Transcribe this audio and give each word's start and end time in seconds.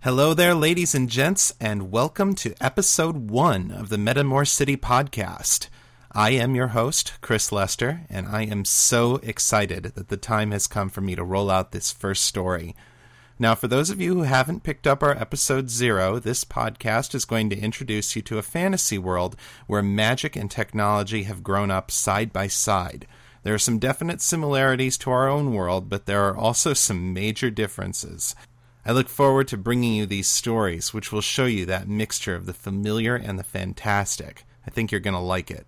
Hello 0.00 0.32
there, 0.34 0.54
ladies 0.54 0.94
and 0.94 1.08
gents, 1.08 1.54
and 1.60 1.90
welcome 1.90 2.34
to 2.36 2.54
episode 2.60 3.30
one 3.30 3.70
of 3.70 3.88
the 3.88 3.96
Metamor 3.96 4.46
City 4.46 4.76
podcast. 4.76 5.68
I 6.18 6.30
am 6.30 6.56
your 6.56 6.66
host, 6.66 7.12
Chris 7.20 7.52
Lester, 7.52 8.00
and 8.10 8.26
I 8.26 8.42
am 8.42 8.64
so 8.64 9.20
excited 9.22 9.84
that 9.94 10.08
the 10.08 10.16
time 10.16 10.50
has 10.50 10.66
come 10.66 10.88
for 10.88 11.00
me 11.00 11.14
to 11.14 11.22
roll 11.22 11.48
out 11.48 11.70
this 11.70 11.92
first 11.92 12.24
story. 12.24 12.74
Now, 13.38 13.54
for 13.54 13.68
those 13.68 13.88
of 13.88 14.00
you 14.00 14.14
who 14.14 14.22
haven't 14.22 14.64
picked 14.64 14.88
up 14.88 15.00
our 15.00 15.12
episode 15.16 15.70
zero, 15.70 16.18
this 16.18 16.44
podcast 16.44 17.14
is 17.14 17.24
going 17.24 17.50
to 17.50 17.56
introduce 17.60 18.16
you 18.16 18.22
to 18.22 18.38
a 18.38 18.42
fantasy 18.42 18.98
world 18.98 19.36
where 19.68 19.80
magic 19.80 20.34
and 20.34 20.50
technology 20.50 21.22
have 21.22 21.44
grown 21.44 21.70
up 21.70 21.88
side 21.88 22.32
by 22.32 22.48
side. 22.48 23.06
There 23.44 23.54
are 23.54 23.56
some 23.56 23.78
definite 23.78 24.20
similarities 24.20 24.98
to 24.98 25.12
our 25.12 25.28
own 25.28 25.54
world, 25.54 25.88
but 25.88 26.06
there 26.06 26.24
are 26.24 26.36
also 26.36 26.72
some 26.72 27.14
major 27.14 27.48
differences. 27.48 28.34
I 28.84 28.90
look 28.90 29.08
forward 29.08 29.46
to 29.48 29.56
bringing 29.56 29.94
you 29.94 30.04
these 30.04 30.28
stories, 30.28 30.92
which 30.92 31.12
will 31.12 31.20
show 31.20 31.46
you 31.46 31.64
that 31.66 31.86
mixture 31.86 32.34
of 32.34 32.46
the 32.46 32.54
familiar 32.54 33.14
and 33.14 33.38
the 33.38 33.44
fantastic. 33.44 34.42
I 34.66 34.70
think 34.70 34.90
you're 34.90 35.00
going 35.00 35.14
to 35.14 35.20
like 35.20 35.52
it. 35.52 35.64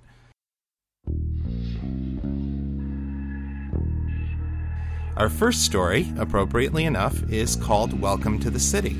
Our 5.16 5.28
first 5.28 5.64
story, 5.64 6.12
appropriately 6.16 6.86
enough, 6.86 7.22
is 7.30 7.54
called 7.54 8.00
Welcome 8.00 8.38
to 8.40 8.48
the 8.48 8.58
City, 8.58 8.96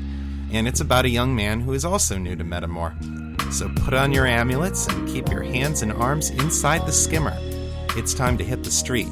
and 0.51 0.67
it's 0.67 0.81
about 0.81 1.05
a 1.05 1.09
young 1.09 1.35
man 1.35 1.61
who 1.61 1.73
is 1.73 1.83
also 1.83 2.17
new 2.17 2.35
to 2.35 2.43
Metamor. 2.43 3.51
So 3.51 3.69
put 3.69 3.93
on 3.93 4.11
your 4.11 4.27
amulets 4.27 4.87
and 4.87 5.07
keep 5.07 5.29
your 5.29 5.41
hands 5.41 5.81
and 5.81 5.91
arms 5.91 6.29
inside 6.29 6.85
the 6.85 6.91
skimmer. 6.91 7.35
It's 7.97 8.13
time 8.13 8.37
to 8.37 8.43
hit 8.43 8.63
the 8.63 8.71
street. 8.71 9.09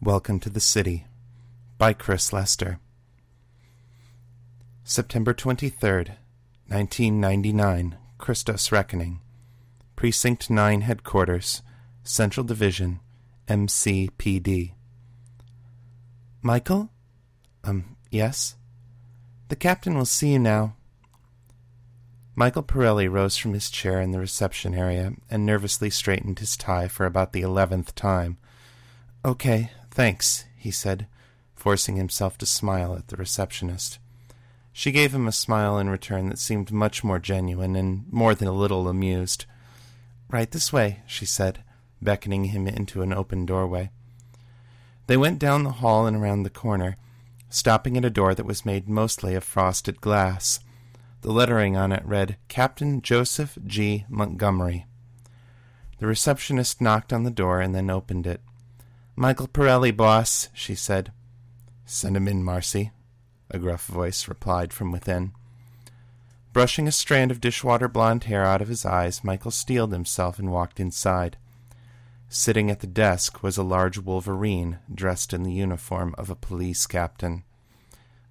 Welcome 0.00 0.38
to 0.40 0.48
the 0.48 0.60
City 0.60 1.06
by 1.76 1.92
Chris 1.92 2.32
Lester. 2.32 2.78
September 4.84 5.34
23rd, 5.34 6.10
1999, 6.68 7.98
Christos 8.16 8.70
Reckoning. 8.70 9.18
Precinct 9.96 10.50
9 10.50 10.82
Headquarters, 10.82 11.62
Central 12.04 12.44
Division, 12.44 13.00
MCPD. 13.48 14.74
Michael? 16.42 16.90
Um, 17.64 17.96
yes? 18.08 18.54
The 19.48 19.56
captain 19.56 19.96
will 19.96 20.04
see 20.04 20.30
you 20.34 20.38
now. 20.38 20.76
Michael 22.36 22.62
Pirelli 22.62 23.10
rose 23.10 23.36
from 23.36 23.52
his 23.52 23.68
chair 23.68 24.00
in 24.00 24.12
the 24.12 24.20
reception 24.20 24.76
area 24.76 25.14
and 25.28 25.44
nervously 25.44 25.90
straightened 25.90 26.38
his 26.38 26.56
tie 26.56 26.86
for 26.86 27.04
about 27.04 27.32
the 27.32 27.42
eleventh 27.42 27.96
time. 27.96 28.38
Okay, 29.24 29.72
thanks, 29.98 30.44
he 30.54 30.70
said, 30.70 31.08
forcing 31.56 31.96
himself 31.96 32.38
to 32.38 32.46
smile 32.46 32.94
at 32.94 33.08
the 33.08 33.16
receptionist. 33.16 33.98
She 34.72 34.92
gave 34.92 35.12
him 35.12 35.26
a 35.26 35.32
smile 35.32 35.76
in 35.76 35.90
return 35.90 36.28
that 36.28 36.38
seemed 36.38 36.70
much 36.70 37.02
more 37.02 37.18
genuine 37.18 37.74
and 37.74 38.04
more 38.12 38.32
than 38.32 38.46
a 38.46 38.52
little 38.52 38.86
amused. 38.86 39.44
Right 40.30 40.48
this 40.48 40.72
way, 40.72 41.02
she 41.08 41.26
said, 41.26 41.64
beckoning 42.00 42.44
him 42.44 42.68
into 42.68 43.02
an 43.02 43.12
open 43.12 43.44
doorway. 43.44 43.90
They 45.08 45.16
went 45.16 45.40
down 45.40 45.64
the 45.64 45.72
hall 45.82 46.06
and 46.06 46.16
around 46.16 46.44
the 46.44 46.50
corner, 46.50 46.96
stopping 47.50 47.96
at 47.96 48.04
a 48.04 48.10
door 48.10 48.36
that 48.36 48.46
was 48.46 48.64
made 48.64 48.88
mostly 48.88 49.34
of 49.34 49.42
frosted 49.42 50.00
glass. 50.00 50.60
The 51.22 51.32
lettering 51.32 51.76
on 51.76 51.90
it 51.90 52.06
read 52.06 52.36
Captain 52.46 53.02
Joseph 53.02 53.58
G. 53.66 54.04
Montgomery. 54.08 54.86
The 55.98 56.06
receptionist 56.06 56.80
knocked 56.80 57.12
on 57.12 57.24
the 57.24 57.32
door 57.32 57.60
and 57.60 57.74
then 57.74 57.90
opened 57.90 58.28
it. 58.28 58.42
Michael 59.20 59.48
Pirelli, 59.48 59.90
boss, 59.90 60.48
she 60.54 60.76
said. 60.76 61.10
Send 61.84 62.16
him 62.16 62.28
in, 62.28 62.44
Marcy, 62.44 62.92
a 63.50 63.58
gruff 63.58 63.84
voice 63.86 64.28
replied 64.28 64.72
from 64.72 64.92
within. 64.92 65.32
Brushing 66.52 66.86
a 66.86 66.92
strand 66.92 67.32
of 67.32 67.40
dishwater 67.40 67.88
blonde 67.88 68.24
hair 68.24 68.44
out 68.44 68.62
of 68.62 68.68
his 68.68 68.86
eyes, 68.86 69.24
Michael 69.24 69.50
steeled 69.50 69.90
himself 69.90 70.38
and 70.38 70.52
walked 70.52 70.78
inside. 70.78 71.36
Sitting 72.28 72.70
at 72.70 72.78
the 72.78 72.86
desk 72.86 73.42
was 73.42 73.58
a 73.58 73.64
large 73.64 73.98
wolverine 73.98 74.78
dressed 74.94 75.32
in 75.32 75.42
the 75.42 75.52
uniform 75.52 76.14
of 76.16 76.30
a 76.30 76.36
police 76.36 76.86
captain. 76.86 77.42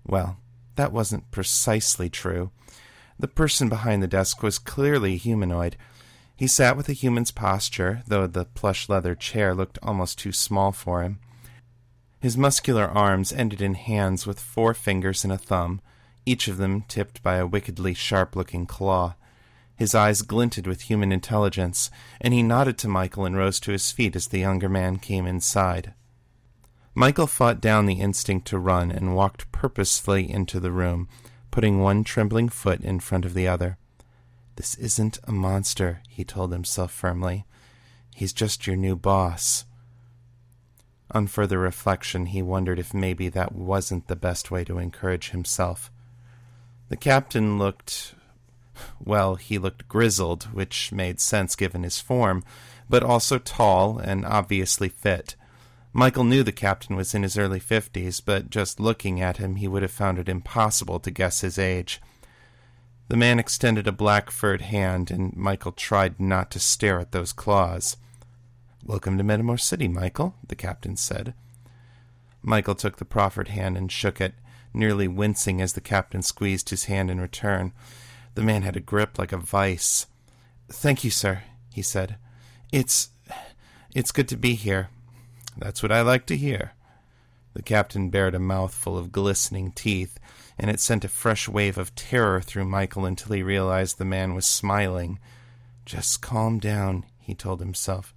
Well, 0.06 0.38
that 0.78 0.94
wasn't 0.94 1.31
precisely 1.31 2.09
true. 2.09 2.52
The 3.19 3.28
person 3.28 3.68
behind 3.68 4.02
the 4.02 4.08
desk 4.08 4.42
was 4.42 4.58
clearly 4.58 5.18
humanoid. 5.18 5.75
He 6.38 6.46
sat 6.46 6.78
with 6.78 6.88
a 6.88 6.94
human's 6.94 7.31
posture, 7.31 8.03
though 8.06 8.28
the 8.28 8.46
plush 8.46 8.88
leather 8.88 9.16
chair 9.16 9.56
looked 9.56 9.80
almost 9.81 10.20
too 10.20 10.31
small 10.31 10.72
for 10.72 11.02
him. 11.02 11.18
His 12.20 12.38
muscular 12.38 12.86
arms 12.86 13.34
ended 13.34 13.59
in 13.59 13.74
hands 13.74 14.28
with 14.28 14.40
four 14.40 14.75
fingers 14.75 15.24
and 15.24 15.34
a 15.34 15.38
thumb, 15.38 15.81
each 16.28 16.48
of 16.48 16.58
them 16.58 16.84
tipped 16.88 17.24
by 17.24 17.38
a 17.38 17.48
wickedly 17.48 17.96
sharp 17.96 18.36
looking 18.36 18.68
claw. 18.68 19.16
His 19.75 19.96
eyes 19.96 20.22
glinted 20.22 20.68
with 20.68 20.81
human 20.81 21.12
intelligence, 21.12 21.90
and 22.22 22.36
he 22.36 22.44
nodded 22.44 22.78
to 22.80 22.88
Michael 22.88 23.25
and 23.25 23.36
rose 23.36 23.59
to 23.62 23.72
his 23.72 23.92
feet 23.92 24.16
as 24.16 24.28
the 24.28 24.40
younger 24.40 24.69
man 24.69 24.98
came 24.98 25.25
inside. 25.25 25.94
Michael 26.94 27.28
fought 27.28 27.62
down 27.62 27.88
the 27.88 28.00
instinct 28.02 28.48
to 28.48 28.59
run 28.59 28.92
and 28.92 29.16
walked 29.16 29.52
purposefully 29.52 30.30
into 30.30 30.59
the 30.59 30.72
room, 30.72 31.08
putting 31.50 31.80
one 31.80 32.04
trembling 32.04 32.50
foot 32.50 32.81
in 32.81 33.00
front 33.00 33.25
of 33.25 33.34
the 33.34 33.48
other. 33.48 33.78
This 34.57 34.73
isn't 34.75 35.19
a 35.23 35.31
monster, 35.31 36.01
he 36.09 36.23
told 36.23 36.51
himself 36.51 36.91
firmly. 36.91 37.45
He's 38.16 38.34
just 38.34 38.66
your 38.66 38.75
new 38.75 38.95
boss. 38.95 39.66
On 41.12 41.28
further 41.28 41.59
reflection, 41.59 42.25
he 42.25 42.41
wondered 42.41 42.79
if 42.79 42.91
maybe 42.91 43.29
that 43.29 43.53
wasn't 43.53 44.07
the 44.07 44.16
best 44.16 44.50
way 44.50 44.63
to 44.66 44.79
encourage 44.79 45.29
himself. 45.29 45.91
The 46.90 46.97
captain 46.97 47.59
looked. 47.59 48.16
Well, 49.00 49.35
he 49.35 49.59
looked 49.59 49.88
grizzled, 49.88 50.45
which 50.45 50.91
made 50.91 51.19
sense 51.19 51.56
given 51.56 51.84
his 51.84 52.00
form, 52.00 52.44
but 52.89 53.03
also 53.03 53.38
tall 53.38 54.00
and 54.00 54.25
obviously 54.25 54.89
fit. 54.89 55.35
Michael 55.94 56.24
knew 56.24 56.41
the 56.41 56.51
captain 56.51 56.95
was 56.95 57.13
in 57.13 57.22
his 57.22 57.38
early 57.38 57.59
fifties, 57.59 58.22
but 58.22 58.50
just 58.50 58.79
looking 58.79 59.22
at 59.22 59.38
him, 59.38 59.57
he 59.57 59.68
would 59.68 59.84
have 59.84 59.91
found 59.91 60.18
it 60.18 60.28
impossible 60.28 61.00
to 61.01 61.12
guess 61.12 61.41
his 61.41 61.59
age. 61.59 62.01
The 63.09 63.16
man 63.16 63.40
extended 63.40 63.88
a 63.88 63.94
black 63.94 64.29
furred 64.29 64.63
hand, 64.63 65.09
and 65.12 65.34
Michael 65.34 65.72
tried 65.72 66.19
not 66.19 66.51
to 66.51 66.59
stare 66.59 67.00
at 67.00 67.13
those 67.13 67.31
claws. 67.31 67.95
Welcome 68.84 69.18
to 69.18 69.23
Metamor 69.23 69.62
City, 69.62 69.88
Michael, 69.88 70.35
the 70.45 70.57
captain 70.57 70.97
said. 70.97 71.34
Michael 72.41 72.75
took 72.75 72.97
the 72.97 73.06
proffered 73.06 73.47
hand 73.47 73.78
and 73.78 73.90
shook 73.90 74.19
it, 74.19 74.34
nearly 74.73 75.07
wincing 75.07 75.62
as 75.62 75.72
the 75.72 75.79
captain 75.79 76.22
squeezed 76.22 76.69
his 76.69 76.85
hand 76.85 77.09
in 77.09 77.21
return. 77.21 77.71
The 78.36 78.44
man 78.44 78.63
had 78.63 78.75
a 78.75 78.81
grip 78.81 79.18
like 79.18 79.31
a 79.31 79.38
vice. 79.38 80.07
Thank 80.68 81.06
you, 81.06 81.10
sir, 81.10 81.44
he 81.71 81.81
said. 81.81 82.18
It's. 82.74 83.12
it's 83.95 84.12
good 84.12 84.27
to 84.27 84.38
be 84.38 84.56
here. 84.56 84.89
That's 85.57 85.81
what 85.81 85.94
I 85.94 86.01
like 86.01 86.25
to 86.25 86.36
hear. 86.36 86.74
The 87.53 87.63
captain 87.63 88.10
bared 88.10 88.36
a 88.36 88.39
mouthful 88.39 88.98
of 88.98 89.13
glistening 89.13 89.71
teeth, 89.71 90.19
and 90.59 90.69
it 90.71 90.80
sent 90.80 91.06
a 91.06 91.09
fresh 91.09 91.48
wave 91.48 91.77
of 91.77 91.95
terror 91.95 92.42
through 92.42 92.65
Michael 92.65 93.06
until 93.06 93.33
he 93.33 93.44
realized 93.44 93.98
the 93.98 94.06
man 94.06 94.33
was 94.33 94.45
smiling. 94.45 95.19
Just 95.86 96.21
calm 96.21 96.59
down, 96.59 97.06
he 97.19 97.36
told 97.36 97.59
himself. 97.59 98.13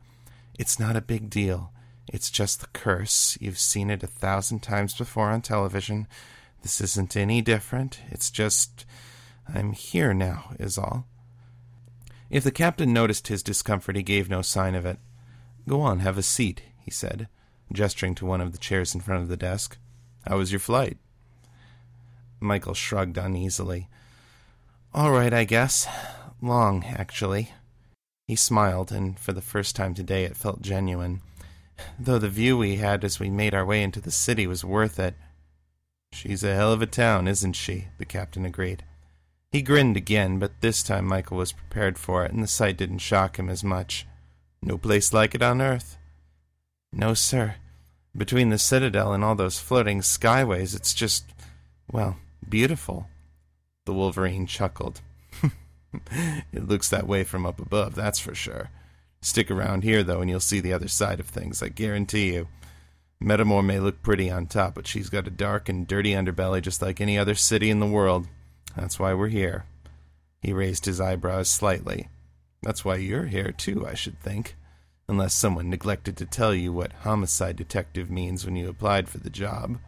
It's 0.58 0.78
not 0.78 0.96
a 0.96 1.02
big 1.02 1.31
deal. 1.31 1.72
It's 2.08 2.31
just 2.31 2.60
the 2.60 2.66
curse. 2.72 3.38
You've 3.40 3.58
seen 3.58 3.90
it 3.90 4.02
a 4.02 4.08
thousand 4.08 4.60
times 4.60 4.94
before 4.94 5.31
on 5.31 5.42
television. 5.42 6.08
This 6.62 6.81
isn't 6.81 7.16
any 7.16 7.40
different. 7.40 8.00
It's 8.10 8.31
just. 8.31 8.84
I'm 9.52 9.72
here 9.72 10.12
now, 10.12 10.52
is 10.58 10.76
all. 10.78 11.06
If 12.28 12.44
the 12.44 12.52
captain 12.52 12.93
noticed 12.93 13.28
his 13.28 13.43
discomfort, 13.43 13.96
he 13.96 14.02
gave 14.02 14.28
no 14.28 14.43
sign 14.43 14.75
of 14.75 14.86
it. 14.86 14.98
Go 15.69 15.81
on, 15.81 16.00
have 16.00 16.19
a 16.19 16.22
seat, 16.22 16.62
he 16.78 16.90
said, 16.90 17.28
gesturing 17.72 18.14
to 18.16 18.26
one 18.26 18.40
of 18.40 18.52
the 18.52 18.58
chairs 18.58 18.94
in 18.94 19.00
front 19.00 19.22
of 19.22 19.28
the 19.28 19.36
desk. 19.36 19.78
How 20.26 20.38
was 20.38 20.52
your 20.52 20.60
flight? 20.60 20.98
Michael 22.40 22.75
shrugged 22.75 23.19
uneasily. 23.19 23.88
All 24.92 25.10
right, 25.10 25.32
I 25.32 25.44
guess. 25.44 25.87
Long, 26.40 26.84
actually. 26.84 27.52
He 28.26 28.37
smiled, 28.37 28.90
and 28.90 29.19
for 29.19 29.32
the 29.32 29.42
first 29.42 29.76
time 29.76 29.94
today 29.94 30.25
it 30.25 30.37
felt 30.37 30.62
genuine. 30.62 31.20
Though 31.98 32.19
the 32.19 32.28
view 32.28 32.56
we 32.56 32.76
had 32.76 33.04
as 33.04 33.20
we 33.20 33.31
made 33.31 33.54
our 33.54 33.64
way 33.64 33.82
into 33.82 34.00
the 34.00 34.10
city 34.10 34.46
was 34.46 34.64
worth 34.64 34.98
it. 34.98 35.14
She's 36.12 36.42
a 36.42 36.54
hell 36.54 36.72
of 36.72 36.82
a 36.82 36.87
town, 36.87 37.28
isn't 37.28 37.54
she? 37.54 37.88
the 37.98 38.04
captain 38.04 38.44
agreed. 38.44 38.84
He 39.52 39.62
grinned 39.62 39.96
again, 39.96 40.38
but 40.38 40.60
this 40.60 40.82
time 40.82 41.06
Michael 41.06 41.36
was 41.36 41.52
prepared 41.52 41.98
for 41.98 42.25
it, 42.25 42.32
and 42.32 42.43
the 42.43 42.48
sight 42.48 42.76
didn't 42.76 42.98
shock 42.98 43.38
him 43.38 43.48
as 43.48 43.64
much. 43.64 44.06
No 44.62 44.78
place 44.78 45.12
like 45.12 45.34
it 45.34 45.43
on 45.43 45.60
Earth. 45.60 45.98
No, 46.93 47.14
sir. 47.14 47.56
Between 48.16 48.50
the 48.50 48.58
Citadel 48.58 49.12
and 49.12 49.25
all 49.25 49.34
those 49.34 49.58
floating 49.58 50.00
skyways, 50.00 50.75
it's 50.75 50.94
just, 50.94 51.32
well, 51.90 52.16
beautiful. 52.48 53.08
The 53.87 53.94
Wolverine 53.94 54.46
chuckled. 54.46 55.00
it 56.52 56.69
looks 56.69 56.88
that 56.88 57.06
way 57.06 57.25
from 57.25 57.46
up 57.46 57.60
above, 57.60 57.94
that's 57.94 58.19
for 58.19 58.34
sure. 58.34 58.70
Stick 59.22 59.50
around 59.50 59.84
here, 59.84 60.02
though, 60.02 60.20
and 60.20 60.31
you'll 60.31 60.40
see 60.40 60.60
the 60.60 60.72
other 60.72 60.88
side 60.88 61.20
of 61.20 61.26
things, 61.26 61.62
I 61.62 61.69
guarantee 61.69 62.32
you. 62.32 62.48
Metamor 63.22 63.64
may 63.64 63.78
look 63.78 64.02
pretty 64.02 64.31
on 64.31 64.46
top, 64.46 64.75
but 64.75 64.87
she's 64.87 65.10
got 65.10 65.26
a 65.26 65.31
dark 65.31 65.69
and 65.69 65.87
dirty 65.87 66.12
underbelly 66.12 66.62
just 66.62 66.81
like 66.81 67.00
any 67.00 67.19
other 67.19 67.34
city 67.34 67.69
in 67.69 67.81
the 67.81 67.87
world. 67.87 68.26
That's 68.75 68.98
why 68.98 69.12
we're 69.12 69.28
here. 69.28 69.66
He 70.40 70.54
raised 70.54 70.86
his 70.86 71.00
eyebrows 71.00 71.50
slightly. 71.50 72.08
That's 72.62 72.84
why 72.84 72.96
you're 72.96 73.26
here, 73.26 73.52
too, 73.52 73.86
I 73.86 73.94
should 73.94 74.19
think. 74.20 74.56
Unless 75.06 75.34
someone 75.34 75.69
neglected 75.69 76.16
to 76.19 76.26
tell 76.26 76.54
you 76.54 76.72
what 76.72 76.93
homicide 77.02 77.56
detective 77.56 78.10
means 78.10 78.46
when 78.46 78.56
you 78.56 78.69
applied 78.69 79.08
for 79.08 79.19
the 79.19 79.28
job. 79.28 79.78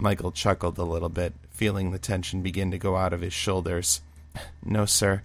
Michael 0.00 0.32
chuckled 0.32 0.78
a 0.78 0.84
little 0.84 1.10
bit, 1.10 1.34
feeling 1.50 1.90
the 1.90 1.98
tension 1.98 2.42
begin 2.42 2.70
to 2.70 2.78
go 2.78 2.96
out 2.96 3.12
of 3.12 3.20
his 3.20 3.32
shoulders. 3.32 4.00
No, 4.64 4.86
sir. 4.86 5.22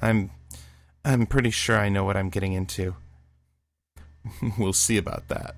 I'm. 0.00 0.30
I'm 1.04 1.26
pretty 1.26 1.50
sure 1.50 1.76
I 1.76 1.88
know 1.88 2.04
what 2.04 2.16
I'm 2.16 2.30
getting 2.30 2.52
into. 2.52 2.94
we'll 4.58 4.72
see 4.72 4.96
about 4.96 5.28
that. 5.28 5.56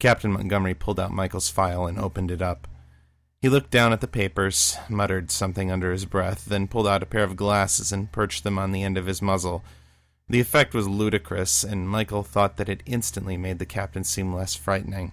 Captain 0.00 0.32
Montgomery 0.32 0.74
pulled 0.74 0.98
out 0.98 1.12
Michael's 1.12 1.48
file 1.48 1.86
and 1.86 1.98
opened 1.98 2.30
it 2.30 2.42
up. 2.42 2.66
He 3.40 3.48
looked 3.48 3.70
down 3.70 3.92
at 3.92 4.00
the 4.00 4.08
papers, 4.08 4.76
muttered 4.88 5.30
something 5.30 5.70
under 5.70 5.92
his 5.92 6.06
breath, 6.06 6.44
then 6.46 6.66
pulled 6.66 6.88
out 6.88 7.02
a 7.02 7.06
pair 7.06 7.22
of 7.22 7.36
glasses 7.36 7.92
and 7.92 8.10
perched 8.10 8.42
them 8.42 8.58
on 8.58 8.72
the 8.72 8.82
end 8.82 8.98
of 8.98 9.06
his 9.06 9.22
muzzle. 9.22 9.62
The 10.28 10.40
effect 10.40 10.74
was 10.74 10.88
ludicrous, 10.88 11.62
and 11.62 11.88
Michael 11.88 12.24
thought 12.24 12.56
that 12.56 12.68
it 12.68 12.82
instantly 12.84 13.36
made 13.36 13.58
the 13.60 13.66
captain 13.66 14.02
seem 14.02 14.34
less 14.34 14.54
frightening. 14.54 15.12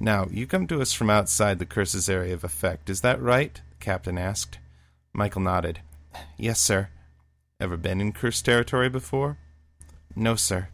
Now, 0.00 0.26
you 0.30 0.46
come 0.46 0.66
to 0.68 0.80
us 0.80 0.92
from 0.92 1.10
outside 1.10 1.58
the 1.58 1.66
curse's 1.66 2.08
area 2.08 2.34
of 2.34 2.44
effect, 2.44 2.90
is 2.90 3.02
that 3.02 3.20
right? 3.20 3.54
the 3.54 3.76
captain 3.78 4.18
asked. 4.18 4.58
Michael 5.12 5.42
nodded. 5.42 5.80
Yes, 6.36 6.60
sir. 6.60 6.88
Ever 7.60 7.76
been 7.76 8.00
in 8.00 8.12
curse 8.12 8.42
territory 8.42 8.88
before? 8.88 9.38
No, 10.16 10.34
sir. 10.34 10.68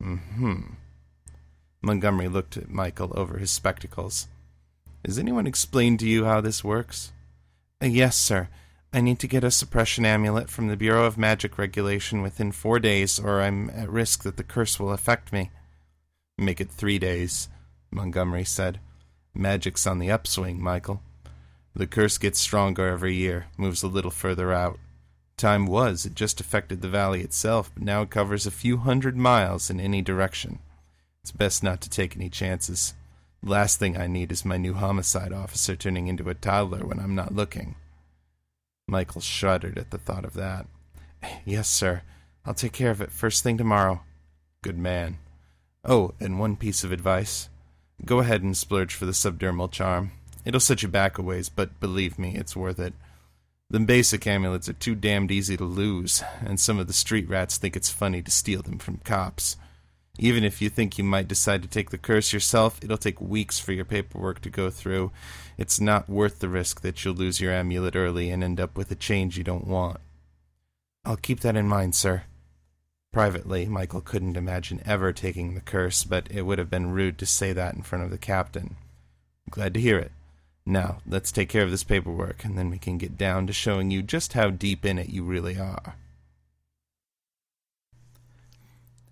Hmm. 0.00 0.74
Montgomery 1.80 2.28
looked 2.28 2.56
at 2.56 2.70
Michael 2.70 3.12
over 3.14 3.38
his 3.38 3.50
spectacles. 3.50 4.26
Has 5.04 5.18
anyone 5.18 5.46
explained 5.46 6.00
to 6.00 6.08
you 6.08 6.24
how 6.24 6.40
this 6.40 6.64
works? 6.64 7.12
Uh, 7.82 7.86
yes, 7.86 8.16
sir. 8.16 8.48
I 8.92 9.00
need 9.00 9.18
to 9.20 9.26
get 9.26 9.44
a 9.44 9.50
suppression 9.50 10.06
amulet 10.06 10.48
from 10.48 10.68
the 10.68 10.76
Bureau 10.76 11.04
of 11.04 11.18
Magic 11.18 11.58
Regulation 11.58 12.22
within 12.22 12.52
four 12.52 12.78
days, 12.78 13.18
or 13.18 13.42
I'm 13.42 13.68
at 13.70 13.90
risk 13.90 14.22
that 14.22 14.36
the 14.36 14.44
curse 14.44 14.78
will 14.78 14.92
affect 14.92 15.32
me. 15.32 15.50
Make 16.38 16.60
it 16.60 16.70
three 16.70 16.98
days, 16.98 17.48
Montgomery 17.94 18.44
said. 18.44 18.80
Magic's 19.34 19.86
on 19.86 19.98
the 19.98 20.10
upswing, 20.10 20.60
Michael. 20.60 21.02
The 21.74 21.86
curse 21.86 22.18
gets 22.18 22.38
stronger 22.38 22.86
every 22.86 23.14
year, 23.14 23.46
moves 23.56 23.82
a 23.82 23.88
little 23.88 24.10
further 24.10 24.52
out. 24.52 24.78
Time 25.36 25.66
was, 25.66 26.06
it 26.06 26.14
just 26.14 26.40
affected 26.40 26.80
the 26.80 26.88
valley 26.88 27.20
itself, 27.22 27.70
but 27.74 27.82
now 27.82 28.02
it 28.02 28.10
covers 28.10 28.46
a 28.46 28.52
few 28.52 28.76
hundred 28.76 29.16
miles 29.16 29.70
in 29.70 29.80
any 29.80 30.00
direction. 30.00 30.60
It's 31.22 31.32
best 31.32 31.62
not 31.62 31.80
to 31.80 31.90
take 31.90 32.14
any 32.14 32.28
chances. 32.28 32.94
Last 33.42 33.78
thing 33.78 33.96
I 33.96 34.06
need 34.06 34.30
is 34.30 34.44
my 34.44 34.56
new 34.56 34.74
homicide 34.74 35.32
officer 35.32 35.74
turning 35.74 36.06
into 36.06 36.28
a 36.30 36.34
toddler 36.34 36.86
when 36.86 37.00
I'm 37.00 37.14
not 37.14 37.34
looking. 37.34 37.74
Michael 38.86 39.20
shuddered 39.20 39.78
at 39.78 39.90
the 39.90 39.98
thought 39.98 40.24
of 40.24 40.34
that. 40.34 40.66
Yes, 41.46 41.70
sir. 41.70 42.02
I'll 42.44 42.52
take 42.52 42.72
care 42.72 42.90
of 42.90 43.00
it 43.00 43.10
first 43.10 43.42
thing 43.42 43.56
tomorrow. 43.56 44.02
Good 44.62 44.76
man. 44.76 45.16
Oh, 45.82 46.12
and 46.20 46.38
one 46.38 46.56
piece 46.56 46.84
of 46.84 46.92
advice. 46.92 47.48
Go 48.04 48.20
ahead 48.20 48.42
and 48.42 48.56
splurge 48.56 48.94
for 48.94 49.04
the 49.04 49.12
subdermal 49.12 49.70
charm. 49.70 50.12
It'll 50.44 50.60
set 50.60 50.82
you 50.82 50.88
back 50.88 51.18
a 51.18 51.22
ways, 51.22 51.48
but 51.48 51.80
believe 51.80 52.18
me, 52.18 52.34
it's 52.36 52.56
worth 52.56 52.78
it. 52.78 52.94
The 53.70 53.80
basic 53.80 54.26
amulets 54.26 54.68
are 54.68 54.74
too 54.74 54.94
damned 54.94 55.30
easy 55.30 55.56
to 55.56 55.64
lose, 55.64 56.22
and 56.40 56.60
some 56.60 56.78
of 56.78 56.86
the 56.86 56.92
street 56.92 57.28
rats 57.28 57.56
think 57.56 57.76
it's 57.76 57.90
funny 57.90 58.22
to 58.22 58.30
steal 58.30 58.62
them 58.62 58.78
from 58.78 58.98
cops. 58.98 59.56
Even 60.18 60.44
if 60.44 60.62
you 60.62 60.68
think 60.68 60.96
you 60.96 61.02
might 61.02 61.26
decide 61.26 61.62
to 61.62 61.68
take 61.68 61.90
the 61.90 61.98
curse 61.98 62.32
yourself, 62.32 62.78
it'll 62.82 62.96
take 62.96 63.20
weeks 63.20 63.58
for 63.58 63.72
your 63.72 63.84
paperwork 63.84 64.40
to 64.42 64.50
go 64.50 64.70
through. 64.70 65.10
It's 65.58 65.80
not 65.80 66.08
worth 66.08 66.38
the 66.38 66.48
risk 66.48 66.82
that 66.82 67.04
you'll 67.04 67.14
lose 67.14 67.40
your 67.40 67.52
amulet 67.52 67.96
early 67.96 68.30
and 68.30 68.44
end 68.44 68.60
up 68.60 68.76
with 68.76 68.90
a 68.92 68.96
change 68.96 69.36
you 69.36 69.44
don't 69.44 69.66
want. 69.66 69.98
I'll 71.04 71.16
keep 71.16 71.40
that 71.40 71.56
in 71.56 71.66
mind, 71.66 71.94
sir. 71.94 72.24
Privately, 73.14 73.66
Michael 73.66 74.00
couldn't 74.00 74.36
imagine 74.36 74.82
ever 74.84 75.12
taking 75.12 75.54
the 75.54 75.60
curse, 75.60 76.02
but 76.02 76.26
it 76.32 76.42
would 76.42 76.58
have 76.58 76.68
been 76.68 76.90
rude 76.90 77.16
to 77.18 77.26
say 77.26 77.52
that 77.52 77.76
in 77.76 77.82
front 77.82 78.02
of 78.02 78.10
the 78.10 78.18
captain. 78.18 78.74
Glad 79.48 79.72
to 79.74 79.80
hear 79.80 80.00
it. 80.00 80.10
Now, 80.66 80.98
let's 81.06 81.30
take 81.30 81.48
care 81.48 81.62
of 81.62 81.70
this 81.70 81.84
paperwork, 81.84 82.44
and 82.44 82.58
then 82.58 82.70
we 82.70 82.78
can 82.78 82.98
get 82.98 83.16
down 83.16 83.46
to 83.46 83.52
showing 83.52 83.92
you 83.92 84.02
just 84.02 84.32
how 84.32 84.50
deep 84.50 84.84
in 84.84 84.98
it 84.98 85.10
you 85.10 85.22
really 85.22 85.56
are. 85.56 85.94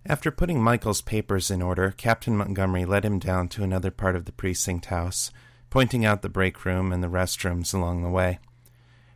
After 0.04 0.32
putting 0.32 0.60
Michael's 0.60 1.00
papers 1.00 1.48
in 1.48 1.62
order, 1.62 1.94
Captain 1.96 2.36
Montgomery 2.36 2.84
led 2.84 3.04
him 3.04 3.20
down 3.20 3.46
to 3.50 3.62
another 3.62 3.92
part 3.92 4.16
of 4.16 4.24
the 4.24 4.32
precinct 4.32 4.86
house, 4.86 5.30
pointing 5.70 6.04
out 6.04 6.22
the 6.22 6.28
break 6.28 6.64
room 6.64 6.92
and 6.92 7.04
the 7.04 7.08
restrooms 7.08 7.72
along 7.72 8.02
the 8.02 8.10
way. 8.10 8.40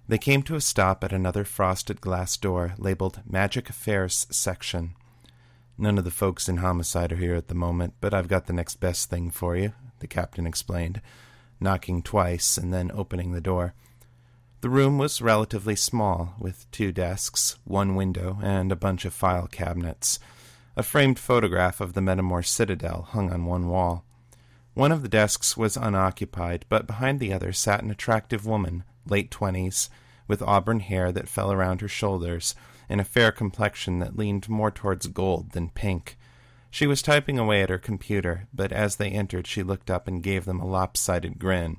They 0.08 0.18
came 0.18 0.42
to 0.44 0.54
a 0.54 0.60
stop 0.60 1.02
at 1.02 1.12
another 1.12 1.44
frosted 1.44 2.00
glass 2.00 2.36
door 2.36 2.74
labeled 2.78 3.22
Magic 3.28 3.68
Affairs 3.68 4.28
Section. 4.30 4.94
None 5.76 5.98
of 5.98 6.04
the 6.04 6.12
folks 6.12 6.48
in 6.48 6.58
homicide 6.58 7.12
are 7.12 7.16
here 7.16 7.34
at 7.34 7.48
the 7.48 7.56
moment, 7.56 7.94
but 8.00 8.14
I've 8.14 8.28
got 8.28 8.46
the 8.46 8.52
next 8.52 8.76
best 8.76 9.10
thing 9.10 9.30
for 9.30 9.56
you, 9.56 9.72
the 9.98 10.06
captain 10.06 10.46
explained, 10.46 11.02
knocking 11.58 12.02
twice 12.02 12.56
and 12.56 12.72
then 12.72 12.92
opening 12.94 13.32
the 13.32 13.40
door. 13.40 13.74
The 14.60 14.70
room 14.70 14.96
was 14.96 15.20
relatively 15.20 15.74
small, 15.74 16.34
with 16.38 16.70
two 16.70 16.92
desks, 16.92 17.56
one 17.64 17.96
window, 17.96 18.38
and 18.42 18.70
a 18.70 18.76
bunch 18.76 19.04
of 19.04 19.12
file 19.12 19.48
cabinets. 19.48 20.20
A 20.76 20.84
framed 20.84 21.18
photograph 21.18 21.80
of 21.80 21.94
the 21.94 22.00
Metamor 22.00 22.46
Citadel 22.46 23.08
hung 23.10 23.32
on 23.32 23.44
one 23.44 23.68
wall. 23.68 24.04
One 24.75 24.92
of 24.92 25.02
the 25.02 25.08
desks 25.08 25.56
was 25.56 25.76
unoccupied, 25.76 26.64
but 26.68 26.86
behind 26.86 27.18
the 27.18 27.32
other 27.32 27.52
sat 27.52 27.82
an 27.82 27.90
attractive 27.90 28.46
woman, 28.46 28.84
late 29.10 29.30
twenties, 29.30 29.88
with 30.28 30.42
auburn 30.42 30.80
hair 30.80 31.12
that 31.12 31.28
fell 31.28 31.52
around 31.52 31.80
her 31.80 31.88
shoulders 31.88 32.54
and 32.88 33.00
a 33.00 33.04
fair 33.04 33.32
complexion 33.32 33.98
that 33.98 34.16
leaned 34.16 34.48
more 34.48 34.70
towards 34.70 35.06
gold 35.08 35.52
than 35.52 35.70
pink. 35.70 36.16
She 36.70 36.86
was 36.86 37.02
typing 37.02 37.38
away 37.38 37.62
at 37.62 37.70
her 37.70 37.78
computer, 37.78 38.48
but 38.52 38.72
as 38.72 38.96
they 38.96 39.10
entered 39.10 39.46
she 39.46 39.62
looked 39.62 39.90
up 39.90 40.06
and 40.06 40.22
gave 40.22 40.44
them 40.44 40.60
a 40.60 40.66
lopsided 40.66 41.38
grin. 41.38 41.78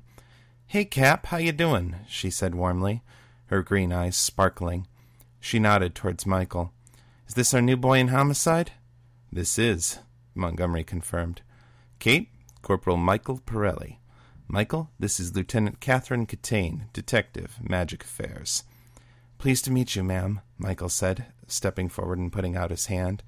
Hey, 0.66 0.86
Cap, 0.86 1.28
how 1.28 1.38
you 1.38 1.52
doin'? 1.52 1.98
she 2.08 2.30
said 2.30 2.56
warmly, 2.56 3.04
her 3.46 3.62
green 3.62 3.94
eyes 3.94 4.18
sparkling. 4.18 4.88
She 5.40 5.60
nodded 5.60 5.96
towards 5.96 6.26
Michael. 6.26 6.74
Is 7.28 7.36
this 7.36 7.54
our 7.54 7.62
new 7.62 7.78
boy 7.78 8.00
in 8.00 8.10
homicide? 8.10 8.72
This 9.32 9.60
is, 9.60 10.00
Montgomery 10.36 10.84
confirmed. 10.84 11.42
Kate, 12.00 12.30
Corporal 12.62 12.98
Michael 12.98 13.40
Pirelli. 13.40 13.98
Michael, 14.50 14.90
this 14.98 15.20
is 15.20 15.36
Lieutenant 15.36 15.82
Catherine 15.82 16.26
Catane, 16.26 16.86
Detective, 16.94 17.58
Magic 17.62 18.06
Affairs. 18.06 18.64
Pleased 19.40 19.66
to 19.66 19.72
meet 19.72 19.94
you, 19.94 20.06
ma'am, 20.06 20.40
Michael 20.58 20.88
said, 20.88 21.26
stepping 21.48 21.90
forward 21.90 22.18
and 22.18 22.32
putting 22.32 22.56
out 22.56 22.72
his 22.72 22.86
hand. 22.86 23.24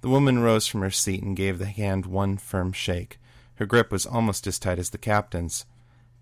The 0.00 0.08
woman 0.08 0.38
rose 0.38 0.66
from 0.66 0.80
her 0.80 0.90
seat 0.90 1.22
and 1.22 1.36
gave 1.36 1.58
the 1.58 1.66
hand 1.66 2.06
one 2.06 2.38
firm 2.38 2.72
shake. 2.72 3.18
Her 3.56 3.66
grip 3.66 3.92
was 3.92 4.06
almost 4.06 4.46
as 4.46 4.58
tight 4.58 4.78
as 4.78 4.88
the 4.88 4.98
captain's. 4.98 5.66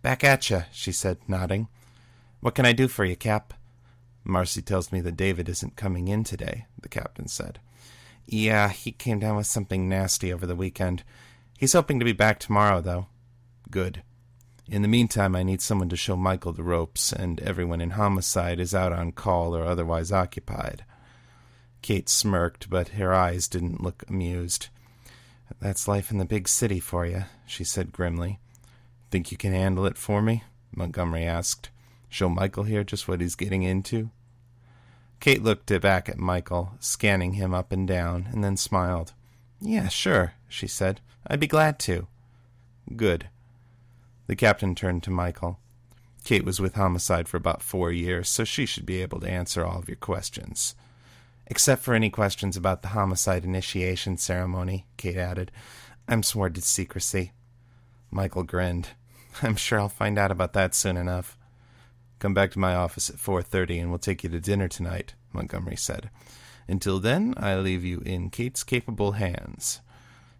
Back 0.02 0.24
at 0.24 0.50
you, 0.50 0.64
she 0.72 0.90
said, 0.90 1.18
nodding. 1.28 1.68
What 2.40 2.56
can 2.56 2.66
I 2.66 2.72
do 2.72 2.88
for 2.88 3.04
you, 3.04 3.14
Cap? 3.14 3.54
Marcy 4.24 4.62
tells 4.62 4.90
me 4.90 5.00
that 5.02 5.16
David 5.16 5.48
isn't 5.48 5.76
coming 5.76 6.08
in 6.08 6.24
today, 6.24 6.66
the 6.82 6.88
captain 6.88 7.28
said. 7.28 7.60
Yeah, 8.26 8.70
he 8.70 8.90
came 8.90 9.20
down 9.20 9.36
with 9.36 9.46
something 9.46 9.88
nasty 9.88 10.32
over 10.32 10.44
the 10.44 10.56
weekend. 10.56 11.04
He's 11.56 11.74
hoping 11.74 12.00
to 12.00 12.04
be 12.04 12.12
back 12.12 12.40
tomorrow, 12.40 12.80
though. 12.80 13.06
Good. 13.70 14.02
In 14.66 14.82
the 14.82 14.88
meantime, 14.88 15.36
I 15.36 15.42
need 15.42 15.60
someone 15.60 15.90
to 15.90 15.96
show 15.96 16.16
Michael 16.16 16.52
the 16.52 16.62
ropes, 16.62 17.12
and 17.12 17.38
everyone 17.40 17.80
in 17.80 17.90
homicide 17.90 18.58
is 18.58 18.74
out 18.74 18.92
on 18.92 19.12
call 19.12 19.54
or 19.54 19.64
otherwise 19.64 20.10
occupied. 20.10 20.84
Kate 21.82 22.08
smirked, 22.08 22.70
but 22.70 22.88
her 22.88 23.12
eyes 23.12 23.46
didn't 23.46 23.82
look 23.82 24.04
amused. 24.08 24.68
That's 25.60 25.86
life 25.86 26.10
in 26.10 26.18
the 26.18 26.24
big 26.24 26.48
city 26.48 26.80
for 26.80 27.04
you, 27.04 27.24
she 27.46 27.62
said 27.62 27.92
grimly. 27.92 28.38
Think 29.10 29.30
you 29.30 29.36
can 29.36 29.52
handle 29.52 29.84
it 29.84 29.98
for 29.98 30.22
me? 30.22 30.44
Montgomery 30.74 31.24
asked. 31.24 31.68
Show 32.08 32.28
Michael 32.28 32.64
here 32.64 32.84
just 32.84 33.06
what 33.06 33.20
he's 33.20 33.34
getting 33.34 33.62
into? 33.62 34.10
Kate 35.20 35.42
looked 35.42 35.78
back 35.80 36.08
at 36.08 36.18
Michael, 36.18 36.72
scanning 36.80 37.34
him 37.34 37.52
up 37.52 37.70
and 37.70 37.86
down, 37.86 38.28
and 38.32 38.42
then 38.42 38.56
smiled. 38.56 39.12
Yeah, 39.60 39.88
sure, 39.88 40.34
she 40.48 40.66
said. 40.66 41.00
I'd 41.26 41.40
be 41.40 41.46
glad 41.46 41.78
to. 41.80 42.06
Good. 42.96 43.28
The 44.26 44.36
captain 44.36 44.74
turned 44.74 45.02
to 45.04 45.10
Michael. 45.10 45.58
Kate 46.24 46.44
was 46.44 46.60
with 46.60 46.74
Homicide 46.74 47.28
for 47.28 47.36
about 47.36 47.62
four 47.62 47.92
years, 47.92 48.28
so 48.28 48.44
she 48.44 48.64
should 48.64 48.86
be 48.86 49.02
able 49.02 49.20
to 49.20 49.28
answer 49.28 49.64
all 49.64 49.78
of 49.78 49.88
your 49.88 49.96
questions. 49.96 50.74
Except 51.46 51.82
for 51.82 51.92
any 51.92 52.08
questions 52.08 52.56
about 52.56 52.80
the 52.80 52.88
homicide 52.88 53.44
initiation 53.44 54.16
ceremony, 54.16 54.86
Kate 54.96 55.18
added. 55.18 55.52
I'm 56.08 56.22
sworn 56.22 56.54
to 56.54 56.62
secrecy. 56.62 57.32
Michael 58.10 58.44
grinned. 58.44 58.90
I'm 59.42 59.56
sure 59.56 59.78
I'll 59.78 59.88
find 59.90 60.18
out 60.18 60.30
about 60.30 60.54
that 60.54 60.74
soon 60.74 60.96
enough. 60.96 61.36
Come 62.18 62.32
back 62.32 62.52
to 62.52 62.58
my 62.58 62.74
office 62.74 63.10
at 63.10 63.16
4:30 63.16 63.80
and 63.82 63.90
we'll 63.90 63.98
take 63.98 64.24
you 64.24 64.30
to 64.30 64.40
dinner 64.40 64.68
tonight, 64.68 65.14
Montgomery 65.32 65.76
said. 65.76 66.08
Until 66.66 66.98
then, 66.98 67.34
I 67.36 67.56
leave 67.56 67.84
you 67.84 68.00
in 68.06 68.30
Kate's 68.30 68.64
capable 68.64 69.12
hands. 69.12 69.80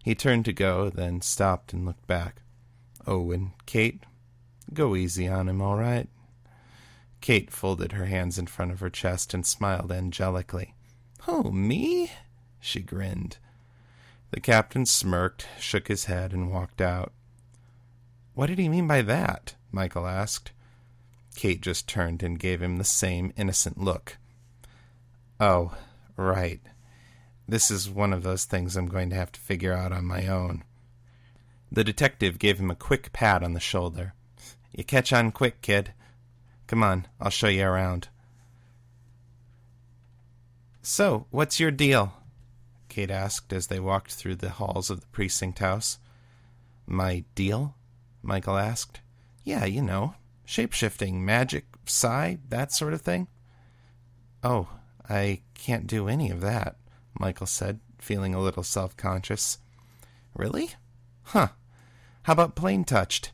He 0.03 0.15
turned 0.15 0.45
to 0.45 0.53
go, 0.53 0.89
then 0.89 1.21
stopped 1.21 1.73
and 1.73 1.85
looked 1.85 2.07
back. 2.07 2.41
Oh, 3.07 3.31
and 3.31 3.51
Kate, 3.65 4.03
go 4.73 4.95
easy 4.95 5.27
on 5.27 5.47
him, 5.47 5.61
all 5.61 5.77
right? 5.77 6.07
Kate 7.21 7.51
folded 7.51 7.93
her 7.93 8.05
hands 8.05 8.37
in 8.37 8.47
front 8.47 8.71
of 8.71 8.79
her 8.79 8.89
chest 8.89 9.33
and 9.33 9.45
smiled 9.45 9.91
angelically. 9.91 10.73
Oh, 11.27 11.51
me? 11.51 12.11
She 12.59 12.81
grinned. 12.81 13.37
The 14.31 14.39
captain 14.39 14.85
smirked, 14.85 15.47
shook 15.59 15.87
his 15.87 16.05
head, 16.05 16.33
and 16.33 16.51
walked 16.51 16.81
out. 16.81 17.13
What 18.33 18.47
did 18.47 18.59
he 18.59 18.69
mean 18.69 18.87
by 18.87 19.01
that? 19.03 19.55
Michael 19.71 20.07
asked. 20.07 20.51
Kate 21.35 21.61
just 21.61 21.87
turned 21.87 22.23
and 22.23 22.39
gave 22.39 22.61
him 22.61 22.77
the 22.77 22.83
same 22.83 23.33
innocent 23.37 23.79
look. 23.79 24.17
Oh, 25.39 25.75
right. 26.17 26.61
This 27.47 27.69
is 27.69 27.89
one 27.89 28.13
of 28.13 28.23
those 28.23 28.45
things 28.45 28.75
I'm 28.75 28.87
going 28.87 29.09
to 29.11 29.15
have 29.15 29.31
to 29.33 29.39
figure 29.39 29.73
out 29.73 29.91
on 29.91 30.05
my 30.05 30.27
own. 30.27 30.63
The 31.75 31.83
detective 31.83 32.39
gave 32.39 32.57
him 32.57 32.71
a 32.71 32.75
quick 32.75 33.11
pat 33.11 33.43
on 33.43 33.51
the 33.51 33.59
shoulder. 33.59 34.13
You 34.71 34.85
catch 34.85 35.11
on 35.11 35.33
quick, 35.33 35.61
kid. 35.61 35.91
Come 36.67 36.81
on, 36.81 37.05
I'll 37.19 37.29
show 37.29 37.49
you 37.49 37.65
around. 37.65 38.07
So, 40.81 41.25
what's 41.31 41.59
your 41.59 41.71
deal? 41.71 42.13
Kate 42.87 43.11
asked 43.11 43.51
as 43.51 43.67
they 43.67 43.81
walked 43.81 44.13
through 44.13 44.37
the 44.37 44.51
halls 44.51 44.89
of 44.89 45.01
the 45.01 45.07
precinct 45.07 45.59
house. 45.59 45.99
My 46.87 47.25
deal? 47.35 47.75
Michael 48.23 48.57
asked. 48.57 49.01
Yeah, 49.43 49.65
you 49.65 49.81
know, 49.81 50.15
shapeshifting, 50.47 51.15
magic, 51.15 51.65
psi, 51.85 52.37
that 52.47 52.71
sort 52.71 52.93
of 52.93 53.01
thing. 53.01 53.27
Oh, 54.41 54.69
I 55.09 55.41
can't 55.55 55.87
do 55.87 56.07
any 56.07 56.31
of 56.31 56.39
that, 56.39 56.77
Michael 57.19 57.47
said, 57.47 57.81
feeling 57.99 58.33
a 58.33 58.41
little 58.41 58.63
self 58.63 58.95
conscious. 58.95 59.57
Really? 60.33 60.69
Huh. 61.23 61.49
How 62.25 62.33
about 62.33 62.55
plain 62.55 62.85
touched? 62.85 63.31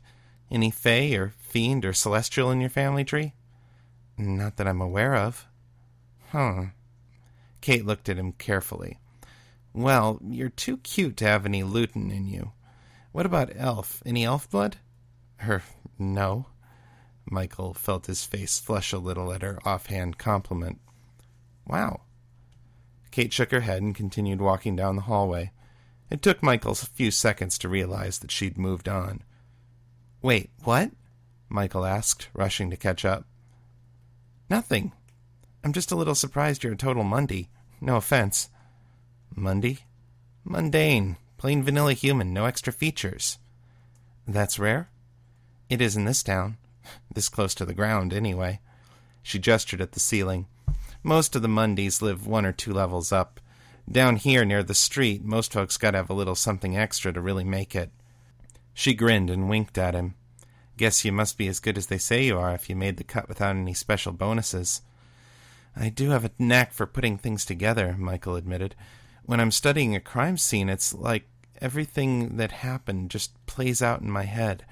Any 0.50 0.70
fae 0.70 1.14
or 1.14 1.32
fiend 1.38 1.86
or 1.86 1.94
celestial 1.94 2.50
in 2.50 2.60
your 2.60 2.68
family 2.68 3.04
tree? 3.04 3.32
Not 4.18 4.58
that 4.58 4.68
I'm 4.68 4.82
aware 4.82 5.16
of. 5.16 5.46
Huh. 6.28 6.64
Kate 7.62 7.86
looked 7.86 8.10
at 8.10 8.18
him 8.18 8.32
carefully. 8.32 8.98
Well, 9.72 10.20
you're 10.22 10.50
too 10.50 10.76
cute 10.76 11.16
to 11.16 11.24
have 11.24 11.46
any 11.46 11.62
lutin 11.62 12.10
in 12.10 12.26
you. 12.26 12.52
What 13.12 13.24
about 13.24 13.56
elf? 13.56 14.02
Any 14.04 14.26
elf 14.26 14.50
blood? 14.50 14.76
Her, 15.36 15.62
no. 15.98 16.48
Michael 17.24 17.72
felt 17.72 18.08
his 18.08 18.26
face 18.26 18.58
flush 18.58 18.92
a 18.92 18.98
little 18.98 19.32
at 19.32 19.40
her 19.40 19.58
offhand 19.64 20.18
compliment. 20.18 20.78
Wow. 21.66 22.02
Kate 23.10 23.32
shook 23.32 23.52
her 23.52 23.60
head 23.60 23.80
and 23.80 23.94
continued 23.94 24.42
walking 24.42 24.76
down 24.76 24.96
the 24.96 25.02
hallway. 25.02 25.50
It 26.12 26.20
took 26.20 26.42
Michael 26.42 26.72
a 26.72 26.74
few 26.74 27.10
seconds 27.10 27.56
to 27.56 27.70
realize 27.70 28.18
that 28.18 28.30
she'd 28.30 28.58
moved 28.58 28.86
on. 28.86 29.22
Wait, 30.20 30.50
what? 30.62 30.90
Michael 31.48 31.86
asked, 31.86 32.28
rushing 32.34 32.68
to 32.68 32.76
catch 32.76 33.06
up. 33.06 33.24
Nothing. 34.50 34.92
I'm 35.64 35.72
just 35.72 35.90
a 35.90 35.96
little 35.96 36.14
surprised 36.14 36.62
you're 36.62 36.74
a 36.74 36.76
total 36.76 37.02
Mundy. 37.02 37.48
No 37.80 37.96
offense. 37.96 38.50
Mundy? 39.34 39.78
Mundane. 40.44 41.16
Plain 41.38 41.62
vanilla 41.62 41.94
human, 41.94 42.34
no 42.34 42.44
extra 42.44 42.74
features. 42.74 43.38
That's 44.28 44.58
rare? 44.58 44.90
It 45.70 45.80
is 45.80 45.96
in 45.96 46.04
this 46.04 46.22
town. 46.22 46.58
This 47.10 47.30
close 47.30 47.54
to 47.54 47.64
the 47.64 47.72
ground, 47.72 48.12
anyway. 48.12 48.60
She 49.22 49.38
gestured 49.38 49.80
at 49.80 49.92
the 49.92 50.00
ceiling. 50.00 50.46
Most 51.02 51.34
of 51.34 51.40
the 51.40 51.48
Mundys 51.48 52.02
live 52.02 52.26
one 52.26 52.44
or 52.44 52.52
two 52.52 52.74
levels 52.74 53.12
up. 53.12 53.40
Down 53.90 54.16
here 54.16 54.44
near 54.44 54.62
the 54.62 54.74
street, 54.74 55.24
most 55.24 55.52
folks 55.52 55.76
gotta 55.76 55.98
have 55.98 56.10
a 56.10 56.14
little 56.14 56.34
something 56.34 56.76
extra 56.76 57.12
to 57.12 57.20
really 57.20 57.44
make 57.44 57.74
it. 57.74 57.90
She 58.74 58.94
grinned 58.94 59.28
and 59.28 59.48
winked 59.48 59.76
at 59.76 59.94
him. 59.94 60.14
Guess 60.76 61.04
you 61.04 61.12
must 61.12 61.36
be 61.36 61.48
as 61.48 61.60
good 61.60 61.76
as 61.76 61.86
they 61.86 61.98
say 61.98 62.24
you 62.24 62.38
are 62.38 62.54
if 62.54 62.70
you 62.70 62.76
made 62.76 62.96
the 62.96 63.04
cut 63.04 63.28
without 63.28 63.54
any 63.54 63.74
special 63.74 64.12
bonuses. 64.12 64.82
I 65.76 65.88
do 65.88 66.10
have 66.10 66.24
a 66.24 66.30
knack 66.38 66.72
for 66.72 66.86
putting 66.86 67.18
things 67.18 67.44
together, 67.44 67.94
Michael 67.98 68.36
admitted. 68.36 68.74
When 69.24 69.40
I'm 69.40 69.50
studying 69.50 69.94
a 69.94 70.00
crime 70.00 70.36
scene, 70.36 70.68
it's 70.68 70.94
like 70.94 71.24
everything 71.60 72.36
that 72.36 72.52
happened 72.52 73.10
just 73.10 73.32
plays 73.46 73.82
out 73.82 74.00
in 74.00 74.10
my 74.10 74.24
head. 74.24 74.64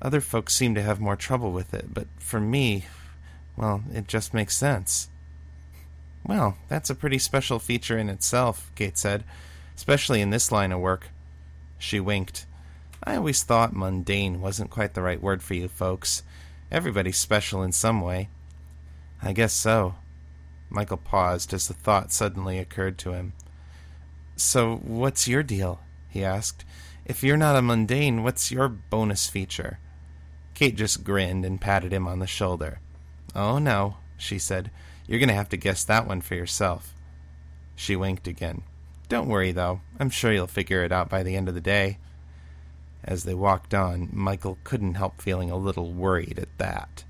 Other 0.00 0.20
folks 0.20 0.54
seem 0.54 0.74
to 0.74 0.82
have 0.82 1.00
more 1.00 1.16
trouble 1.16 1.52
with 1.52 1.74
it, 1.74 1.94
but 1.94 2.06
for 2.18 2.40
me, 2.40 2.86
well, 3.56 3.82
it 3.92 4.08
just 4.08 4.34
makes 4.34 4.56
sense. 4.56 5.10
Well, 6.24 6.56
that's 6.68 6.90
a 6.90 6.94
pretty 6.94 7.18
special 7.18 7.58
feature 7.58 7.98
in 7.98 8.08
itself, 8.08 8.70
Kate 8.74 8.96
said, 8.96 9.24
especially 9.74 10.20
in 10.20 10.30
this 10.30 10.52
line 10.52 10.72
of 10.72 10.80
work. 10.80 11.08
She 11.78 11.98
winked. 11.98 12.46
I 13.02 13.16
always 13.16 13.42
thought 13.42 13.74
mundane 13.74 14.40
wasn't 14.40 14.70
quite 14.70 14.94
the 14.94 15.02
right 15.02 15.20
word 15.20 15.42
for 15.42 15.54
you 15.54 15.68
folks. 15.68 16.22
Everybody's 16.70 17.18
special 17.18 17.62
in 17.62 17.72
some 17.72 18.00
way. 18.00 18.28
I 19.20 19.32
guess 19.32 19.52
so. 19.52 19.96
Michael 20.70 20.96
paused 20.96 21.52
as 21.52 21.68
the 21.68 21.74
thought 21.74 22.12
suddenly 22.12 22.58
occurred 22.58 22.98
to 22.98 23.12
him. 23.12 23.32
So, 24.36 24.76
what's 24.76 25.28
your 25.28 25.42
deal? 25.42 25.80
he 26.08 26.24
asked. 26.24 26.64
If 27.04 27.22
you're 27.22 27.36
not 27.36 27.56
a 27.56 27.62
mundane, 27.62 28.22
what's 28.22 28.50
your 28.50 28.68
bonus 28.68 29.28
feature? 29.28 29.78
Kate 30.54 30.76
just 30.76 31.04
grinned 31.04 31.44
and 31.44 31.60
patted 31.60 31.92
him 31.92 32.06
on 32.06 32.20
the 32.20 32.26
shoulder. 32.26 32.78
Oh, 33.34 33.58
no, 33.58 33.96
she 34.16 34.38
said. 34.38 34.70
You're 35.06 35.18
going 35.18 35.28
to 35.28 35.34
have 35.34 35.48
to 35.50 35.56
guess 35.56 35.84
that 35.84 36.06
one 36.06 36.20
for 36.20 36.34
yourself. 36.34 36.94
She 37.74 37.96
winked 37.96 38.26
again. 38.26 38.62
Don't 39.08 39.28
worry, 39.28 39.52
though. 39.52 39.80
I'm 39.98 40.10
sure 40.10 40.32
you'll 40.32 40.46
figure 40.46 40.84
it 40.84 40.92
out 40.92 41.08
by 41.08 41.22
the 41.22 41.36
end 41.36 41.48
of 41.48 41.54
the 41.54 41.60
day. 41.60 41.98
As 43.04 43.24
they 43.24 43.34
walked 43.34 43.74
on, 43.74 44.08
Michael 44.12 44.58
couldn't 44.64 44.94
help 44.94 45.20
feeling 45.20 45.50
a 45.50 45.56
little 45.56 45.92
worried 45.92 46.38
at 46.38 46.56
that. 46.58 47.04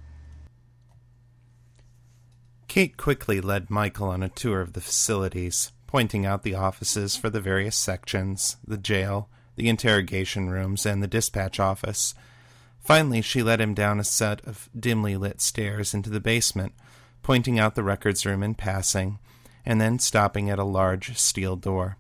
Kate 2.67 2.97
quickly 2.97 3.41
led 3.41 3.71
Michael 3.71 4.09
on 4.09 4.23
a 4.23 4.31
tour 4.31 4.63
of 4.63 4.73
the 4.73 4.81
facilities, 4.81 5.73
pointing 5.87 6.25
out 6.25 6.43
the 6.43 6.55
offices 6.55 7.17
for 7.17 7.29
the 7.29 7.41
various 7.41 7.77
sections, 7.77 8.57
the 8.67 8.79
jail, 8.79 9.29
the 9.57 9.69
interrogation 9.69 10.49
rooms, 10.49 10.87
and 10.87 11.03
the 11.03 11.07
dispatch 11.07 11.61
office. 11.61 12.15
Finally, 12.81 13.21
she 13.21 13.43
led 13.43 13.61
him 13.61 13.75
down 13.75 14.01
a 14.01 14.05
set 14.05 14.43
of 14.47 14.71
dimly 14.75 15.17
lit 15.19 15.43
stairs 15.43 15.93
into 15.93 16.09
the 16.09 16.21
basement, 16.21 16.73
pointing 17.23 17.59
out 17.59 17.75
the 17.75 17.85
records 17.85 18.27
room 18.27 18.43
in 18.43 18.55
passing, 18.55 19.19
and 19.65 19.81
then 19.81 19.99
stopping 19.99 20.51
at 20.51 20.59
a 20.59 20.65
large 20.65 21.17
steel 21.17 21.57
door. 21.57 21.97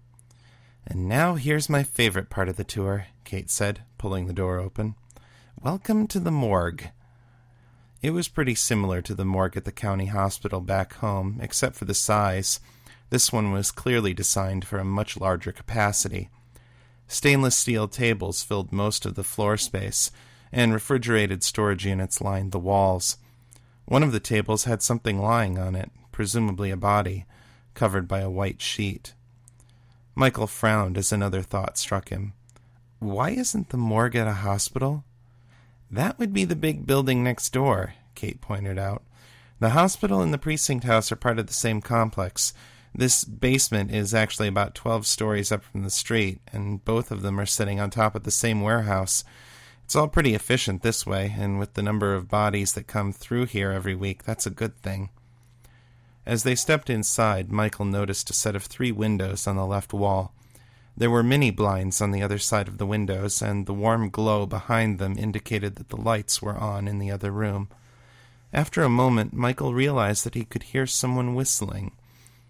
And 0.87 1.09
now 1.09 1.37
here's 1.37 1.69
my 1.69 1.85
favorite 1.85 2.29
part 2.29 2.49
of 2.49 2.57
the 2.57 2.65
tour, 2.65 3.07
Kate 3.25 3.51
said, 3.51 3.83
pulling 3.99 4.27
the 4.27 4.33
door 4.33 4.59
open. 4.59 4.97
Welcome 5.63 6.09
to 6.09 6.19
the 6.19 6.33
morgue. 6.33 6.91
It 8.03 8.11
was 8.11 8.27
pretty 8.27 8.57
similar 8.57 9.01
to 9.03 9.15
the 9.15 9.25
morgue 9.25 9.57
at 9.57 9.65
the 9.65 9.71
county 9.71 10.07
hospital 10.07 10.61
back 10.61 10.95
home, 10.95 11.39
except 11.41 11.77
for 11.77 11.85
the 11.85 11.95
size. 11.95 12.59
This 13.11 13.33
one 13.33 13.53
was 13.53 13.71
clearly 13.71 14.13
designed 14.13 14.65
for 14.65 14.79
a 14.79 14.85
much 14.85 15.17
larger 15.17 15.53
capacity. 15.53 16.31
Stainless 17.07 17.57
steel 17.57 17.87
tables 17.87 18.43
filled 18.43 18.73
most 18.73 19.07
of 19.07 19.15
the 19.15 19.23
floor 19.23 19.57
space, 19.57 20.11
and 20.51 20.75
refrigerated 20.75 21.45
storage 21.45 21.87
units 21.87 22.21
lined 22.21 22.51
the 22.51 22.59
walls. 22.59 23.19
One 23.85 24.03
of 24.03 24.13
the 24.13 24.21
tables 24.21 24.65
had 24.65 24.83
something 24.83 25.21
lying 25.21 25.59
on 25.59 25.75
it, 25.75 25.91
presumably 26.13 26.71
a 26.71 26.77
body, 26.77 27.27
covered 27.75 28.07
by 28.07 28.21
a 28.21 28.31
white 28.31 28.61
sheet. 28.61 29.15
Michael 30.15 30.47
frowned 30.47 30.99
as 30.99 31.13
another 31.13 31.43
thought 31.43 31.79
struck 31.79 32.11
him. 32.11 32.35
Why 32.99 33.31
isn't 33.31 33.71
the 33.71 33.77
morgue 33.77 34.17
at 34.17 34.29
a 34.29 34.35
hospital? 34.35 35.05
That 35.91 36.19
would 36.19 36.33
be 36.33 36.45
the 36.45 36.57
big 36.57 36.87
building 36.87 37.25
next 37.25 37.53
door, 37.53 37.95
Kate 38.15 38.41
pointed 38.41 38.79
out. 38.79 39.03
The 39.59 39.71
hospital 39.71 40.21
and 40.21 40.33
the 40.33 40.39
precinct 40.39 40.85
house 40.85 41.13
are 41.13 41.17
part 41.17 41.39
of 41.39 41.47
the 41.47 41.53
same 41.53 41.81
complex. 41.81 42.53
This 42.95 43.25
basement 43.25 43.91
is 43.91 44.13
actually 44.13 44.49
about 44.49 44.75
12 44.75 45.07
stories 45.07 45.51
up 45.51 45.65
from 45.65 45.83
the 45.83 45.91
street, 45.91 46.41
and 46.53 46.85
both 46.85 47.11
of 47.11 47.23
them 47.23 47.41
are 47.41 47.47
sitting 47.47 47.81
on 47.81 47.91
top 47.91 48.15
of 48.15 48.25
the 48.25 48.31
same 48.31 48.61
warehouse. 48.61 49.25
It's 49.85 49.97
all 49.97 50.09
pretty 50.09 50.35
efficient 50.35 50.83
this 50.83 51.05
way, 51.07 51.35
and 51.39 51.59
with 51.59 51.75
the 51.75 51.83
number 51.83 52.15
of 52.15 52.29
bodies 52.29 52.73
that 52.75 52.87
come 52.87 53.13
through 53.13 53.47
here 53.47 53.71
every 53.71 53.95
week, 53.95 54.25
that's 54.25 54.47
a 54.47 54.51
good 54.51 54.77
thing. 54.79 55.11
As 56.25 56.45
they 56.45 56.55
stepped 56.55 56.89
inside, 56.89 57.51
Michael 57.51 57.85
noticed 57.85 58.31
a 58.31 58.33
set 58.33 58.55
of 58.55 58.65
three 58.65 58.93
windows 58.93 59.47
on 59.47 59.57
the 59.57 59.67
left 59.67 59.93
wall. 59.93 60.33
There 60.97 61.11
were 61.11 61.23
many 61.23 61.51
blinds 61.51 62.01
on 62.01 62.11
the 62.11 62.23
other 62.23 62.39
side 62.39 62.69
of 62.69 62.79
the 62.79 62.87
windows, 62.87 63.43
and 63.43 63.67
the 63.67 63.75
warm 63.75 64.09
glow 64.09 64.47
behind 64.47 64.99
them 64.99 65.19
indicated 65.19 65.77
that 65.77 65.89
the 65.89 65.97
lights 65.97 66.41
were 66.41 66.57
on 66.57 66.87
in 66.87 66.99
the 66.99 67.11
other 67.11 67.31
room. 67.31 67.69
After 68.53 68.83
a 68.83 68.89
moment, 68.89 69.33
Michael 69.33 69.75
realized 69.75 70.25
that 70.25 70.35
he 70.35 70.45
could 70.45 70.65
hear 70.65 70.87
someone 70.87 71.35
whistling. 71.35 71.93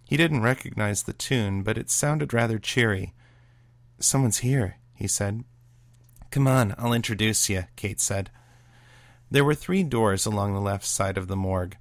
He 0.04 0.16
didn't 0.16 0.42
recognize 0.42 1.04
the 1.04 1.12
tune, 1.12 1.62
but 1.62 1.78
it 1.78 1.88
sounded 1.88 2.34
rather 2.34 2.58
cheery. 2.58 3.14
Someone's 4.00 4.38
here, 4.38 4.76
he 4.94 5.06
said. 5.06 5.44
Come 6.32 6.48
on, 6.48 6.74
I'll 6.78 6.94
introduce 6.94 7.50
you, 7.50 7.64
Kate 7.76 8.00
said. 8.00 8.30
There 9.30 9.44
were 9.44 9.54
three 9.54 9.82
doors 9.82 10.24
along 10.24 10.54
the 10.54 10.62
left 10.62 10.86
side 10.86 11.18
of 11.18 11.28
the 11.28 11.36
morgue. 11.36 11.76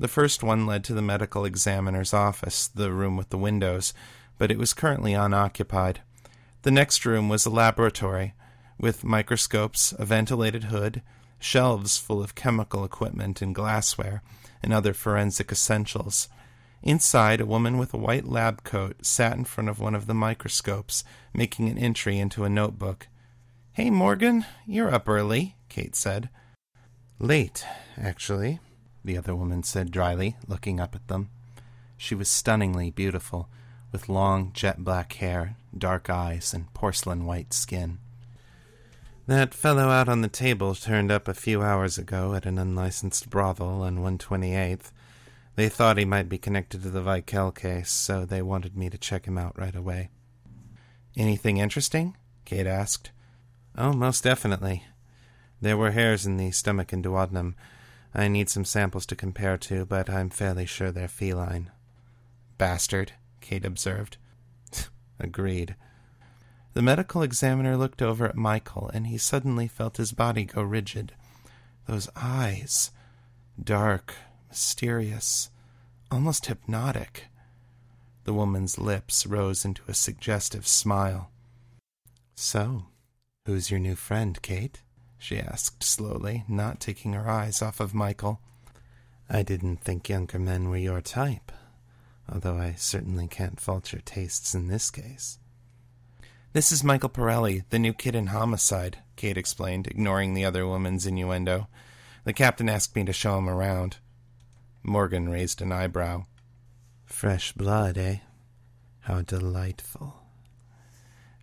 The 0.00 0.08
first 0.08 0.42
one 0.42 0.66
led 0.66 0.82
to 0.84 0.92
the 0.92 1.00
medical 1.00 1.44
examiner's 1.44 2.12
office, 2.12 2.66
the 2.66 2.90
room 2.90 3.16
with 3.16 3.28
the 3.28 3.38
windows, 3.38 3.94
but 4.38 4.50
it 4.50 4.58
was 4.58 4.74
currently 4.74 5.14
unoccupied. 5.14 6.00
The 6.62 6.72
next 6.72 7.06
room 7.06 7.28
was 7.28 7.46
a 7.46 7.50
laboratory, 7.50 8.34
with 8.76 9.04
microscopes, 9.04 9.94
a 9.96 10.04
ventilated 10.04 10.64
hood, 10.64 11.00
shelves 11.38 11.96
full 11.96 12.20
of 12.20 12.34
chemical 12.34 12.84
equipment 12.84 13.40
and 13.40 13.54
glassware, 13.54 14.24
and 14.64 14.72
other 14.72 14.94
forensic 14.94 15.52
essentials. 15.52 16.28
Inside, 16.82 17.40
a 17.40 17.46
woman 17.46 17.78
with 17.78 17.94
a 17.94 17.98
white 17.98 18.26
lab 18.26 18.64
coat 18.64 19.06
sat 19.06 19.36
in 19.36 19.44
front 19.44 19.70
of 19.70 19.78
one 19.78 19.94
of 19.94 20.08
the 20.08 20.14
microscopes, 20.14 21.04
making 21.32 21.68
an 21.68 21.78
entry 21.78 22.18
into 22.18 22.42
a 22.42 22.50
notebook. 22.50 23.06
Hey, 23.74 23.88
Morgan, 23.88 24.44
you're 24.66 24.92
up 24.92 25.08
early, 25.08 25.56
Kate 25.70 25.96
said. 25.96 26.28
Late, 27.18 27.64
actually, 27.96 28.60
the 29.02 29.16
other 29.16 29.34
woman 29.34 29.62
said 29.62 29.90
dryly, 29.90 30.36
looking 30.46 30.78
up 30.78 30.94
at 30.94 31.08
them. 31.08 31.30
She 31.96 32.14
was 32.14 32.28
stunningly 32.28 32.90
beautiful, 32.90 33.48
with 33.90 34.10
long 34.10 34.50
jet 34.52 34.84
black 34.84 35.14
hair, 35.14 35.56
dark 35.76 36.10
eyes, 36.10 36.52
and 36.52 36.70
porcelain 36.74 37.24
white 37.24 37.54
skin. 37.54 37.96
That 39.26 39.54
fellow 39.54 39.88
out 39.88 40.06
on 40.06 40.20
the 40.20 40.28
table 40.28 40.74
turned 40.74 41.10
up 41.10 41.26
a 41.26 41.32
few 41.32 41.62
hours 41.62 41.96
ago 41.96 42.34
at 42.34 42.44
an 42.44 42.58
unlicensed 42.58 43.30
brothel 43.30 43.80
on 43.80 44.00
128th. 44.00 44.92
They 45.56 45.70
thought 45.70 45.96
he 45.96 46.04
might 46.04 46.28
be 46.28 46.36
connected 46.36 46.82
to 46.82 46.90
the 46.90 47.00
Vikel 47.00 47.54
case, 47.54 47.90
so 47.90 48.26
they 48.26 48.42
wanted 48.42 48.76
me 48.76 48.90
to 48.90 48.98
check 48.98 49.24
him 49.24 49.38
out 49.38 49.58
right 49.58 49.74
away. 49.74 50.10
Anything 51.16 51.56
interesting? 51.56 52.18
Kate 52.44 52.66
asked. 52.66 53.12
Oh, 53.76 53.92
most 53.92 54.22
definitely. 54.24 54.84
There 55.60 55.76
were 55.76 55.92
hairs 55.92 56.26
in 56.26 56.36
the 56.36 56.50
stomach 56.50 56.92
and 56.92 57.02
duodenum. 57.02 57.54
I 58.14 58.28
need 58.28 58.50
some 58.50 58.64
samples 58.64 59.06
to 59.06 59.16
compare 59.16 59.56
to, 59.58 59.86
but 59.86 60.10
I'm 60.10 60.28
fairly 60.28 60.66
sure 60.66 60.90
they're 60.90 61.08
feline. 61.08 61.70
Bastard, 62.58 63.12
Kate 63.40 63.64
observed. 63.64 64.18
Agreed. 65.18 65.76
The 66.74 66.82
medical 66.82 67.22
examiner 67.22 67.76
looked 67.76 68.02
over 68.02 68.26
at 68.26 68.36
Michael, 68.36 68.90
and 68.92 69.06
he 69.06 69.18
suddenly 69.18 69.68
felt 69.68 69.98
his 69.98 70.12
body 70.12 70.44
go 70.44 70.62
rigid. 70.62 71.12
Those 71.86 72.08
eyes. 72.16 72.90
Dark, 73.62 74.14
mysterious, 74.48 75.50
almost 76.10 76.46
hypnotic. 76.46 77.26
The 78.24 78.32
woman's 78.32 78.78
lips 78.78 79.26
rose 79.26 79.64
into 79.64 79.82
a 79.88 79.94
suggestive 79.94 80.66
smile. 80.66 81.30
So, 82.34 82.86
who's 83.46 83.70
your 83.70 83.80
new 83.80 83.96
friend, 83.96 84.40
Kate? 84.42 84.82
she 85.18 85.38
asked 85.38 85.82
slowly, 85.82 86.44
not 86.48 86.80
taking 86.80 87.12
her 87.12 87.28
eyes 87.28 87.62
off 87.62 87.80
of 87.80 87.94
Michael. 87.94 88.40
I 89.30 89.42
didn't 89.42 89.78
think 89.78 90.08
younger 90.08 90.38
men 90.38 90.68
were 90.68 90.76
your 90.76 91.00
type, 91.00 91.52
although 92.32 92.58
I 92.58 92.74
certainly 92.76 93.28
can't 93.28 93.60
fault 93.60 93.92
your 93.92 94.02
tastes 94.02 94.54
in 94.54 94.66
this 94.66 94.90
case. 94.90 95.38
This 96.52 96.70
is 96.70 96.84
Michael 96.84 97.08
Pirelli, 97.08 97.64
the 97.70 97.78
new 97.78 97.92
kid 97.92 98.14
in 98.14 98.28
homicide, 98.28 98.98
Kate 99.16 99.38
explained, 99.38 99.86
ignoring 99.86 100.34
the 100.34 100.44
other 100.44 100.66
woman's 100.66 101.06
innuendo. 101.06 101.68
The 102.24 102.32
captain 102.32 102.68
asked 102.68 102.94
me 102.94 103.04
to 103.04 103.12
show 103.12 103.38
him 103.38 103.48
around. 103.48 103.96
Morgan 104.82 105.28
raised 105.28 105.62
an 105.62 105.72
eyebrow. 105.72 106.26
Fresh 107.04 107.52
blood, 107.52 107.96
eh? 107.96 108.16
How 109.00 109.22
delightful. 109.22 110.21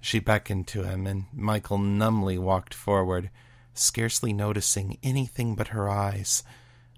She 0.01 0.19
beckoned 0.19 0.67
to 0.67 0.83
him, 0.83 1.05
and 1.05 1.25
Michael 1.33 1.77
numbly 1.77 2.37
walked 2.37 2.73
forward, 2.73 3.29
scarcely 3.73 4.33
noticing 4.33 4.97
anything 5.03 5.55
but 5.55 5.69
her 5.69 5.89
eyes, 5.89 6.43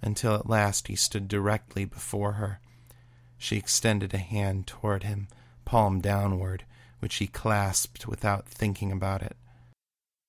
until 0.01 0.35
at 0.35 0.49
last 0.49 0.87
he 0.87 0.95
stood 0.95 1.27
directly 1.27 1.85
before 1.85 2.33
her. 2.33 2.59
She 3.37 3.57
extended 3.57 4.13
a 4.13 4.19
hand 4.19 4.67
toward 4.67 5.03
him, 5.03 5.27
palm 5.65 5.99
downward, 5.99 6.65
which 6.99 7.15
he 7.15 7.27
clasped 7.27 8.07
without 8.07 8.47
thinking 8.47 8.91
about 8.91 9.23
it. 9.23 9.35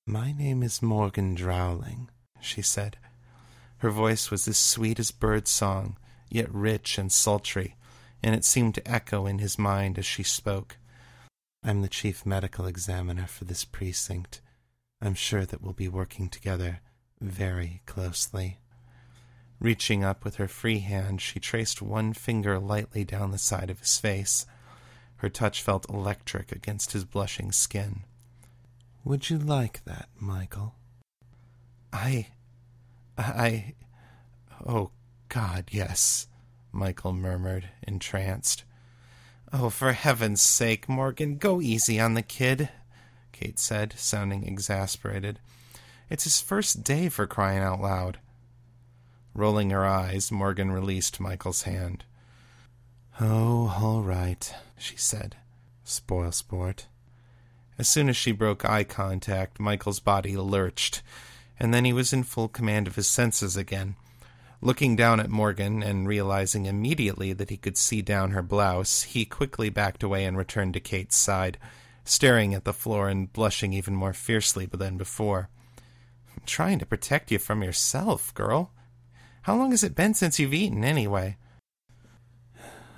My 0.07 0.33
name 0.33 0.63
is 0.63 0.83
Morgan 0.83 1.35
Drowling, 1.35 2.09
she 2.41 2.63
said. 2.63 2.97
Her 3.79 3.91
voice 3.91 4.31
was 4.31 4.49
as 4.49 4.57
sweet 4.57 4.99
as 4.99 5.11
bird 5.11 5.47
song, 5.47 5.99
yet 6.29 6.53
rich 6.53 6.99
and 6.99 7.13
sultry, 7.13 7.77
and 8.23 8.35
it 8.35 8.45
seemed 8.45 8.75
to 8.77 8.91
echo 8.91 9.27
in 9.27 9.39
his 9.39 9.59
mind 9.59 9.99
as 9.99 10.07
she 10.07 10.23
spoke. 10.23 10.79
I'm 11.64 11.83
the 11.83 11.88
chief 11.88 12.27
medical 12.27 12.66
examiner 12.66 13.27
for 13.27 13.44
this 13.44 13.64
precinct. 13.64 14.40
I'm 15.01 15.14
sure 15.14 15.46
that 15.46 15.62
we'll 15.62 15.72
be 15.72 15.88
working 15.88 16.29
together 16.29 16.81
very 17.20 17.83
closely. 17.87 18.59
Reaching 19.61 20.03
up 20.03 20.25
with 20.25 20.37
her 20.37 20.48
free 20.48 20.81
hand, 20.81 21.20
she 21.20 21.38
traced 21.38 21.81
one 21.81 22.14
finger 22.14 22.59
lightly 22.59 23.05
down 23.05 23.31
the 23.31 23.38
side 23.38 23.70
of 23.70 23.79
his 23.79 23.96
face. 23.96 24.44
Her 25.16 25.29
touch 25.29 25.62
felt 25.62 25.88
electric 25.88 26.51
against 26.51 26.92
his 26.92 27.05
blushing 27.05 27.53
skin. 27.53 28.03
Would 29.05 29.31
you 29.31 29.38
like 29.38 29.85
that, 29.85 30.09
Michael? 30.18 30.75
I. 31.92 32.27
I. 33.16 33.75
Oh, 34.66 34.90
God, 35.29 35.66
yes, 35.70 36.27
Michael 36.72 37.12
murmured, 37.12 37.68
entranced. 37.87 38.64
Oh, 39.55 39.69
for 39.69 39.93
heaven's 39.93 40.41
sake, 40.41 40.88
Morgan, 40.88 41.37
go 41.37 41.61
easy 41.61 42.01
on 42.01 42.15
the 42.15 42.23
kid, 42.23 42.71
Kate 43.33 43.59
said, 43.59 43.93
sounding 43.99 44.47
exasperated. 44.47 45.41
It's 46.09 46.25
his 46.25 46.41
first 46.41 46.83
day 46.83 47.11
for 47.11 47.27
crying 47.27 47.62
out 47.62 47.81
loud. 47.81 48.19
Rolling 49.35 49.69
her 49.69 49.85
eyes, 49.85 50.33
Morgan 50.33 50.73
released 50.73 51.21
Michael's 51.21 51.62
hand. 51.62 52.05
Oh, 53.21 53.77
all 53.79 54.03
right, 54.03 54.55
she 54.79 54.97
said. 54.97 55.37
Spoil 55.85 56.33
sport. 56.33 56.87
As 57.79 57.88
soon 57.88 58.09
as 58.09 58.17
she 58.17 58.33
broke 58.33 58.65
eye 58.65 58.85
contact, 58.85 59.61
Michael's 59.61 60.01
body 60.01 60.35
lurched, 60.35 61.03
and 61.61 61.75
then 61.75 61.85
he 61.85 61.93
was 61.93 62.12
in 62.12 62.23
full 62.23 62.49
command 62.49 62.87
of 62.87 62.97
his 62.97 63.09
senses 63.09 63.57
again. 63.57 63.97
Looking 64.64 64.94
down 64.94 65.18
at 65.18 65.29
Morgan 65.29 65.83
and 65.83 66.07
realizing 66.07 66.66
immediately 66.66 67.33
that 67.33 67.51
he 67.51 67.57
could 67.57 67.77
see 67.77 68.01
down 68.01 68.31
her 68.31 68.42
blouse, 68.42 69.03
he 69.03 69.25
quickly 69.25 69.70
backed 69.70 70.05
away 70.05 70.25
and 70.25 70.38
returned 70.38 70.75
to 70.75 70.81
Kate's 70.81 71.16
side, 71.16 71.59
staring 72.05 72.55
at 72.55 72.64
the 72.64 72.72
floor 72.72 73.09
and 73.09 73.33
blushing 73.33 73.72
even 73.72 73.96
more 73.96 74.12
fiercely 74.12 74.66
than 74.66 74.96
before. 74.96 75.48
I'm 76.33 76.44
trying 76.46 76.79
to 76.79 76.87
protect 76.87 77.33
you 77.33 77.40
from 77.40 77.64
yourself, 77.64 78.33
girl. 78.35 78.70
How 79.42 79.57
long 79.57 79.72
has 79.72 79.83
it 79.83 79.96
been 79.96 80.14
since 80.14 80.38
you've 80.38 80.55
eaten, 80.55 80.85
anyway? 80.85 81.38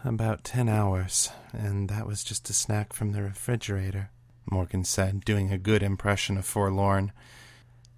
About 0.05 0.44
ten 0.44 0.68
hours, 0.68 1.31
and 1.55 1.88
that 1.88 2.07
was 2.07 2.22
just 2.22 2.50
a 2.50 2.53
snack 2.53 2.92
from 2.92 3.12
the 3.12 3.22
refrigerator, 3.22 4.11
Morgan 4.50 4.85
said, 4.85 5.24
doing 5.24 5.50
a 5.50 5.57
good 5.57 5.83
impression 5.83 6.37
of 6.37 6.44
forlorn. 6.44 7.11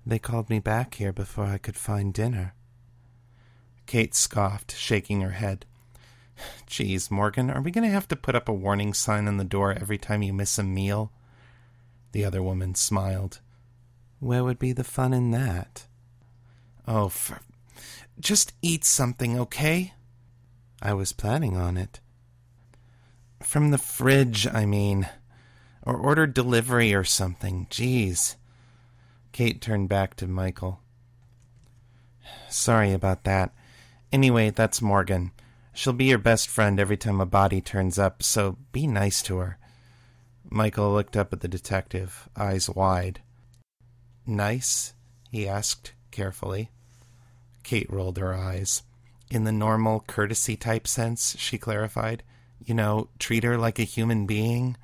They 0.07 0.21
called 0.21 0.51
me 0.51 0.61
back 0.61 0.95
here 0.95 1.13
before 1.13 1.47
I 1.47 1.59
could 1.59 1.75
find 1.75 2.15
dinner. 2.15 2.55
Kate 3.87 4.15
scoffed, 4.15 4.77
shaking 4.77 5.21
her 5.21 5.31
head. 5.31 5.65
Geez, 6.67 7.11
Morgan, 7.11 7.51
are 7.51 7.63
we 7.63 7.71
going 7.71 7.85
to 7.85 7.91
have 7.91 8.09
to 8.09 8.17
put 8.17 8.35
up 8.35 8.49
a 8.49 8.53
warning 8.53 8.93
sign 8.93 9.27
on 9.27 9.37
the 9.37 9.45
door 9.45 9.73
every 9.73 9.99
time 9.99 10.23
you 10.23 10.33
miss 10.33 10.59
a 10.59 10.63
meal? 10.63 11.13
The 12.13 12.25
other 12.25 12.43
woman 12.43 12.75
smiled. 12.75 13.41
Where 14.21 14.45
would 14.45 14.59
be 14.59 14.73
the 14.73 14.85
fun 14.85 15.13
in 15.13 15.31
that? 15.31 15.87
Oh, 16.87 17.09
for... 17.09 17.41
just 18.19 18.53
eat 18.63 18.85
something, 18.85 19.39
okay? 19.39 19.95
I 20.83 20.93
was 20.95 21.13
planning 21.13 21.57
on 21.57 21.77
it. 21.77 22.01
From 23.43 23.71
the 23.71 23.79
fridge, 23.79 24.47
I 24.47 24.67
mean. 24.67 25.09
Or 25.83 25.97
order 25.97 26.27
delivery 26.27 26.95
or 26.95 27.05
something. 27.05 27.67
Jeez. 27.71 28.37
Kate 29.33 29.61
turned 29.61 29.89
back 29.89 30.17
to 30.17 30.27
Michael. 30.27 30.81
Sorry 32.49 32.93
about 32.93 33.25
that. 33.25 33.55
Anyway, 34.13 34.51
that's 34.51 34.81
Morgan. 34.81 35.33
She'll 35.73 35.93
be 35.93 36.07
your 36.07 36.19
best 36.19 36.49
friend 36.49 36.81
every 36.81 36.97
time 36.97 37.21
a 37.21 37.27
body 37.27 37.61
turns 37.61 37.99
up, 37.99 38.23
so 38.23 38.57
be 38.73 38.87
nice 38.87 39.21
to 39.23 39.39
her. 39.39 39.59
Michael 40.49 40.93
looked 40.93 41.17
up 41.17 41.33
at 41.33 41.41
the 41.41 41.49
detective, 41.49 42.29
eyes 42.37 42.71
wide. 42.71 43.21
Nice? 44.27 44.95
he 45.31 45.47
asked 45.47 45.93
carefully. 46.11 46.71
Kate 47.63 47.91
rolled 47.91 48.17
her 48.19 48.33
eyes. 48.33 48.83
In 49.31 49.45
the 49.45 49.53
normal 49.53 50.05
courtesy 50.07 50.57
type 50.57 50.87
sense, 50.87 51.37
she 51.39 51.59
clarified. 51.59 52.23
You 52.65 52.75
know, 52.75 53.09
treat 53.19 53.45
her 53.45 53.59
like 53.59 53.79
a 53.79 53.85
human 53.85 54.25
being. 54.25 54.77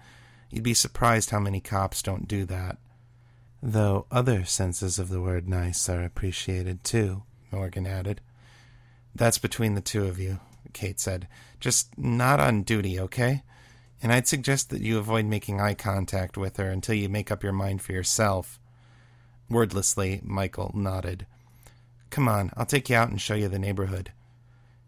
You'd 0.51 0.65
be 0.65 0.75
surprised 0.75 1.31
how 1.31 1.39
many 1.39 1.61
cops 1.61 2.03
don't 2.03 2.29
do 2.29 2.45
that. 2.47 2.79
Though 3.63 4.07
other 4.11 4.45
senses 4.45 4.99
of 4.99 5.09
the 5.09 5.21
word 5.21 5.49
nice 5.49 5.89
are 5.89 6.03
appreciated 6.03 6.83
too, 6.83 7.23
Morgan 7.51 7.87
added. 7.87 8.21
That's 9.15 9.39
between 9.39 9.75
the 9.75 9.81
two 9.81 10.07
of 10.07 10.19
you, 10.19 10.41
Kate 10.73 10.99
said. 10.99 11.29
Just 11.61 11.97
not 11.99 12.41
on 12.41 12.63
duty, 12.63 12.99
okay? 12.99 13.43
And 14.03 14.13
I'd 14.13 14.27
suggest 14.27 14.71
that 14.71 14.81
you 14.81 14.99
avoid 14.99 15.27
making 15.27 15.61
eye 15.61 15.75
contact 15.75 16.37
with 16.37 16.57
her 16.57 16.69
until 16.69 16.95
you 16.95 17.09
make 17.09 17.31
up 17.31 17.43
your 17.43 17.53
mind 17.53 17.83
for 17.83 17.93
yourself. 17.93 18.59
Wordlessly, 19.49 20.21
Michael 20.25 20.73
nodded. 20.75 21.27
Come 22.11 22.29
on, 22.29 22.51
I'll 22.57 22.67
take 22.67 22.91
you 22.91 22.97
out 22.97 23.11
and 23.11 23.21
show 23.21 23.35
you 23.35 23.49
the 23.49 23.59
neighborhood. 23.59 24.13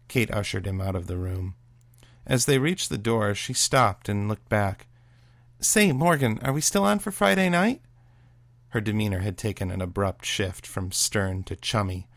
Kate 0.07 0.31
ushered 0.31 0.67
him 0.67 0.81
out 0.81 0.95
of 0.95 1.07
the 1.07 1.17
room. 1.17 1.55
As 2.27 2.45
they 2.45 2.57
reached 2.57 2.89
the 2.89 2.97
door, 2.97 3.35
she 3.35 3.53
stopped 3.53 4.09
and 4.09 4.27
looked 4.27 4.49
back. 4.49 4.87
Say, 5.59 5.91
Morgan, 5.91 6.39
are 6.43 6.53
we 6.53 6.61
still 6.61 6.83
on 6.83 6.99
for 6.99 7.11
Friday 7.11 7.49
night? 7.49 7.81
Her 8.69 8.81
demeanor 8.81 9.19
had 9.19 9.37
taken 9.37 9.71
an 9.71 9.81
abrupt 9.81 10.25
shift 10.25 10.67
from 10.67 10.91
stern 10.91 11.43
to 11.43 11.55
chummy. 11.55 12.07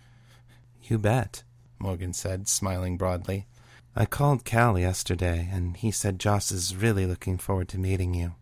You 0.83 0.99
bet, 0.99 1.43
Morgan 1.79 2.13
said, 2.13 2.49
smiling 2.49 2.97
broadly. 2.97 3.47
I 3.95 4.07
called 4.07 4.45
Cal 4.45 4.79
yesterday, 4.79 5.49
and 5.51 5.77
he 5.77 5.91
said 5.91 6.21
Joss 6.21 6.53
is 6.53 6.77
really 6.77 7.07
looking 7.07 7.39
forward 7.39 7.69
to 7.71 7.79
meeting 7.79 8.15
you. 8.15 8.35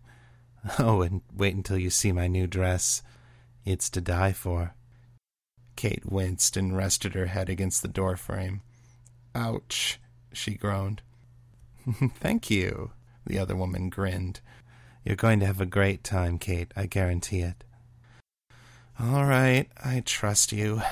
Oh, 0.81 1.03
and 1.03 1.23
wait 1.33 1.55
until 1.55 1.79
you 1.79 1.91
see 1.91 2.11
my 2.11 2.27
new 2.27 2.49
dress. 2.49 3.01
It's 3.65 3.89
to 3.91 4.01
die 4.01 4.33
for. 4.33 4.75
Kate 5.77 6.05
winced 6.05 6.57
and 6.57 6.77
rested 6.77 7.15
her 7.15 7.27
head 7.27 7.49
against 7.49 7.83
the 7.83 7.89
door 7.89 8.17
frame. 8.17 8.63
Ouch, 9.35 10.01
she 10.33 10.55
groaned. 10.55 11.03
Thank 12.19 12.51
you, 12.51 12.91
the 13.25 13.39
other 13.39 13.55
woman 13.55 13.91
grinned. 13.91 14.41
You're 15.05 15.15
going 15.15 15.39
to 15.41 15.47
have 15.47 15.61
a 15.61 15.67
great 15.67 16.03
time, 16.03 16.39
Kate, 16.39 16.73
I 16.75 16.87
guarantee 16.87 17.41
it. 17.41 17.63
All 18.99 19.25
right, 19.25 19.69
I 19.85 20.03
trust 20.05 20.53
you. 20.53 20.83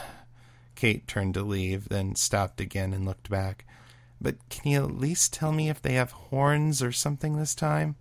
Kate 0.85 1.09
turned 1.09 1.33
to 1.33 1.43
leave, 1.43 1.89
then 1.89 2.15
stopped 2.15 2.61
again 2.61 2.93
and 2.93 3.07
looked 3.07 3.31
back. 3.31 3.65
But 4.21 4.37
can 4.51 4.71
you 4.71 4.85
at 4.85 4.99
least 4.99 5.33
tell 5.33 5.51
me 5.51 5.71
if 5.71 5.81
they 5.81 5.95
have 5.95 6.13
horns 6.13 6.83
or 6.83 6.93
something 6.93 7.39
this 7.39 7.55
time? 7.55 7.97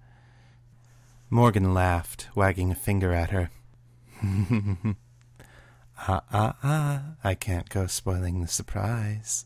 Morgan 1.30 1.74
laughed, 1.74 2.28
wagging 2.36 2.72
a 2.72 2.76
finger 2.76 3.14
at 3.14 3.30
her. 3.30 3.52
ah, 5.98 6.24
ah, 6.34 6.58
ah, 6.62 7.04
I 7.24 7.36
can't 7.36 7.70
go 7.70 7.88
spoiling 7.88 8.42
the 8.42 8.50
surprise. 8.50 9.46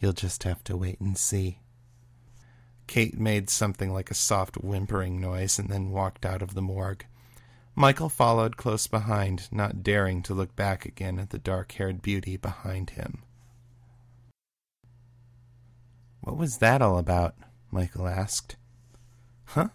You'll 0.00 0.12
just 0.12 0.42
have 0.42 0.64
to 0.64 0.76
wait 0.76 0.98
and 0.98 1.16
see. 1.16 1.60
Kate 2.88 3.16
made 3.16 3.48
something 3.48 3.92
like 3.92 4.10
a 4.10 4.14
soft 4.14 4.56
whimpering 4.56 5.20
noise 5.20 5.60
and 5.60 5.68
then 5.68 5.90
walked 5.92 6.26
out 6.26 6.42
of 6.42 6.54
the 6.54 6.62
morgue. 6.62 7.06
Michael 7.78 8.08
followed 8.08 8.56
close 8.56 8.86
behind, 8.86 9.52
not 9.52 9.82
daring 9.82 10.22
to 10.22 10.32
look 10.32 10.56
back 10.56 10.86
again 10.86 11.18
at 11.18 11.28
the 11.28 11.38
dark 11.38 11.72
haired 11.72 12.00
beauty 12.00 12.38
behind 12.38 12.90
him. 12.90 13.22
What 16.22 16.38
was 16.38 16.56
that 16.58 16.80
all 16.80 16.96
about? 16.96 17.34
Michael 17.70 18.08
asked. 18.08 18.56
Huh? 19.44 19.68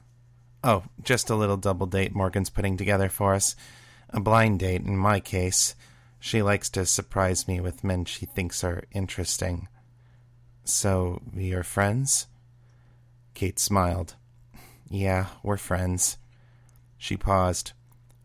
Oh, 0.63 0.85
just 1.03 1.29
a 1.29 1.35
little 1.35 1.57
double 1.57 1.85
date 1.85 2.15
Morgan's 2.15 2.49
putting 2.49 2.75
together 2.75 3.07
for 3.07 3.35
us. 3.35 3.55
A 4.09 4.19
blind 4.19 4.59
date, 4.59 4.81
in 4.81 4.97
my 4.97 5.19
case. 5.19 5.75
She 6.19 6.41
likes 6.41 6.69
to 6.71 6.87
surprise 6.87 7.47
me 7.47 7.59
with 7.59 7.83
men 7.83 8.05
she 8.05 8.25
thinks 8.25 8.63
are 8.63 8.83
interesting. 8.91 9.67
So, 10.63 11.21
you're 11.35 11.63
friends? 11.63 12.25
Kate 13.35 13.59
smiled. 13.59 14.15
Yeah, 14.89 15.27
we're 15.43 15.57
friends. 15.57 16.17
She 16.97 17.15
paused. 17.15 17.73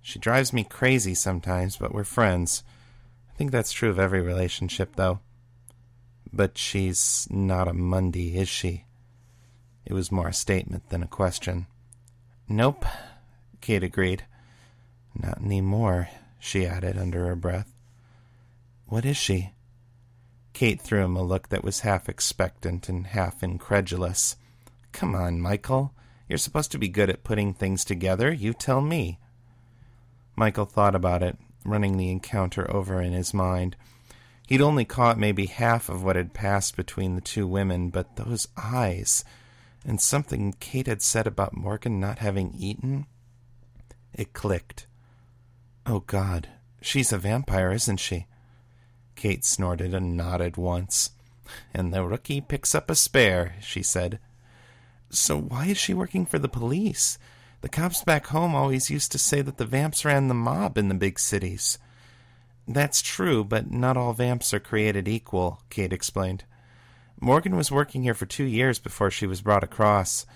She 0.07 0.21
drives 0.21 0.53
me 0.53 0.63
crazy 0.63 1.17
sometimes, 1.17 1.79
but 1.79 1.93
we're 1.93 2.05
friends. 2.05 2.63
I 3.29 3.37
think 3.37 3.51
that's 3.51 3.73
true 3.73 3.91
of 3.91 3.99
every 3.99 4.21
relationship, 4.21 4.95
though. 4.95 5.19
But 6.33 6.57
she's 6.57 7.27
not 7.29 7.67
a 7.67 7.73
Mundy, 7.73 8.39
is 8.39 8.49
she? 8.49 8.85
It 9.85 9.95
was 9.95 10.13
more 10.13 10.29
a 10.29 10.33
statement 10.33 10.91
than 10.91 11.03
a 11.03 11.09
question. 11.09 11.67
Nope, 12.49 12.85
Kate 13.61 13.83
agreed. 13.83 14.23
Not 15.13 15.41
any 15.45 15.61
more, 15.61 16.09
she 16.39 16.65
added 16.65 16.97
under 16.97 17.27
her 17.27 17.35
breath. 17.35 17.73
What 18.87 19.05
is 19.05 19.17
she? 19.17 19.55
Kate 20.53 20.81
threw 20.81 21.05
him 21.05 21.17
a 21.17 21.23
look 21.25 21.49
that 21.49 21.65
was 21.65 21.81
half 21.81 22.09
expectant 22.09 22.89
and 22.89 23.09
half 23.09 23.43
incredulous. 23.43 24.37
Come 24.93 25.17
on, 25.17 25.41
Michael. 25.41 25.95
You're 26.29 26.39
supposed 26.39 26.71
to 26.71 26.79
be 26.79 26.89
good 26.89 27.11
at 27.11 27.25
putting 27.25 27.53
things 27.55 27.85
together. 27.85 28.33
You 28.33 28.53
tell 28.53 28.81
me. 28.81 29.19
Michael 30.37 30.67
thought 30.67 30.95
about 30.95 31.23
it, 31.23 31.39
running 31.65 31.97
the 31.97 32.11
encounter 32.11 32.71
over 32.71 33.01
in 33.01 33.13
his 33.13 33.33
mind. 33.33 33.75
He'd 34.47 34.61
only 34.61 34.85
caught 34.85 35.19
maybe 35.19 35.47
half 35.47 35.89
of 35.89 36.05
what 36.05 36.15
had 36.15 36.35
passed 36.35 36.77
between 36.77 37.15
the 37.15 37.21
two 37.21 37.49
women, 37.49 37.89
but 37.89 38.17
those 38.17 38.47
eyes, 38.57 39.25
and 39.85 40.01
something 40.01 40.55
Kate 40.61 40.87
had 40.87 41.03
said 41.03 41.27
about 41.27 41.57
Morgan 41.57 41.99
not 41.99 42.19
having 42.19 42.53
eaten, 42.55 43.07
it 44.13 44.33
clicked. 44.33 44.87
Oh, 45.85 46.01
God, 46.01 46.49
she's 46.81 47.13
a 47.13 47.19
vampire, 47.19 47.73
isn't 47.73 47.99
she? 47.99 48.27
Kate 49.17 49.45
snorted 49.45 49.95
and 49.95 50.17
nodded 50.17 50.57
once. 50.57 51.11
And 51.73 51.93
the 51.93 52.05
rookie 52.05 52.41
picks 52.41 52.75
up 52.75 52.91
a 52.91 52.95
spare, 52.95 53.55
she 53.61 53.83
said. 53.83 54.19
So 55.11 55.39
why 55.41 55.67
is 55.67 55.79
she 55.79 55.95
working 55.95 56.27
for 56.27 56.39
the 56.39 56.49
police? 56.49 57.19
The 57.63 57.69
cops 57.69 58.05
back 58.05 58.27
home 58.29 58.55
always 58.55 58.91
used 58.91 59.13
to 59.13 59.19
say 59.19 59.43
that 59.43 59.57
the 59.57 59.65
vamps 59.65 60.05
ran 60.05 60.29
the 60.29 60.35
mob 60.35 60.79
in 60.79 60.89
the 60.89 60.95
big 60.95 61.19
cities. 61.19 61.79
That's 62.69 63.01
true, 63.01 63.45
but 63.45 63.71
not 63.71 63.97
all 63.97 64.13
vamps 64.13 64.53
are 64.53 64.61
created 64.61 65.09
equal, 65.09 65.63
Kate 65.71 65.93
explained. 65.93 66.45
Morgan 67.21 67.57
was 67.57 67.71
working 67.71 68.03
here 68.03 68.15
for 68.15 68.27
two 68.27 68.45
years 68.45 68.79
before 68.79 69.11
she 69.11 69.27
was 69.27 69.41
brought 69.41 69.65
across. 69.65 70.27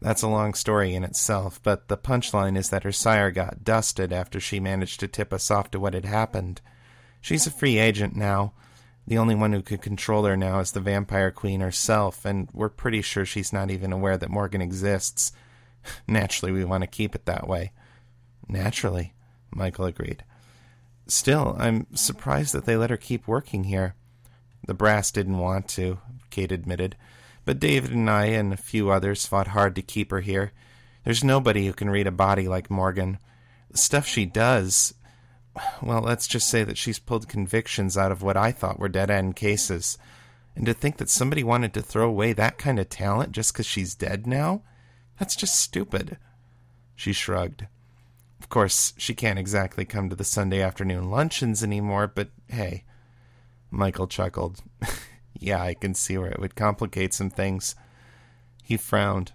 That's 0.00 0.22
a 0.22 0.28
long 0.28 0.54
story 0.54 0.94
in 0.94 1.04
itself, 1.04 1.60
but 1.62 1.88
the 1.88 1.98
punchline 1.98 2.56
is 2.56 2.70
that 2.70 2.84
her 2.84 2.92
sire 2.92 3.30
got 3.30 3.64
dusted 3.64 4.12
after 4.12 4.40
she 4.40 4.60
managed 4.60 5.00
to 5.00 5.08
tip 5.08 5.32
us 5.32 5.50
off 5.50 5.70
to 5.72 5.80
what 5.80 5.94
had 5.94 6.04
happened. 6.04 6.60
She's 7.20 7.46
a 7.46 7.50
free 7.50 7.78
agent 7.78 8.16
now. 8.16 8.52
The 9.06 9.18
only 9.18 9.34
one 9.34 9.52
who 9.52 9.60
could 9.60 9.82
control 9.82 10.24
her 10.24 10.36
now 10.36 10.60
is 10.60 10.72
the 10.72 10.80
Vampire 10.80 11.30
Queen 11.30 11.60
herself, 11.60 12.24
and 12.24 12.48
we're 12.52 12.68
pretty 12.68 13.02
sure 13.02 13.26
she's 13.26 13.52
not 13.52 13.70
even 13.70 13.92
aware 13.92 14.16
that 14.16 14.30
Morgan 14.30 14.62
exists. 14.62 15.32
Naturally, 16.06 16.52
we 16.52 16.64
want 16.64 16.82
to 16.82 16.86
keep 16.86 17.14
it 17.14 17.26
that 17.26 17.48
way. 17.48 17.72
Naturally, 18.48 19.14
Michael 19.50 19.86
agreed. 19.86 20.24
Still, 21.06 21.56
I'm 21.58 21.86
surprised 21.94 22.54
that 22.54 22.66
they 22.66 22.76
let 22.76 22.90
her 22.90 22.96
keep 22.96 23.26
working 23.26 23.64
here. 23.64 23.94
The 24.66 24.74
brass 24.74 25.10
didn't 25.10 25.38
want 25.38 25.68
to, 25.70 25.98
Kate 26.30 26.52
admitted, 26.52 26.96
but 27.44 27.58
David 27.58 27.92
and 27.92 28.08
I 28.08 28.26
and 28.26 28.52
a 28.52 28.56
few 28.56 28.90
others 28.90 29.26
fought 29.26 29.48
hard 29.48 29.74
to 29.76 29.82
keep 29.82 30.10
her 30.10 30.20
here. 30.20 30.52
There's 31.04 31.24
nobody 31.24 31.66
who 31.66 31.72
can 31.72 31.90
read 31.90 32.06
a 32.06 32.12
body 32.12 32.46
like 32.46 32.70
Morgan. 32.70 33.18
The 33.70 33.78
stuff 33.78 34.06
she 34.06 34.26
does, 34.26 34.94
well, 35.82 36.00
let's 36.00 36.28
just 36.28 36.48
say 36.48 36.64
that 36.64 36.78
she's 36.78 36.98
pulled 36.98 37.28
convictions 37.28 37.96
out 37.96 38.12
of 38.12 38.22
what 38.22 38.36
I 38.36 38.52
thought 38.52 38.78
were 38.78 38.88
dead 38.88 39.10
end 39.10 39.36
cases. 39.36 39.98
And 40.54 40.66
to 40.66 40.74
think 40.74 40.98
that 40.98 41.08
somebody 41.08 41.42
wanted 41.42 41.72
to 41.74 41.82
throw 41.82 42.08
away 42.08 42.32
that 42.32 42.58
kind 42.58 42.78
of 42.78 42.88
talent 42.88 43.32
just 43.32 43.52
because 43.52 43.66
she's 43.66 43.94
dead 43.94 44.26
now? 44.26 44.62
That's 45.20 45.36
just 45.36 45.60
stupid. 45.60 46.16
She 46.96 47.12
shrugged. 47.12 47.66
Of 48.40 48.48
course, 48.48 48.94
she 48.96 49.14
can't 49.14 49.38
exactly 49.38 49.84
come 49.84 50.08
to 50.08 50.16
the 50.16 50.24
Sunday 50.24 50.62
afternoon 50.62 51.10
luncheons 51.10 51.62
anymore, 51.62 52.10
but 52.12 52.30
hey. 52.48 52.84
Michael 53.70 54.08
chuckled. 54.08 54.62
yeah, 55.38 55.62
I 55.62 55.74
can 55.74 55.94
see 55.94 56.16
where 56.16 56.30
it 56.30 56.40
would 56.40 56.56
complicate 56.56 57.12
some 57.12 57.28
things. 57.28 57.74
He 58.64 58.78
frowned. 58.78 59.32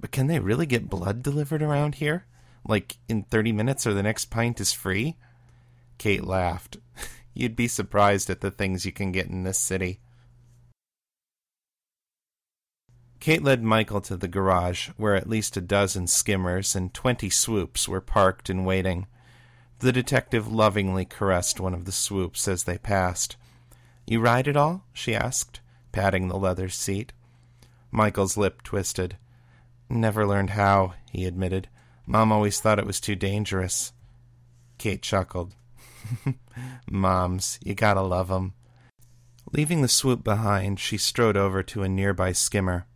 But 0.00 0.10
can 0.10 0.26
they 0.26 0.40
really 0.40 0.66
get 0.66 0.90
blood 0.90 1.22
delivered 1.22 1.62
around 1.62 1.94
here? 1.94 2.26
Like 2.66 2.98
in 3.08 3.22
30 3.22 3.52
minutes 3.52 3.86
or 3.86 3.94
the 3.94 4.02
next 4.02 4.26
pint 4.26 4.60
is 4.60 4.72
free? 4.72 5.16
Kate 5.96 6.24
laughed. 6.24 6.76
You'd 7.34 7.54
be 7.54 7.68
surprised 7.68 8.30
at 8.30 8.40
the 8.40 8.50
things 8.50 8.84
you 8.84 8.90
can 8.90 9.12
get 9.12 9.26
in 9.26 9.44
this 9.44 9.60
city. 9.60 10.00
Kate 13.20 13.42
led 13.42 13.62
Michael 13.62 14.00
to 14.00 14.16
the 14.16 14.28
garage, 14.28 14.88
where 14.96 15.14
at 15.14 15.28
least 15.28 15.56
a 15.56 15.60
dozen 15.60 16.06
skimmers 16.06 16.74
and 16.74 16.94
twenty 16.94 17.28
swoops 17.28 17.86
were 17.86 18.00
parked 18.00 18.48
and 18.48 18.64
waiting. 18.64 19.06
The 19.80 19.92
detective 19.92 20.50
lovingly 20.50 21.04
caressed 21.04 21.60
one 21.60 21.74
of 21.74 21.84
the 21.84 21.92
swoops 21.92 22.48
as 22.48 22.64
they 22.64 22.78
passed. 22.78 23.36
You 24.06 24.20
ride 24.20 24.48
it 24.48 24.56
all? 24.56 24.86
she 24.94 25.14
asked, 25.14 25.60
patting 25.92 26.28
the 26.28 26.38
leather 26.38 26.70
seat. 26.70 27.12
Michael's 27.90 28.38
lip 28.38 28.62
twisted. 28.62 29.18
Never 29.90 30.26
learned 30.26 30.50
how, 30.50 30.94
he 31.10 31.26
admitted. 31.26 31.68
Mom 32.06 32.32
always 32.32 32.58
thought 32.58 32.78
it 32.78 32.86
was 32.86 33.00
too 33.00 33.16
dangerous. 33.16 33.92
Kate 34.78 35.02
chuckled. 35.02 35.54
Moms, 36.90 37.58
you 37.62 37.74
gotta 37.74 38.00
love 38.00 38.30
'em. 38.30 38.54
Leaving 39.52 39.82
the 39.82 39.88
swoop 39.88 40.24
behind, 40.24 40.80
she 40.80 40.96
strode 40.96 41.36
over 41.36 41.62
to 41.62 41.82
a 41.82 41.88
nearby 41.88 42.32
skimmer. 42.32 42.86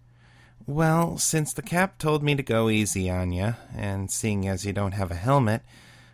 Well, 0.67 1.19
since 1.19 1.53
the 1.53 1.61
cap 1.61 1.99
told 1.99 2.23
me 2.23 2.35
to 2.37 2.43
go 2.43 2.71
easy 2.71 3.11
on 3.11 3.33
you, 3.33 3.55
and 3.77 4.11
seeing 4.11 4.49
as 4.49 4.65
you 4.65 4.73
don't 4.73 4.93
have 4.93 5.11
a 5.11 5.15
helmet, 5.17 5.61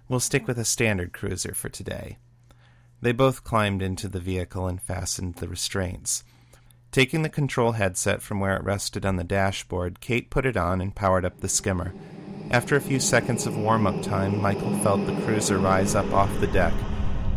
we'll 0.09 0.19
stick 0.19 0.49
with 0.49 0.59
a 0.59 0.65
standard 0.65 1.13
cruiser 1.13 1.55
for 1.55 1.69
today. 1.69 2.19
They 3.01 3.13
both 3.13 3.45
climbed 3.45 3.81
into 3.81 4.09
the 4.09 4.19
vehicle 4.19 4.67
and 4.67 4.83
fastened 4.83 5.37
the 5.37 5.47
restraints. 5.47 6.25
Taking 6.91 7.23
the 7.23 7.29
control 7.29 7.73
headset 7.73 8.23
from 8.23 8.41
where 8.41 8.57
it 8.57 8.65
rested 8.65 9.07
on 9.07 9.15
the 9.15 9.23
dashboard, 9.23 10.01
Kate 10.01 10.31
put 10.31 10.45
it 10.45 10.57
on 10.57 10.81
and 10.81 10.97
powered 10.97 11.25
up 11.25 11.41
the 11.41 11.49
skimmer. 11.49 11.95
After 12.51 12.75
a 12.75 12.81
few 12.81 12.99
seconds 12.99 13.47
of 13.47 13.57
warm 13.57 13.87
up 13.87 14.03
time, 14.03 14.43
Michael 14.43 14.77
felt 14.79 15.07
the 15.07 15.21
cruiser 15.23 15.59
rise 15.59 15.95
up 15.95 16.13
off 16.13 16.41
the 16.41 16.49
deck, 16.49 16.75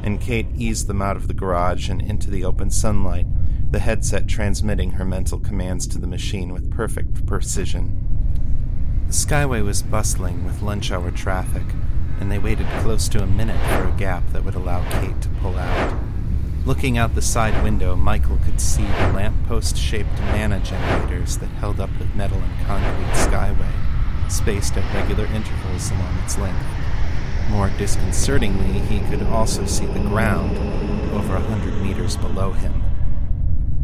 and 0.01 0.19
Kate 0.19 0.47
eased 0.55 0.87
them 0.87 1.03
out 1.03 1.15
of 1.15 1.27
the 1.27 1.35
garage 1.35 1.89
and 1.89 2.01
into 2.01 2.31
the 2.31 2.43
open 2.43 2.71
sunlight, 2.71 3.27
the 3.73 3.79
headset 3.79 4.27
transmitting 4.27 4.91
her 4.91 5.03
mental 5.03 5.39
commands 5.39 5.87
to 5.87 5.97
the 5.97 6.05
machine 6.05 6.53
with 6.53 6.69
perfect 6.69 7.25
precision. 7.25 7.99
The 9.07 9.13
Skyway 9.13 9.65
was 9.65 9.81
bustling 9.81 10.45
with 10.45 10.61
lunch 10.61 10.91
hour 10.91 11.09
traffic, 11.09 11.63
and 12.19 12.31
they 12.31 12.37
waited 12.37 12.67
close 12.81 13.09
to 13.09 13.23
a 13.23 13.25
minute 13.25 13.59
for 13.71 13.87
a 13.87 13.97
gap 13.97 14.29
that 14.31 14.45
would 14.45 14.53
allow 14.53 14.87
Kate 15.01 15.19
to 15.23 15.29
pull 15.41 15.57
out. 15.57 15.97
Looking 16.67 16.99
out 16.99 17.15
the 17.15 17.21
side 17.23 17.63
window, 17.63 17.95
Michael 17.95 18.37
could 18.45 18.61
see 18.61 18.83
the 18.83 19.11
lamppost 19.11 19.75
shaped 19.75 20.19
mana 20.19 20.59
generators 20.59 21.39
that 21.39 21.47
held 21.47 21.79
up 21.79 21.89
the 21.97 22.05
metal 22.15 22.37
and 22.37 22.67
concrete 22.67 23.15
skyway, 23.15 24.31
spaced 24.31 24.77
at 24.77 24.93
regular 24.93 25.25
intervals 25.25 25.89
along 25.89 26.15
its 26.19 26.37
length. 26.37 26.63
More 27.49 27.71
disconcertingly, 27.79 28.81
he 28.81 28.99
could 29.09 29.23
also 29.23 29.65
see 29.65 29.87
the 29.87 29.99
ground 30.01 30.59
over 31.15 31.37
a 31.37 31.41
hundred 31.41 31.81
meters 31.81 32.15
below 32.17 32.51
him. 32.51 32.82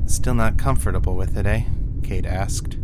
Still 0.09 0.33
not 0.33 0.57
comfortable 0.57 1.15
with 1.15 1.37
it, 1.37 1.45
eh? 1.45 1.65
Kate 2.01 2.25
asked. 2.25 2.77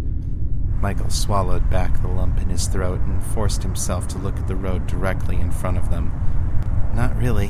Michael 0.80 1.10
swallowed 1.10 1.72
back 1.72 2.00
the 2.00 2.08
lump 2.08 2.40
in 2.40 2.50
his 2.50 2.68
throat 2.68 3.00
and 3.00 3.24
forced 3.24 3.64
himself 3.64 4.08
to 4.10 4.20
look 4.20 4.38
at 4.38 4.48
the 4.48 4.56
road 4.56 4.86
directly 4.86 5.38
in 5.38 5.50
front 5.50 5.80
of 5.80 5.90
them. 5.90 6.12
Not 6.94 7.18
really. 7.18 7.50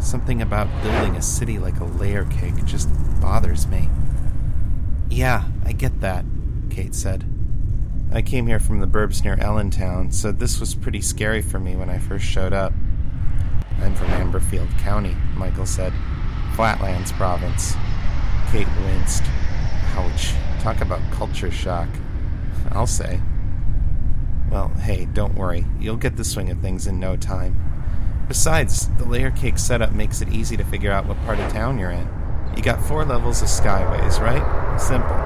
Something 0.00 0.42
about 0.42 0.82
building 0.82 1.14
a 1.14 1.22
city 1.22 1.60
like 1.60 1.78
a 1.78 1.84
layer 1.84 2.24
cake 2.24 2.64
just 2.64 2.88
bothers 3.20 3.68
me. 3.68 3.88
Yeah, 5.08 5.44
I 5.64 5.70
get 5.70 6.00
that, 6.00 6.24
Kate 6.68 6.96
said. 6.96 7.24
I 8.12 8.20
came 8.20 8.48
here 8.48 8.58
from 8.58 8.80
the 8.80 8.88
burbs 8.88 9.22
near 9.22 9.36
Ellentown, 9.36 10.10
so 10.10 10.32
this 10.32 10.58
was 10.58 10.74
pretty 10.74 11.00
scary 11.00 11.40
for 11.40 11.60
me 11.60 11.76
when 11.76 11.88
I 11.88 12.00
first 12.00 12.24
showed 12.24 12.52
up. 12.52 12.72
I'm 13.80 13.94
from 13.94 14.08
Amberfield 14.08 14.76
County, 14.80 15.16
Michael 15.36 15.66
said. 15.66 15.92
Flatlands 16.56 17.12
province. 17.12 17.76
Kate 18.54 18.68
winced. 18.84 19.24
Ouch. 19.96 20.32
Talk 20.60 20.80
about 20.80 21.00
culture 21.10 21.50
shock. 21.50 21.88
I'll 22.70 22.86
say. 22.86 23.20
Well, 24.48 24.68
hey, 24.68 25.06
don't 25.06 25.34
worry. 25.34 25.66
You'll 25.80 25.96
get 25.96 26.14
the 26.14 26.22
swing 26.22 26.50
of 26.50 26.60
things 26.60 26.86
in 26.86 27.00
no 27.00 27.16
time. 27.16 28.24
Besides, 28.28 28.90
the 28.96 29.06
layer 29.06 29.32
cake 29.32 29.58
setup 29.58 29.90
makes 29.90 30.20
it 30.20 30.28
easy 30.28 30.56
to 30.56 30.62
figure 30.62 30.92
out 30.92 31.06
what 31.06 31.20
part 31.24 31.40
of 31.40 31.50
town 31.50 31.80
you're 31.80 31.90
in. 31.90 32.08
You 32.56 32.62
got 32.62 32.80
four 32.80 33.04
levels 33.04 33.42
of 33.42 33.48
skyways, 33.48 34.20
right? 34.20 34.78
Simple. 34.80 35.16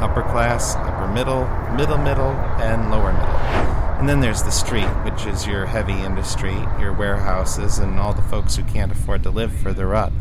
Upper 0.00 0.22
class, 0.30 0.76
upper 0.76 1.12
middle, 1.12 1.48
middle 1.74 1.98
middle, 1.98 2.30
and 2.62 2.92
lower 2.92 3.12
middle. 3.12 3.26
And 3.98 4.08
then 4.08 4.20
there's 4.20 4.44
the 4.44 4.52
street, 4.52 4.86
which 5.02 5.26
is 5.26 5.44
your 5.44 5.66
heavy 5.66 6.00
industry, 6.00 6.54
your 6.78 6.92
warehouses, 6.92 7.78
and 7.78 7.98
all 7.98 8.14
the 8.14 8.22
folks 8.22 8.54
who 8.54 8.62
can't 8.62 8.92
afford 8.92 9.24
to 9.24 9.30
live 9.30 9.52
further 9.52 9.92
up. 9.92 10.12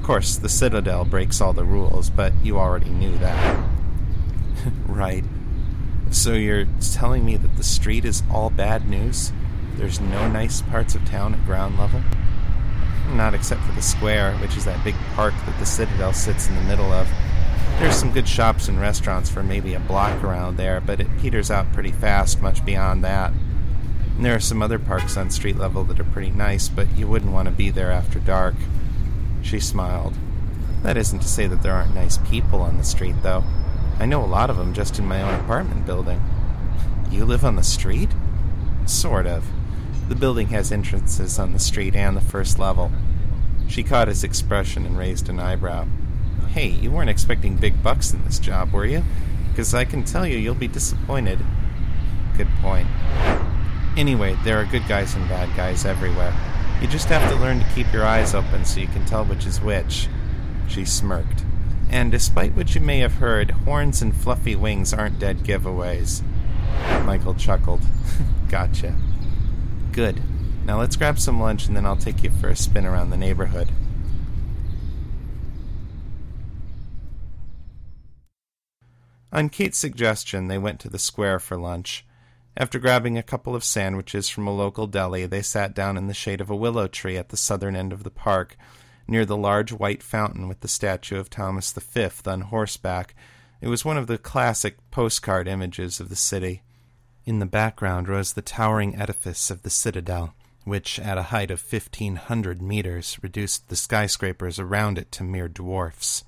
Of 0.00 0.06
course, 0.06 0.38
the 0.38 0.48
Citadel 0.48 1.04
breaks 1.04 1.42
all 1.42 1.52
the 1.52 1.62
rules, 1.62 2.08
but 2.08 2.32
you 2.42 2.58
already 2.58 2.88
knew 2.88 3.18
that. 3.18 3.68
right. 4.86 5.24
So 6.10 6.32
you're 6.32 6.66
telling 6.94 7.22
me 7.22 7.36
that 7.36 7.58
the 7.58 7.62
street 7.62 8.06
is 8.06 8.22
all 8.32 8.48
bad 8.48 8.88
news? 8.88 9.30
There's 9.76 10.00
no 10.00 10.26
nice 10.26 10.62
parts 10.62 10.94
of 10.94 11.04
town 11.04 11.34
at 11.34 11.44
ground 11.44 11.78
level? 11.78 12.00
Not 13.10 13.34
except 13.34 13.60
for 13.60 13.72
the 13.72 13.82
square, 13.82 14.34
which 14.38 14.56
is 14.56 14.64
that 14.64 14.82
big 14.82 14.94
park 15.14 15.34
that 15.44 15.58
the 15.60 15.66
Citadel 15.66 16.14
sits 16.14 16.48
in 16.48 16.54
the 16.54 16.62
middle 16.62 16.90
of. 16.92 17.06
There's 17.78 17.94
some 17.94 18.10
good 18.10 18.26
shops 18.26 18.68
and 18.68 18.80
restaurants 18.80 19.28
for 19.28 19.42
maybe 19.42 19.74
a 19.74 19.80
block 19.80 20.24
around 20.24 20.56
there, 20.56 20.80
but 20.80 21.00
it 21.00 21.18
peters 21.18 21.50
out 21.50 21.70
pretty 21.74 21.92
fast 21.92 22.40
much 22.40 22.64
beyond 22.64 23.04
that. 23.04 23.32
And 24.16 24.24
there 24.24 24.34
are 24.34 24.40
some 24.40 24.62
other 24.62 24.78
parks 24.78 25.18
on 25.18 25.28
street 25.28 25.58
level 25.58 25.84
that 25.84 26.00
are 26.00 26.04
pretty 26.04 26.30
nice, 26.30 26.70
but 26.70 26.90
you 26.96 27.06
wouldn't 27.06 27.32
want 27.32 27.48
to 27.48 27.54
be 27.54 27.68
there 27.68 27.92
after 27.92 28.18
dark. 28.18 28.54
She 29.42 29.60
smiled. 29.60 30.14
That 30.82 30.96
isn't 30.96 31.20
to 31.20 31.28
say 31.28 31.46
that 31.46 31.62
there 31.62 31.74
aren't 31.74 31.94
nice 31.94 32.18
people 32.18 32.60
on 32.62 32.78
the 32.78 32.84
street, 32.84 33.16
though. 33.22 33.44
I 33.98 34.06
know 34.06 34.24
a 34.24 34.26
lot 34.26 34.50
of 34.50 34.56
them 34.56 34.72
just 34.72 34.98
in 34.98 35.06
my 35.06 35.20
own 35.22 35.38
apartment 35.40 35.84
building. 35.84 36.22
You 37.10 37.24
live 37.24 37.44
on 37.44 37.56
the 37.56 37.62
street? 37.62 38.10
Sort 38.86 39.26
of. 39.26 39.44
The 40.08 40.14
building 40.14 40.48
has 40.48 40.72
entrances 40.72 41.38
on 41.38 41.52
the 41.52 41.58
street 41.58 41.94
and 41.94 42.16
the 42.16 42.20
first 42.20 42.58
level. 42.58 42.90
She 43.68 43.82
caught 43.82 44.08
his 44.08 44.24
expression 44.24 44.86
and 44.86 44.98
raised 44.98 45.28
an 45.28 45.38
eyebrow. 45.38 45.86
Hey, 46.48 46.68
you 46.68 46.90
weren't 46.90 47.10
expecting 47.10 47.56
big 47.56 47.82
bucks 47.82 48.12
in 48.12 48.24
this 48.24 48.38
job, 48.38 48.72
were 48.72 48.86
you? 48.86 49.04
Because 49.50 49.74
I 49.74 49.84
can 49.84 50.02
tell 50.02 50.26
you 50.26 50.38
you'll 50.38 50.54
be 50.54 50.66
disappointed. 50.66 51.38
Good 52.36 52.48
point. 52.60 52.88
Anyway, 53.96 54.36
there 54.44 54.58
are 54.58 54.64
good 54.64 54.88
guys 54.88 55.14
and 55.14 55.28
bad 55.28 55.54
guys 55.56 55.84
everywhere. 55.84 56.34
You 56.80 56.88
just 56.88 57.08
have 57.08 57.30
to 57.30 57.36
learn 57.36 57.60
to 57.60 57.70
keep 57.74 57.92
your 57.92 58.06
eyes 58.06 58.34
open 58.34 58.64
so 58.64 58.80
you 58.80 58.86
can 58.86 59.04
tell 59.04 59.24
which 59.24 59.44
is 59.44 59.60
which. 59.60 60.08
She 60.66 60.86
smirked. 60.86 61.44
And 61.90 62.10
despite 62.10 62.54
what 62.54 62.74
you 62.74 62.80
may 62.80 63.00
have 63.00 63.14
heard, 63.14 63.50
horns 63.50 64.00
and 64.00 64.16
fluffy 64.16 64.56
wings 64.56 64.94
aren't 64.94 65.18
dead 65.18 65.40
giveaways. 65.40 66.22
Michael 67.04 67.34
chuckled. 67.34 67.82
gotcha. 68.48 68.96
Good. 69.92 70.22
Now 70.64 70.78
let's 70.78 70.96
grab 70.96 71.18
some 71.18 71.40
lunch 71.40 71.66
and 71.66 71.76
then 71.76 71.84
I'll 71.84 71.96
take 71.96 72.22
you 72.22 72.30
for 72.30 72.48
a 72.48 72.56
spin 72.56 72.86
around 72.86 73.10
the 73.10 73.16
neighborhood. 73.16 73.68
On 79.32 79.48
Kate's 79.48 79.78
suggestion, 79.78 80.48
they 80.48 80.58
went 80.58 80.80
to 80.80 80.88
the 80.88 80.98
square 80.98 81.38
for 81.38 81.56
lunch. 81.56 82.04
After 82.56 82.78
grabbing 82.78 83.16
a 83.16 83.22
couple 83.22 83.54
of 83.54 83.64
sandwiches 83.64 84.28
from 84.28 84.46
a 84.46 84.54
local 84.54 84.86
deli, 84.86 85.24
they 85.26 85.42
sat 85.42 85.74
down 85.74 85.96
in 85.96 86.08
the 86.08 86.14
shade 86.14 86.40
of 86.40 86.50
a 86.50 86.56
willow 86.56 86.88
tree 86.88 87.16
at 87.16 87.30
the 87.30 87.36
southern 87.36 87.76
end 87.76 87.92
of 87.92 88.02
the 88.02 88.10
park, 88.10 88.56
near 89.06 89.24
the 89.24 89.36
large 89.36 89.72
white 89.72 90.02
fountain 90.02 90.46
with 90.48 90.60
the 90.60 90.68
statue 90.68 91.18
of 91.18 91.30
Thomas 91.30 91.72
V 91.72 92.08
on 92.26 92.42
horseback. 92.42 93.14
It 93.60 93.68
was 93.68 93.84
one 93.84 93.96
of 93.96 94.06
the 94.08 94.18
classic 94.18 94.76
postcard 94.90 95.48
images 95.48 96.00
of 96.00 96.08
the 96.08 96.16
city. 96.16 96.62
In 97.24 97.38
the 97.38 97.46
background 97.46 98.08
rose 98.08 98.32
the 98.32 98.42
towering 98.42 98.96
edifice 98.96 99.50
of 99.50 99.62
the 99.62 99.70
citadel, 99.70 100.34
which, 100.64 100.98
at 100.98 101.18
a 101.18 101.24
height 101.24 101.50
of 101.50 101.60
fifteen 101.60 102.16
hundred 102.16 102.60
meters, 102.60 103.18
reduced 103.22 103.68
the 103.68 103.76
skyscrapers 103.76 104.58
around 104.58 104.98
it 104.98 105.10
to 105.12 105.24
mere 105.24 105.48
dwarfs. 105.48 106.24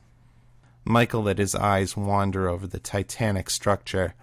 Michael 0.84 1.22
let 1.22 1.38
his 1.38 1.54
eyes 1.54 1.96
wander 1.96 2.48
over 2.48 2.66
the 2.66 2.80
titanic 2.80 3.50
structure, 3.50 4.14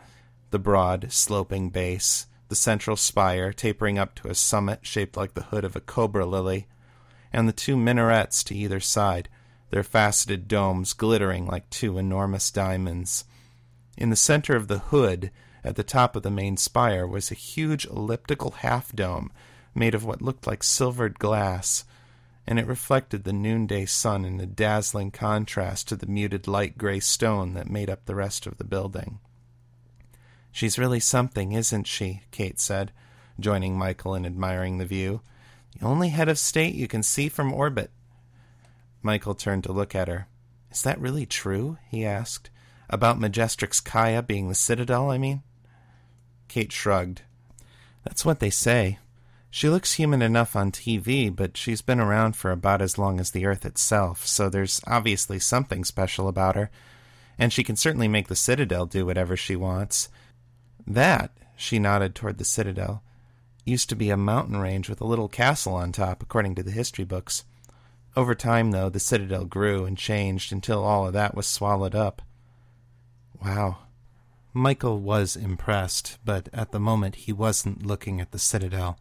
the 0.51 0.59
broad, 0.59 1.11
sloping 1.11 1.69
base, 1.69 2.27
the 2.47 2.55
central 2.55 2.95
spire 2.95 3.53
tapering 3.53 3.99
up 3.99 4.15
to 4.15 4.27
a 4.27 4.35
summit 4.35 4.79
shaped 4.81 5.15
like 5.15 5.33
the 5.35 5.43
hood 5.43 5.63
of 5.63 5.75
a 5.75 5.81
cobra 5.81 6.25
lily, 6.25 6.67
and 7.31 7.47
the 7.47 7.53
two 7.53 7.77
minarets 7.77 8.43
to 8.43 8.55
either 8.55 8.79
side, 8.79 9.29
their 9.69 9.83
faceted 9.83 10.47
domes 10.47 10.93
glittering 10.93 11.45
like 11.45 11.69
two 11.69 11.97
enormous 11.97 12.49
diamonds. 12.49 13.25
In 13.97 14.09
the 14.09 14.15
center 14.15 14.55
of 14.55 14.67
the 14.67 14.79
hood, 14.79 15.31
at 15.63 15.75
the 15.75 15.83
top 15.83 16.15
of 16.15 16.23
the 16.23 16.31
main 16.31 16.57
spire, 16.57 17.05
was 17.05 17.29
a 17.29 17.35
huge 17.35 17.85
elliptical 17.85 18.51
half 18.51 18.91
dome 18.93 19.31
made 19.75 19.93
of 19.93 20.05
what 20.05 20.21
looked 20.21 20.47
like 20.47 20.63
silvered 20.63 21.19
glass, 21.19 21.85
and 22.47 22.57
it 22.57 22.65
reflected 22.65 23.23
the 23.23 23.33
noonday 23.33 23.85
sun 23.85 24.25
in 24.25 24.39
a 24.39 24.45
dazzling 24.47 25.11
contrast 25.11 25.87
to 25.87 25.95
the 25.95 26.07
muted 26.07 26.47
light 26.47 26.77
gray 26.77 26.99
stone 26.99 27.53
that 27.53 27.69
made 27.69 27.89
up 27.89 28.05
the 28.05 28.15
rest 28.15 28.47
of 28.47 28.57
the 28.57 28.63
building. 28.63 29.19
She's 30.51 30.79
really 30.79 30.99
something, 30.99 31.51
isn't 31.51 31.87
she? 31.87 32.23
Kate 32.31 32.59
said, 32.59 32.91
joining 33.39 33.77
Michael 33.77 34.15
in 34.15 34.25
admiring 34.25 34.77
the 34.77 34.85
view. 34.85 35.21
The 35.79 35.85
only 35.85 36.09
head 36.09 36.29
of 36.29 36.39
state 36.39 36.75
you 36.75 36.87
can 36.87 37.03
see 37.03 37.29
from 37.29 37.53
orbit. 37.53 37.91
Michael 39.01 39.35
turned 39.35 39.63
to 39.63 39.71
look 39.71 39.95
at 39.95 40.07
her. 40.07 40.27
Is 40.71 40.83
that 40.83 40.99
really 40.99 41.25
true? 41.25 41.77
he 41.89 42.05
asked. 42.05 42.49
About 42.89 43.19
Majestrix 43.19 43.81
Kyia 43.81 44.25
being 44.25 44.49
the 44.49 44.55
citadel, 44.55 45.11
I 45.11 45.17
mean? 45.17 45.43
Kate 46.47 46.71
shrugged. 46.71 47.21
That's 48.03 48.25
what 48.25 48.39
they 48.39 48.49
say. 48.49 48.97
She 49.51 49.69
looks 49.69 49.93
human 49.93 50.21
enough 50.21 50.55
on 50.55 50.71
TV, 50.71 51.35
but 51.35 51.57
she's 51.57 51.81
been 51.81 51.99
around 51.99 52.35
for 52.35 52.51
about 52.51 52.81
as 52.81 52.97
long 52.97 53.19
as 53.19 53.31
the 53.31 53.45
Earth 53.45 53.65
itself, 53.65 54.25
so 54.25 54.47
there's 54.47 54.81
obviously 54.85 55.39
something 55.39 55.83
special 55.83 56.27
about 56.27 56.55
her. 56.55 56.69
And 57.37 57.51
she 57.51 57.63
can 57.63 57.75
certainly 57.75 58.07
make 58.07 58.27
the 58.27 58.35
Citadel 58.35 58.85
do 58.85 59.05
whatever 59.05 59.35
she 59.35 59.55
wants. 59.55 60.09
That, 60.89 61.31
she 61.55 61.77
nodded 61.77 62.15
toward 62.15 62.39
the 62.39 62.43
Citadel, 62.43 63.03
used 63.63 63.89
to 63.89 63.95
be 63.95 64.09
a 64.09 64.17
mountain 64.17 64.57
range 64.57 64.89
with 64.89 64.99
a 64.99 65.05
little 65.05 65.29
castle 65.29 65.75
on 65.75 65.91
top, 65.91 66.23
according 66.23 66.55
to 66.55 66.63
the 66.63 66.71
history 66.71 67.05
books. 67.05 67.45
Over 68.17 68.33
time, 68.33 68.71
though, 68.71 68.89
the 68.89 68.99
citadel 68.99 69.45
grew 69.45 69.85
and 69.85 69.97
changed 69.97 70.51
until 70.51 70.83
all 70.83 71.05
of 71.05 71.13
that 71.13 71.35
was 71.35 71.45
swallowed 71.45 71.93
up. 71.93 72.23
Wow. 73.43 73.77
Michael 74.51 74.99
was 74.99 75.35
impressed, 75.35 76.17
but 76.25 76.49
at 76.51 76.71
the 76.71 76.79
moment 76.79 77.15
he 77.15 77.31
wasn't 77.31 77.85
looking 77.85 78.19
at 78.19 78.31
the 78.31 78.39
citadel. 78.39 78.97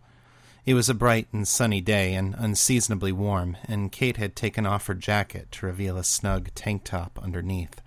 It 0.67 0.75
was 0.75 0.91
a 0.91 0.95
bright 0.95 1.29
and 1.33 1.49
sunny 1.49 1.81
day 1.81 2.15
and 2.15 2.35
unseasonably 2.37 3.13
warm, 3.13 3.57
and 3.65 3.91
Kate 3.91 4.19
had 4.19 4.37
taken 4.37 4.67
off 4.67 4.87
her 4.87 4.95
jacket 4.95 5.51
to 5.53 5.67
reveal 5.67 5.97
a 5.97 6.05
snug 6.05 6.51
tank 6.55 6.85
top 6.85 7.19
underneath. 7.23 7.81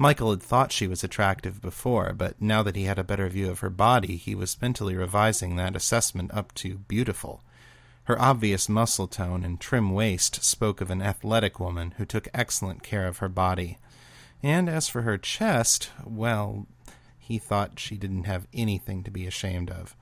Michael 0.00 0.30
had 0.30 0.42
thought 0.42 0.70
she 0.70 0.86
was 0.86 1.02
attractive 1.02 1.60
before, 1.60 2.12
but 2.12 2.40
now 2.40 2.62
that 2.62 2.76
he 2.76 2.84
had 2.84 3.00
a 3.00 3.04
better 3.04 3.28
view 3.28 3.50
of 3.50 3.58
her 3.60 3.70
body, 3.70 4.16
he 4.16 4.32
was 4.32 4.60
mentally 4.62 4.94
revising 4.94 5.56
that 5.56 5.74
assessment 5.74 6.32
up 6.32 6.54
to 6.54 6.78
beautiful. 6.78 7.42
Her 8.04 8.20
obvious 8.20 8.68
muscle 8.68 9.08
tone 9.08 9.44
and 9.44 9.60
trim 9.60 9.92
waist 9.92 10.42
spoke 10.44 10.80
of 10.80 10.90
an 10.90 11.02
athletic 11.02 11.58
woman 11.58 11.94
who 11.98 12.06
took 12.06 12.28
excellent 12.32 12.84
care 12.84 13.08
of 13.08 13.18
her 13.18 13.28
body. 13.28 13.78
And 14.40 14.68
as 14.68 14.88
for 14.88 15.02
her 15.02 15.18
chest, 15.18 15.90
well, 16.06 16.66
he 17.18 17.38
thought 17.38 17.80
she 17.80 17.96
didn't 17.96 18.24
have 18.24 18.46
anything 18.54 19.02
to 19.02 19.10
be 19.10 19.26
ashamed 19.26 19.68
of. 19.68 19.96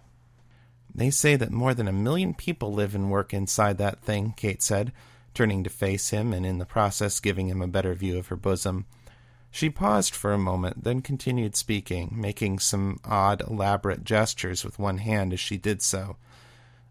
They 0.94 1.10
say 1.10 1.36
that 1.36 1.50
more 1.50 1.74
than 1.74 1.88
a 1.88 1.92
million 1.92 2.34
people 2.34 2.72
live 2.72 2.94
and 2.94 3.10
work 3.10 3.34
inside 3.34 3.78
that 3.78 4.02
thing, 4.02 4.34
Kate 4.36 4.62
said, 4.62 4.92
turning 5.34 5.64
to 5.64 5.70
face 5.70 6.10
him 6.10 6.32
and 6.32 6.46
in 6.46 6.58
the 6.58 6.64
process 6.64 7.18
giving 7.18 7.48
him 7.48 7.60
a 7.60 7.66
better 7.66 7.94
view 7.94 8.18
of 8.18 8.28
her 8.28 8.36
bosom. 8.36 8.86
She 9.56 9.70
paused 9.70 10.14
for 10.14 10.34
a 10.34 10.38
moment, 10.38 10.84
then 10.84 11.00
continued 11.00 11.56
speaking, 11.56 12.12
making 12.14 12.58
some 12.58 13.00
odd, 13.06 13.40
elaborate 13.40 14.04
gestures 14.04 14.62
with 14.62 14.78
one 14.78 14.98
hand 14.98 15.32
as 15.32 15.40
she 15.40 15.56
did 15.56 15.80
so. 15.80 16.18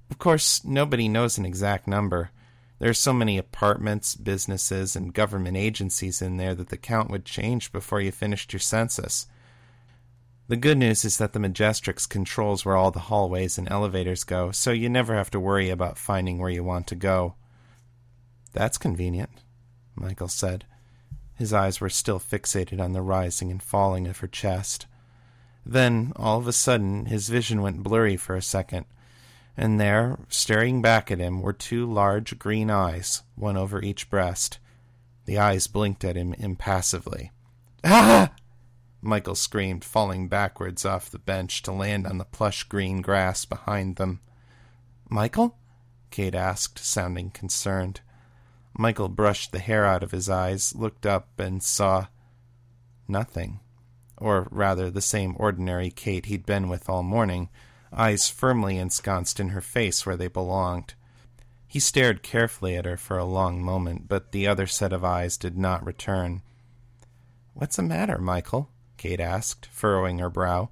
Of 0.09 0.17
course, 0.17 0.65
nobody 0.65 1.07
knows 1.07 1.37
an 1.37 1.45
exact 1.45 1.87
number. 1.87 2.31
There 2.79 2.89
are 2.89 2.95
so 2.95 3.13
many 3.13 3.37
apartments, 3.37 4.15
businesses, 4.15 4.95
and 4.95 5.13
government 5.13 5.57
agencies 5.57 6.23
in 6.23 6.37
there 6.37 6.55
that 6.55 6.69
the 6.69 6.75
count 6.75 7.11
would 7.11 7.23
change 7.23 7.71
before 7.71 8.01
you 8.01 8.11
finished 8.11 8.51
your 8.51 8.59
census. 8.59 9.27
The 10.47 10.57
good 10.57 10.79
news 10.79 11.05
is 11.05 11.19
that 11.19 11.33
the 11.33 11.39
Majestrix 11.39 12.09
controls 12.09 12.65
where 12.65 12.75
all 12.75 12.89
the 12.89 12.97
hallways 13.11 13.59
and 13.59 13.69
elevators 13.69 14.23
go, 14.23 14.49
so 14.49 14.71
you 14.71 14.89
never 14.89 15.13
have 15.13 15.29
to 15.29 15.39
worry 15.39 15.69
about 15.69 15.99
finding 15.99 16.39
where 16.39 16.49
you 16.49 16.63
want 16.63 16.87
to 16.87 16.95
go. 16.95 17.35
That's 18.53 18.79
convenient, 18.79 19.29
Michael 19.95 20.29
said. 20.29 20.65
His 21.35 21.53
eyes 21.53 21.81
were 21.81 21.89
still 21.89 22.19
fixated 22.19 22.79
on 22.79 22.93
the 22.93 23.01
rising 23.01 23.51
and 23.51 23.61
falling 23.61 24.07
of 24.07 24.19
her 24.19 24.27
chest. 24.27 24.85
Then, 25.65 26.13
all 26.15 26.39
of 26.39 26.47
a 26.47 26.53
sudden, 26.53 27.07
his 27.07 27.29
vision 27.29 27.61
went 27.61 27.83
blurry 27.83 28.17
for 28.17 28.35
a 28.35 28.41
second 28.41 28.85
and 29.57 29.79
there, 29.79 30.17
staring 30.29 30.81
back 30.81 31.09
at 31.09 31.19
him, 31.19 31.41
were 31.41 31.53
two 31.53 31.91
large 31.91 32.37
green 32.37 32.69
eyes, 32.69 33.23
one 33.35 33.55
over 33.55 33.81
each 33.81 34.09
breast. 34.09 34.59
The 35.25 35.37
eyes 35.37 35.67
blinked 35.67 36.03
at 36.03 36.17
him 36.17 36.33
impassively. 36.33 37.31
Ah! 37.87 38.31
Michael 39.01 39.35
screamed, 39.35 39.85
falling 39.85 40.27
backwards 40.27 40.83
off 40.85 41.11
the 41.11 41.19
bench 41.19 41.61
to 41.61 41.71
land 41.71 42.07
on 42.07 42.17
the 42.17 42.25
plush 42.25 42.63
green 42.63 43.01
grass 43.01 43.45
behind 43.45 43.97
them. 43.97 44.21
Michael? 45.07 45.55
Kate 46.09 46.33
asked, 46.33 46.79
sounding 46.79 47.29
concerned. 47.29 48.01
Michael 48.77 49.09
brushed 49.09 49.51
the 49.51 49.59
hair 49.59 49.85
out 49.85 50.03
of 50.03 50.11
his 50.11 50.29
eyes, 50.29 50.75
looked 50.75 51.05
up, 51.05 51.39
and 51.39 51.63
saw 51.63 52.07
nothing. 53.07 53.59
Or 54.17 54.47
rather, 54.51 54.89
the 54.91 55.01
same 55.01 55.35
ordinary 55.37 55.89
Kate 55.89 56.25
he'd 56.25 56.45
been 56.45 56.69
with 56.69 56.89
all 56.89 57.03
morning 57.03 57.49
eyes 57.95 58.29
firmly 58.29 58.77
ensconced 58.77 59.39
in 59.39 59.49
her 59.49 59.61
face 59.61 60.05
where 60.05 60.17
they 60.17 60.27
belonged. 60.27 60.93
He 61.67 61.79
stared 61.79 62.23
carefully 62.23 62.75
at 62.75 62.85
her 62.85 62.97
for 62.97 63.17
a 63.17 63.25
long 63.25 63.63
moment, 63.63 64.07
but 64.07 64.31
the 64.31 64.47
other 64.47 64.67
set 64.67 64.93
of 64.93 65.03
eyes 65.03 65.37
did 65.37 65.57
not 65.57 65.85
return. 65.85 66.41
What's 67.53 67.77
the 67.77 67.83
matter, 67.83 68.17
Michael? 68.17 68.69
Kate 68.97 69.19
asked, 69.19 69.65
furrowing 69.67 70.19
her 70.19 70.29
brow. 70.29 70.69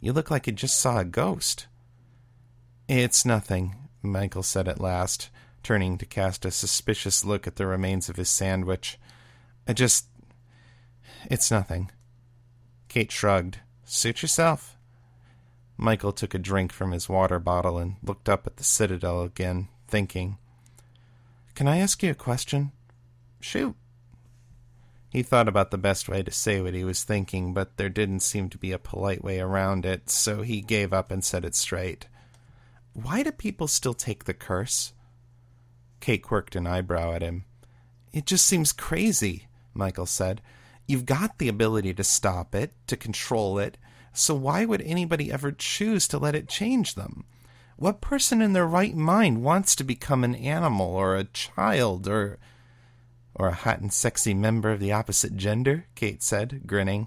You 0.00 0.12
look 0.12 0.30
like 0.30 0.46
you 0.46 0.52
just 0.52 0.80
saw 0.80 0.98
a 0.98 1.04
ghost. 1.04 1.66
It's 2.88 3.24
nothing, 3.24 3.76
Michael 4.02 4.42
said 4.42 4.66
at 4.66 4.80
last, 4.80 5.30
turning 5.62 5.98
to 5.98 6.06
cast 6.06 6.44
a 6.44 6.50
suspicious 6.50 7.24
look 7.24 7.46
at 7.46 7.56
the 7.56 7.66
remains 7.66 8.08
of 8.08 8.16
his 8.16 8.30
sandwich. 8.30 8.98
I 9.66 9.72
just. 9.72 10.06
It's 11.30 11.50
nothing. 11.50 11.90
Kate 12.88 13.12
shrugged. 13.12 13.58
Suit 13.84 14.22
yourself. 14.22 14.76
Michael 15.76 16.12
took 16.12 16.34
a 16.34 16.38
drink 16.38 16.72
from 16.72 16.92
his 16.92 17.08
water 17.08 17.38
bottle 17.38 17.78
and 17.78 17.96
looked 18.02 18.28
up 18.28 18.46
at 18.46 18.56
the 18.56 18.64
citadel 18.64 19.22
again, 19.22 19.68
thinking. 19.88 20.38
Can 21.54 21.66
I 21.68 21.78
ask 21.78 22.02
you 22.02 22.10
a 22.10 22.14
question? 22.14 22.72
Shoot. 23.40 23.74
He 25.10 25.22
thought 25.22 25.48
about 25.48 25.70
the 25.70 25.78
best 25.78 26.08
way 26.08 26.22
to 26.22 26.30
say 26.30 26.62
what 26.62 26.72
he 26.72 26.84
was 26.84 27.04
thinking, 27.04 27.52
but 27.52 27.76
there 27.76 27.90
didn't 27.90 28.20
seem 28.20 28.48
to 28.48 28.58
be 28.58 28.72
a 28.72 28.78
polite 28.78 29.22
way 29.22 29.40
around 29.40 29.84
it, 29.84 30.08
so 30.08 30.40
he 30.40 30.62
gave 30.62 30.92
up 30.92 31.10
and 31.10 31.22
said 31.22 31.44
it 31.44 31.54
straight. 31.54 32.06
Why 32.94 33.22
do 33.22 33.30
people 33.30 33.68
still 33.68 33.92
take 33.92 34.24
the 34.24 34.32
curse? 34.32 34.94
Kate 36.02 36.22
quirked 36.22 36.56
an 36.56 36.66
eyebrow 36.66 37.12
at 37.12 37.22
him. 37.22 37.44
It 38.12 38.26
just 38.26 38.44
seems 38.44 38.72
crazy, 38.72 39.46
Michael 39.72 40.04
said. 40.04 40.42
You've 40.86 41.06
got 41.06 41.38
the 41.38 41.48
ability 41.48 41.94
to 41.94 42.02
stop 42.02 42.56
it, 42.56 42.72
to 42.88 42.96
control 42.96 43.58
it, 43.60 43.78
so 44.12 44.34
why 44.34 44.64
would 44.64 44.82
anybody 44.82 45.30
ever 45.30 45.52
choose 45.52 46.08
to 46.08 46.18
let 46.18 46.34
it 46.34 46.48
change 46.48 46.96
them? 46.96 47.24
What 47.76 48.00
person 48.00 48.42
in 48.42 48.52
their 48.52 48.66
right 48.66 48.96
mind 48.96 49.44
wants 49.44 49.76
to 49.76 49.84
become 49.84 50.24
an 50.24 50.34
animal 50.34 50.88
or 50.88 51.16
a 51.16 51.24
child 51.24 52.08
or 52.08 52.38
or 53.34 53.48
a 53.48 53.54
hot 53.54 53.80
and 53.80 53.92
sexy 53.92 54.34
member 54.34 54.72
of 54.72 54.80
the 54.80 54.92
opposite 54.92 55.36
gender? 55.36 55.86
Kate 55.94 56.22
said, 56.22 56.62
grinning. 56.66 57.06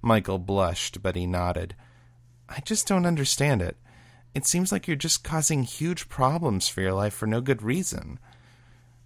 Michael 0.00 0.38
blushed, 0.38 1.02
but 1.02 1.14
he 1.14 1.26
nodded. 1.26 1.76
I 2.48 2.60
just 2.60 2.88
don't 2.88 3.06
understand 3.06 3.60
it. 3.60 3.76
It 4.34 4.46
seems 4.46 4.72
like 4.72 4.88
you're 4.88 4.96
just 4.96 5.22
causing 5.22 5.62
huge 5.62 6.08
problems 6.08 6.68
for 6.68 6.80
your 6.80 6.92
life 6.92 7.14
for 7.14 7.26
no 7.26 7.40
good 7.40 7.62
reason. 7.62 8.18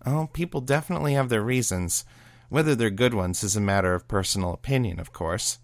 Oh, 0.06 0.30
people 0.32 0.62
definitely 0.62 1.12
have 1.12 1.28
their 1.28 1.42
reasons. 1.42 2.06
Whether 2.48 2.74
they're 2.74 2.88
good 2.88 3.12
ones 3.12 3.44
is 3.44 3.54
a 3.54 3.60
matter 3.60 3.92
of 3.92 4.08
personal 4.08 4.54
opinion, 4.54 4.98
of 4.98 5.12
course. 5.12 5.58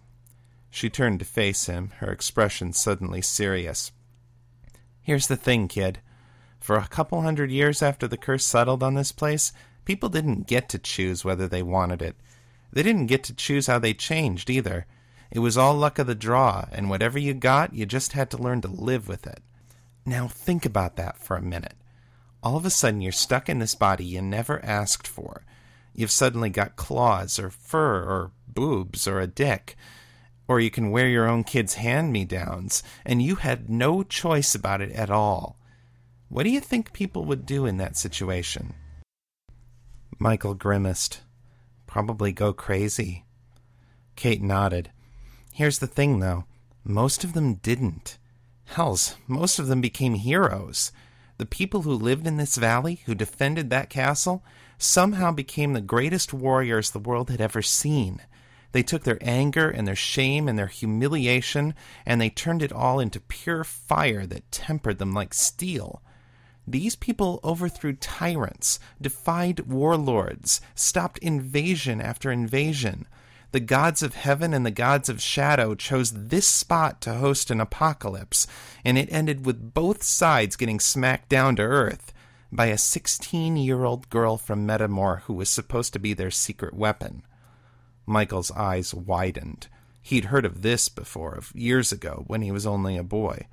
She 0.68 0.90
turned 0.90 1.20
to 1.20 1.24
face 1.24 1.64
him, 1.64 1.92
her 1.98 2.12
expression 2.12 2.74
suddenly 2.74 3.22
serious. 3.22 3.90
Here's 5.00 5.28
the 5.28 5.36
thing, 5.36 5.68
kid. 5.68 6.00
For 6.60 6.76
a 6.76 6.88
couple 6.88 7.22
hundred 7.22 7.50
years 7.50 7.82
after 7.82 8.06
the 8.06 8.18
curse 8.18 8.44
settled 8.44 8.82
on 8.82 8.94
this 8.94 9.12
place, 9.12 9.52
people 9.84 10.10
didn't 10.10 10.46
get 10.46 10.68
to 10.70 10.78
choose 10.78 11.24
whether 11.24 11.48
they 11.48 11.62
wanted 11.62 12.02
it. 12.02 12.16
They 12.72 12.82
didn't 12.82 13.06
get 13.06 13.22
to 13.24 13.34
choose 13.34 13.66
how 13.66 13.78
they 13.78 13.94
changed 13.94 14.50
either. 14.50 14.86
It 15.30 15.38
was 15.38 15.56
all 15.56 15.74
luck 15.74 15.98
of 15.98 16.06
the 16.06 16.14
draw, 16.14 16.66
and 16.70 16.90
whatever 16.90 17.18
you 17.18 17.32
got, 17.32 17.72
you 17.72 17.86
just 17.86 18.12
had 18.12 18.30
to 18.32 18.36
learn 18.42 18.60
to 18.62 18.68
live 18.68 19.08
with 19.08 19.26
it. 19.26 19.42
Now 20.06 20.28
think 20.28 20.64
about 20.66 20.96
that 20.96 21.18
for 21.18 21.36
a 21.36 21.42
minute. 21.42 21.74
All 22.42 22.56
of 22.56 22.66
a 22.66 22.70
sudden, 22.70 23.00
you're 23.00 23.12
stuck 23.12 23.48
in 23.48 23.58
this 23.58 23.74
body 23.74 24.04
you 24.04 24.20
never 24.20 24.62
asked 24.64 25.06
for. 25.06 25.44
You've 25.94 26.10
suddenly 26.10 26.50
got 26.50 26.76
claws, 26.76 27.38
or 27.38 27.50
fur, 27.50 28.02
or 28.02 28.32
boobs, 28.48 29.08
or 29.08 29.20
a 29.20 29.26
dick 29.26 29.76
or 30.46 30.60
you 30.60 30.70
can 30.70 30.90
wear 30.90 31.08
your 31.08 31.28
own 31.28 31.44
kids' 31.44 31.74
hand 31.74 32.12
me 32.12 32.24
downs, 32.24 32.82
and 33.04 33.22
you 33.22 33.36
had 33.36 33.70
no 33.70 34.02
choice 34.02 34.54
about 34.54 34.80
it 34.80 34.92
at 34.92 35.10
all. 35.10 35.56
What 36.28 36.42
do 36.44 36.50
you 36.50 36.60
think 36.60 36.92
people 36.92 37.24
would 37.24 37.46
do 37.46 37.66
in 37.66 37.78
that 37.78 37.96
situation? 37.96 38.74
Michael 40.18 40.54
grimaced. 40.54 41.20
Probably 41.86 42.32
go 42.32 42.52
crazy. 42.52 43.24
Kate 44.16 44.42
nodded. 44.42 44.90
Here's 45.52 45.78
the 45.78 45.86
thing, 45.86 46.20
though 46.20 46.44
most 46.86 47.24
of 47.24 47.32
them 47.32 47.54
didn't. 47.54 48.18
Hells, 48.66 49.16
most 49.26 49.58
of 49.58 49.66
them 49.66 49.80
became 49.80 50.14
heroes. 50.14 50.90
The 51.38 51.46
people 51.46 51.82
who 51.82 51.94
lived 51.94 52.26
in 52.26 52.36
this 52.36 52.56
valley, 52.56 53.02
who 53.06 53.14
defended 53.14 53.70
that 53.70 53.90
castle, 53.90 54.44
somehow 54.78 55.32
became 55.32 55.72
the 55.72 55.80
greatest 55.80 56.32
warriors 56.32 56.90
the 56.90 56.98
world 56.98 57.30
had 57.30 57.40
ever 57.40 57.62
seen. 57.62 58.20
They 58.72 58.82
took 58.82 59.04
their 59.04 59.18
anger 59.20 59.70
and 59.70 59.86
their 59.86 59.94
shame 59.94 60.48
and 60.48 60.58
their 60.58 60.66
humiliation, 60.66 61.74
and 62.04 62.20
they 62.20 62.30
turned 62.30 62.62
it 62.62 62.72
all 62.72 62.98
into 62.98 63.20
pure 63.20 63.62
fire 63.62 64.26
that 64.26 64.50
tempered 64.50 64.98
them 64.98 65.12
like 65.12 65.32
steel. 65.32 66.02
These 66.66 66.96
people 66.96 67.40
overthrew 67.44 67.92
tyrants, 67.94 68.80
defied 69.00 69.60
warlords, 69.60 70.60
stopped 70.74 71.18
invasion 71.18 72.00
after 72.00 72.32
invasion. 72.32 73.06
The 73.54 73.60
gods 73.60 74.02
of 74.02 74.16
heaven 74.16 74.52
and 74.52 74.66
the 74.66 74.72
gods 74.72 75.08
of 75.08 75.22
shadow 75.22 75.76
chose 75.76 76.10
this 76.10 76.44
spot 76.44 77.00
to 77.02 77.14
host 77.14 77.52
an 77.52 77.60
apocalypse, 77.60 78.48
and 78.84 78.98
it 78.98 79.12
ended 79.12 79.46
with 79.46 79.72
both 79.72 80.02
sides 80.02 80.56
getting 80.56 80.80
smacked 80.80 81.28
down 81.28 81.54
to 81.54 81.62
earth 81.62 82.12
by 82.50 82.66
a 82.66 82.76
16 82.76 83.56
year 83.56 83.84
old 83.84 84.10
girl 84.10 84.38
from 84.38 84.66
Metamor 84.66 85.20
who 85.20 85.34
was 85.34 85.48
supposed 85.48 85.92
to 85.92 86.00
be 86.00 86.12
their 86.12 86.32
secret 86.32 86.74
weapon. 86.74 87.22
Michael's 88.06 88.50
eyes 88.50 88.92
widened. 88.92 89.68
He'd 90.02 90.24
heard 90.24 90.46
of 90.46 90.62
this 90.62 90.88
before, 90.88 91.36
of 91.36 91.54
years 91.54 91.92
ago, 91.92 92.24
when 92.26 92.42
he 92.42 92.50
was 92.50 92.66
only 92.66 92.96
a 92.96 93.04
boy. 93.04 93.46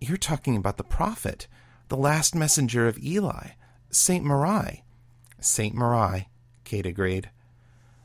You're 0.00 0.16
talking 0.16 0.56
about 0.56 0.78
the 0.78 0.82
prophet, 0.82 1.46
the 1.90 1.96
last 1.96 2.34
messenger 2.34 2.88
of 2.88 2.98
Eli, 2.98 3.50
Saint 3.88 4.24
Marai. 4.24 4.82
St. 5.38 5.76
Marai, 5.76 6.26
Kate 6.64 6.86
agreed. 6.86 7.30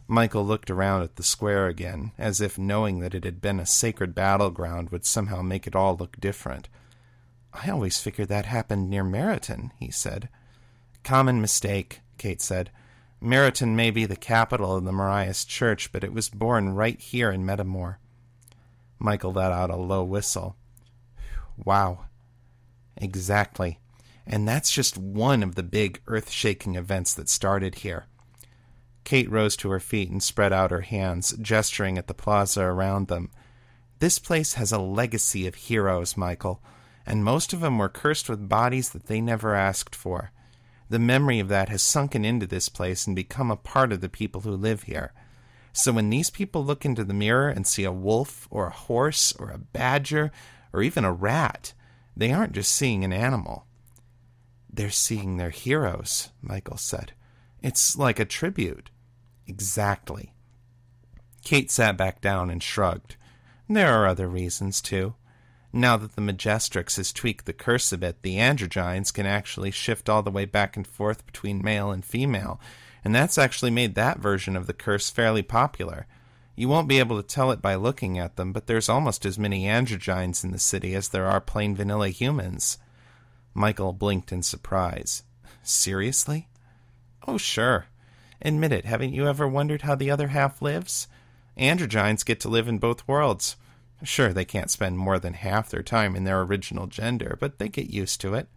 Michael 0.07 0.45
looked 0.45 0.69
around 0.69 1.01
at 1.03 1.15
the 1.15 1.23
square 1.23 1.67
again, 1.67 2.11
as 2.17 2.41
if 2.41 2.57
knowing 2.57 2.99
that 2.99 3.15
it 3.15 3.23
had 3.23 3.41
been 3.41 3.59
a 3.59 3.65
sacred 3.65 4.13
battleground 4.13 4.89
would 4.89 5.05
somehow 5.05 5.41
make 5.41 5.65
it 5.65 5.75
all 5.75 5.95
look 5.95 6.19
different. 6.19 6.67
I 7.53 7.69
always 7.69 7.99
figured 7.99 8.27
that 8.29 8.45
happened 8.45 8.89
near 8.89 9.03
Meryton, 9.03 9.71
he 9.79 9.91
said. 9.91 10.29
Common 11.03 11.39
mistake, 11.39 12.01
Kate 12.17 12.41
said. 12.41 12.71
Meryton 13.21 13.75
may 13.75 13.91
be 13.91 14.05
the 14.05 14.15
capital 14.15 14.75
of 14.75 14.83
the 14.83 14.91
Marias 14.91 15.45
Church, 15.45 15.91
but 15.91 16.03
it 16.03 16.13
was 16.13 16.29
born 16.29 16.73
right 16.73 16.99
here 16.99 17.31
in 17.31 17.45
Metamor. 17.45 17.95
Michael 18.99 19.31
let 19.31 19.51
out 19.51 19.69
a 19.69 19.77
low 19.77 20.03
whistle. 20.03 20.57
Wow. 21.57 22.05
Exactly. 22.97 23.79
And 24.25 24.47
that's 24.47 24.71
just 24.71 24.97
one 24.97 25.43
of 25.43 25.55
the 25.55 25.63
big 25.63 26.01
earth 26.07 26.29
shaking 26.29 26.75
events 26.75 27.13
that 27.13 27.29
started 27.29 27.75
here. 27.75 28.05
Kate 29.03 29.29
rose 29.29 29.55
to 29.57 29.69
her 29.69 29.79
feet 29.79 30.09
and 30.09 30.21
spread 30.21 30.53
out 30.53 30.71
her 30.71 30.81
hands, 30.81 31.35
gesturing 31.41 31.97
at 31.97 32.07
the 32.07 32.13
plaza 32.13 32.61
around 32.63 33.07
them. 33.07 33.29
This 33.99 34.19
place 34.19 34.53
has 34.53 34.71
a 34.71 34.79
legacy 34.79 35.47
of 35.47 35.55
heroes, 35.55 36.17
Michael, 36.17 36.61
and 37.05 37.23
most 37.23 37.53
of 37.53 37.59
them 37.59 37.77
were 37.77 37.89
cursed 37.89 38.29
with 38.29 38.49
bodies 38.49 38.89
that 38.89 39.07
they 39.07 39.21
never 39.21 39.55
asked 39.55 39.95
for. 39.95 40.31
The 40.89 40.99
memory 40.99 41.39
of 41.39 41.47
that 41.49 41.69
has 41.69 41.81
sunken 41.81 42.23
into 42.23 42.45
this 42.45 42.69
place 42.69 43.07
and 43.07 43.15
become 43.15 43.49
a 43.49 43.55
part 43.55 43.91
of 43.91 44.01
the 44.01 44.09
people 44.09 44.41
who 44.41 44.51
live 44.51 44.83
here. 44.83 45.13
So 45.71 45.91
when 45.91 46.09
these 46.09 46.29
people 46.29 46.63
look 46.63 46.85
into 46.85 47.03
the 47.03 47.13
mirror 47.13 47.49
and 47.49 47.65
see 47.65 47.83
a 47.83 47.91
wolf 47.91 48.47
or 48.51 48.67
a 48.67 48.71
horse 48.71 49.33
or 49.39 49.49
a 49.49 49.57
badger 49.57 50.31
or 50.71 50.83
even 50.83 51.03
a 51.03 51.11
rat, 51.11 51.73
they 52.15 52.31
aren't 52.31 52.53
just 52.53 52.71
seeing 52.71 53.03
an 53.03 53.11
animal. 53.11 53.65
They're 54.71 54.91
seeing 54.91 55.37
their 55.37 55.49
heroes, 55.49 56.29
Michael 56.41 56.77
said. 56.77 57.13
It's 57.61 57.97
like 57.97 58.19
a 58.19 58.25
tribute. 58.25 58.91
Exactly. 59.47 60.33
Kate 61.43 61.69
sat 61.69 61.97
back 61.97 62.21
down 62.21 62.49
and 62.49 62.63
shrugged. 62.63 63.17
There 63.67 63.91
are 63.91 64.07
other 64.07 64.27
reasons, 64.27 64.81
too. 64.81 65.15
Now 65.75 65.97
that 65.97 66.15
the 66.15 66.21
Majestrix 66.21 66.97
has 66.97 67.11
tweaked 67.11 67.45
the 67.45 67.53
curse 67.53 67.91
a 67.91 67.97
bit, 67.97 68.21
the 68.21 68.35
androgynes 68.35 69.11
can 69.11 69.25
actually 69.25 69.71
shift 69.71 70.07
all 70.07 70.21
the 70.21 70.31
way 70.31 70.45
back 70.45 70.77
and 70.77 70.85
forth 70.85 71.25
between 71.25 71.63
male 71.63 71.89
and 71.91 72.05
female, 72.05 72.61
and 73.03 73.13
that's 73.13 73.39
actually 73.39 73.71
made 73.71 73.95
that 73.95 74.19
version 74.19 74.55
of 74.55 74.67
the 74.67 74.73
curse 74.73 75.09
fairly 75.09 75.41
popular. 75.41 76.05
You 76.55 76.69
won't 76.69 76.87
be 76.87 76.99
able 76.99 77.19
to 77.19 77.27
tell 77.27 77.49
it 77.51 77.61
by 77.61 77.73
looking 77.73 78.19
at 78.19 78.35
them, 78.35 78.53
but 78.53 78.67
there's 78.67 78.87
almost 78.87 79.25
as 79.25 79.39
many 79.39 79.63
androgynes 79.63 80.43
in 80.43 80.51
the 80.51 80.59
city 80.59 80.93
as 80.93 81.09
there 81.09 81.25
are 81.25 81.41
plain 81.41 81.75
vanilla 81.75 82.09
humans. 82.09 82.77
Michael 83.55 83.93
blinked 83.93 84.31
in 84.31 84.43
surprise. 84.43 85.23
Seriously? 85.63 86.49
Oh, 87.27 87.37
sure. 87.37 87.87
Admit 88.43 88.73
it, 88.73 88.85
haven't 88.85 89.13
you 89.13 89.27
ever 89.27 89.47
wondered 89.47 89.83
how 89.83 89.95
the 89.95 90.11
other 90.11 90.27
half 90.27 90.61
lives? 90.61 91.07
Androgynes 91.57 92.25
get 92.25 92.39
to 92.41 92.49
live 92.49 92.67
in 92.67 92.77
both 92.77 93.07
worlds. 93.07 93.55
Sure, 94.03 94.33
they 94.33 94.43
can't 94.43 94.69
spend 94.69 94.97
more 94.97 95.17
than 95.17 95.33
half 95.33 95.69
their 95.69 95.81
time 95.81 96.15
in 96.15 96.25
their 96.25 96.41
original 96.41 96.87
gender, 96.87 97.37
but 97.39 97.57
they 97.57 97.69
get 97.69 97.89
used 97.89 98.19
to 98.21 98.33
it. 98.33 98.49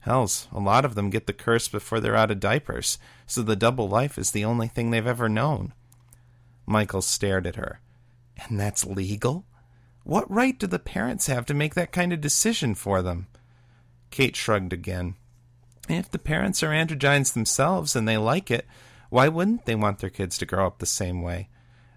Hells, 0.00 0.48
a 0.52 0.58
lot 0.58 0.84
of 0.84 0.96
them 0.96 1.10
get 1.10 1.26
the 1.26 1.32
curse 1.32 1.68
before 1.68 2.00
they're 2.00 2.16
out 2.16 2.32
of 2.32 2.40
diapers, 2.40 2.98
so 3.26 3.42
the 3.42 3.56
double 3.56 3.88
life 3.88 4.18
is 4.18 4.32
the 4.32 4.44
only 4.44 4.66
thing 4.66 4.90
they've 4.90 5.06
ever 5.06 5.28
known. 5.28 5.72
Michael 6.66 7.02
stared 7.02 7.46
at 7.46 7.56
her. 7.56 7.80
And 8.48 8.58
that's 8.58 8.84
legal? 8.84 9.44
What 10.04 10.30
right 10.30 10.58
do 10.58 10.66
the 10.66 10.78
parents 10.78 11.26
have 11.26 11.46
to 11.46 11.54
make 11.54 11.74
that 11.74 11.92
kind 11.92 12.12
of 12.12 12.20
decision 12.20 12.74
for 12.74 13.02
them? 13.02 13.26
Kate 14.10 14.36
shrugged 14.36 14.72
again. 14.72 15.14
If 15.88 16.10
the 16.10 16.18
parents 16.18 16.62
are 16.62 16.70
androgynes 16.70 17.32
themselves 17.32 17.94
and 17.94 18.06
they 18.08 18.16
like 18.16 18.50
it, 18.50 18.66
why 19.10 19.28
wouldn't 19.28 19.64
they 19.64 19.74
want 19.74 19.98
their 19.98 20.10
kids 20.10 20.38
to 20.38 20.46
grow 20.46 20.66
up 20.66 20.78
the 20.78 20.86
same 20.86 21.22
way? 21.22 21.48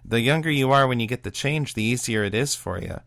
The 0.04 0.20
younger 0.20 0.50
you 0.50 0.72
are 0.72 0.86
when 0.86 1.00
you 1.00 1.06
get 1.06 1.22
the 1.22 1.30
change, 1.30 1.74
the 1.74 1.82
easier 1.82 2.24
it 2.24 2.34
is 2.34 2.54
for 2.54 2.80
you. 2.80 3.00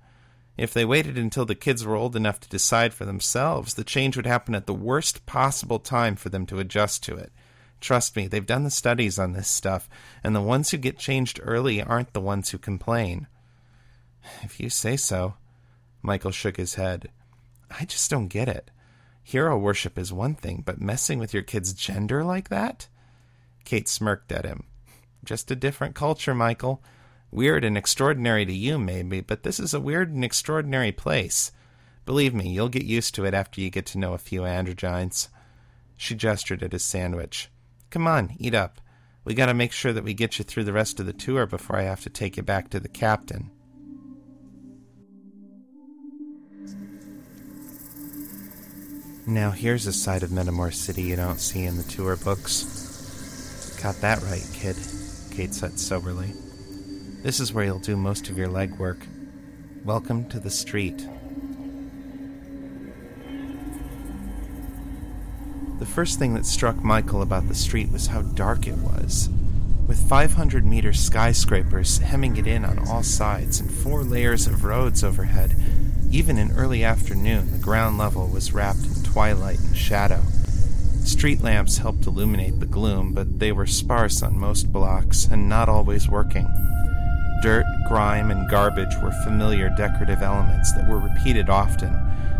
If 0.58 0.74
they 0.74 0.86
waited 0.86 1.18
until 1.18 1.46
the 1.46 1.56
kids 1.56 1.86
were 1.86 1.96
old 1.96 2.16
enough 2.16 2.40
to 2.40 2.50
decide 2.50 2.94
for 2.94 3.04
themselves, 3.04 3.74
the 3.74 3.84
change 3.84 4.16
would 4.16 4.26
happen 4.26 4.56
at 4.56 4.68
the 4.68 4.74
worst 4.74 5.26
possible 5.26 5.80
time 5.80 6.16
for 6.16 6.30
them 6.30 6.46
to 6.46 6.60
adjust 6.60 7.04
to 7.04 7.16
it. 7.16 7.34
Trust 7.82 8.16
me, 8.16 8.28
they've 8.28 8.46
done 8.46 8.64
the 8.64 8.70
studies 8.70 9.20
on 9.20 9.34
this 9.34 9.50
stuff, 9.50 9.90
and 10.24 10.34
the 10.34 10.42
ones 10.42 10.72
who 10.72 10.78
get 10.78 10.98
changed 10.98 11.42
early 11.44 11.82
aren't 11.82 12.14
the 12.14 12.22
ones 12.22 12.50
who 12.52 12.58
complain. 12.58 13.28
If 14.44 14.60
you 14.60 14.70
say 14.70 14.96
so. 14.96 15.36
Michael 16.02 16.32
shook 16.32 16.58
his 16.58 16.76
head. 16.76 17.10
I 17.70 17.86
just 17.86 18.10
don't 18.10 18.28
get 18.28 18.48
it. 18.48 18.72
Hero 19.24 19.58
worship 19.58 19.98
is 19.98 20.14
one 20.14 20.36
thing, 20.36 20.64
but 20.66 20.80
messing 20.80 21.20
with 21.20 21.34
your 21.34 21.44
kid's 21.44 21.74
gender 21.74 22.24
like 22.24 22.50
that? 22.50 22.88
Kate 23.66 23.90
smirked 23.90 24.32
at 24.32 24.46
him. 24.46 24.64
Just 25.24 25.52
a 25.52 25.56
different 25.56 25.96
culture, 25.96 26.36
Michael. 26.36 26.84
Weird 27.32 27.66
and 27.66 27.78
extraordinary 27.78 28.46
to 28.46 28.54
you, 28.54 28.78
maybe, 28.78 29.20
but 29.20 29.44
this 29.44 29.60
is 29.60 29.74
a 29.74 29.80
weird 29.80 30.14
and 30.14 30.24
extraordinary 30.24 30.92
place. 30.92 31.52
Believe 32.06 32.34
me, 32.34 32.50
you'll 32.50 32.70
get 32.70 32.86
used 32.86 33.16
to 33.16 33.26
it 33.26 33.34
after 33.34 33.60
you 33.60 33.70
get 33.70 33.88
to 33.88 33.98
know 33.98 34.14
a 34.14 34.20
few 34.20 34.42
androgynes. 34.42 35.28
She 35.98 36.16
gestured 36.16 36.62
at 36.62 36.72
his 36.72 36.84
sandwich. 36.84 37.50
Come 37.90 38.08
on, 38.08 38.36
eat 38.38 38.54
up. 38.54 38.80
We 39.24 39.34
gotta 39.34 39.56
make 39.56 39.72
sure 39.72 39.92
that 39.92 40.04
we 40.04 40.14
get 40.14 40.38
you 40.38 40.46
through 40.46 40.66
the 40.66 40.74
rest 40.74 41.00
of 41.00 41.08
the 41.08 41.14
tour 41.14 41.48
before 41.48 41.78
I 41.78 41.84
have 41.84 42.02
to 42.02 42.10
take 42.10 42.38
you 42.38 42.44
back 42.44 42.70
to 42.70 42.80
the 42.80 42.88
captain. 42.88 43.50
Now 49.28 49.50
here's 49.50 49.88
a 49.88 49.94
side 49.94 50.22
of 50.22 50.30
Metamor 50.30 50.72
City 50.72 51.02
you 51.02 51.16
don't 51.16 51.40
see 51.40 51.64
in 51.64 51.78
the 51.78 51.84
tour 51.84 52.16
books. 52.16 52.85
Got 53.86 54.02
that 54.02 54.24
right, 54.24 54.50
kid, 54.52 54.76
Kate 55.30 55.54
said 55.54 55.78
soberly. 55.78 56.34
This 57.22 57.40
is 57.40 57.54
where 57.54 57.66
you'll 57.66 57.78
do 57.78 57.96
most 57.96 58.30
of 58.30 58.36
your 58.36 58.48
legwork. 58.48 59.06
Welcome 59.84 60.28
to 60.30 60.40
the 60.40 60.50
street. 60.50 61.08
The 65.78 65.86
first 65.86 66.18
thing 66.18 66.34
that 66.34 66.48
struck 66.48 66.78
Michael 66.78 67.22
about 67.22 67.48
the 67.48 67.54
street 67.54 67.92
was 67.92 68.08
how 68.08 68.24
dark 68.24 68.66
it 68.66 68.78
was. 68.78 69.30
With 69.86 70.10
500 70.10 70.66
meter 70.66 70.92
skyscrapers 70.92 72.00
hemming 72.00 72.38
it 72.38 72.48
in 72.48 72.66
on 72.66 72.80
all 72.88 73.04
sides 73.04 73.60
and 73.60 73.70
four 73.70 74.04
layers 74.04 74.48
of 74.48 74.64
roads 74.64 75.04
overhead, 75.04 75.56
even 76.10 76.40
in 76.40 76.54
early 76.54 76.84
afternoon, 76.84 77.52
the 77.52 77.64
ground 77.64 78.00
level 78.00 78.28
was 78.30 78.52
wrapped 78.52 78.84
in 78.84 79.04
twilight 79.04 79.60
and 79.60 79.78
shadow. 79.78 80.24
Street 81.06 81.42
lamps 81.44 81.78
helped 81.78 82.08
illuminate 82.08 82.60
the 82.60 82.66
gloom, 82.66 83.14
but 83.14 83.38
they 83.38 83.52
were 83.52 83.68
sparse 83.68 84.24
on 84.24 84.40
most 84.40 84.72
blocks 84.72 85.26
and 85.26 85.48
not 85.48 85.70
always 85.70 86.10
working. 86.10 86.52
Dirt, 87.44 87.66
grime, 87.88 88.32
and 88.32 88.50
garbage 88.50 88.96
were 89.04 89.12
familiar 89.24 89.70
decorative 89.78 90.24
elements 90.24 90.74
that 90.74 90.90
were 90.90 90.98
repeated 90.98 91.48
often, 91.48 91.94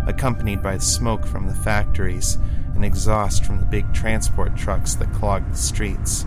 accompanied 0.08 0.64
by 0.64 0.80
smoke 0.80 1.28
from 1.28 1.48
the 1.48 1.54
factories 1.54 2.40
and 2.74 2.84
exhaust 2.84 3.46
from 3.46 3.60
the 3.60 3.68
big 3.68 3.94
transport 3.94 4.58
trucks 4.58 4.96
that 4.96 5.14
clogged 5.14 5.54
the 5.54 5.58
streets. 5.58 6.26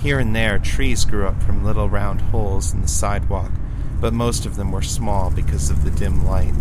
Here 0.00 0.18
and 0.18 0.34
there, 0.34 0.58
trees 0.58 1.04
grew 1.04 1.28
up 1.28 1.40
from 1.44 1.64
little 1.64 1.88
round 1.88 2.20
holes 2.20 2.74
in 2.74 2.82
the 2.82 2.88
sidewalk, 2.88 3.52
but 4.00 4.12
most 4.12 4.46
of 4.46 4.56
them 4.56 4.72
were 4.72 4.82
small 4.82 5.30
because 5.30 5.70
of 5.70 5.84
the 5.84 5.92
dim 5.92 6.26
light. 6.26 6.54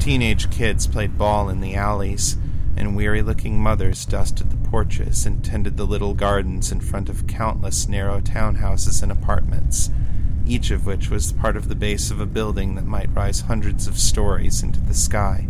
Teenage 0.00 0.50
kids 0.50 0.88
played 0.88 1.16
ball 1.16 1.48
in 1.48 1.60
the 1.60 1.76
alleys, 1.76 2.36
and 2.76 2.94
weary 2.94 3.22
looking 3.22 3.58
mothers 3.58 4.04
dusted 4.04 4.50
the 4.50 4.68
porches 4.68 5.24
and 5.24 5.44
tended 5.44 5.76
the 5.76 5.86
little 5.86 6.14
gardens 6.14 6.70
in 6.70 6.80
front 6.80 7.08
of 7.08 7.26
countless 7.26 7.88
narrow 7.88 8.20
townhouses 8.20 9.02
and 9.02 9.10
apartments, 9.10 9.90
each 10.46 10.70
of 10.70 10.86
which 10.86 11.10
was 11.10 11.32
part 11.32 11.56
of 11.56 11.68
the 11.68 11.74
base 11.74 12.10
of 12.10 12.20
a 12.20 12.26
building 12.26 12.74
that 12.74 12.84
might 12.84 13.14
rise 13.14 13.40
hundreds 13.40 13.86
of 13.86 13.98
stories 13.98 14.62
into 14.62 14.80
the 14.80 14.94
sky. 14.94 15.48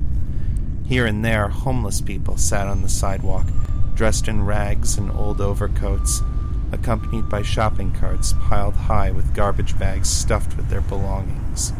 Here 0.87 1.07
and 1.07 1.24
there, 1.24 1.49
homeless 1.49 2.01
people 2.01 2.37
sat 2.37 2.68
on 2.68 2.83
the 2.83 2.89
sidewalk, 2.89 3.47
dressed 3.95 4.29
in 4.29 4.47
rags 4.47 4.97
and 4.97 5.11
old 5.11 5.41
overcoats, 5.41 6.22
accompanied 6.70 7.29
by 7.29 7.43
shopping 7.43 7.93
carts 7.93 8.35
piled 8.41 8.74
high 8.74 9.11
with 9.11 9.35
garbage 9.35 9.79
bags 9.79 10.09
stuffed 10.09 10.57
with 10.57 10.68
their 10.68 10.81
belongings. 10.83 11.72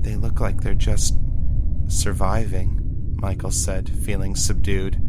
They 0.00 0.16
look 0.16 0.40
like 0.40 0.60
they're 0.60 0.74
just 0.74 1.14
surviving. 1.88 2.73
Michael 3.24 3.50
said, 3.50 3.88
feeling 3.88 4.36
subdued. 4.36 5.00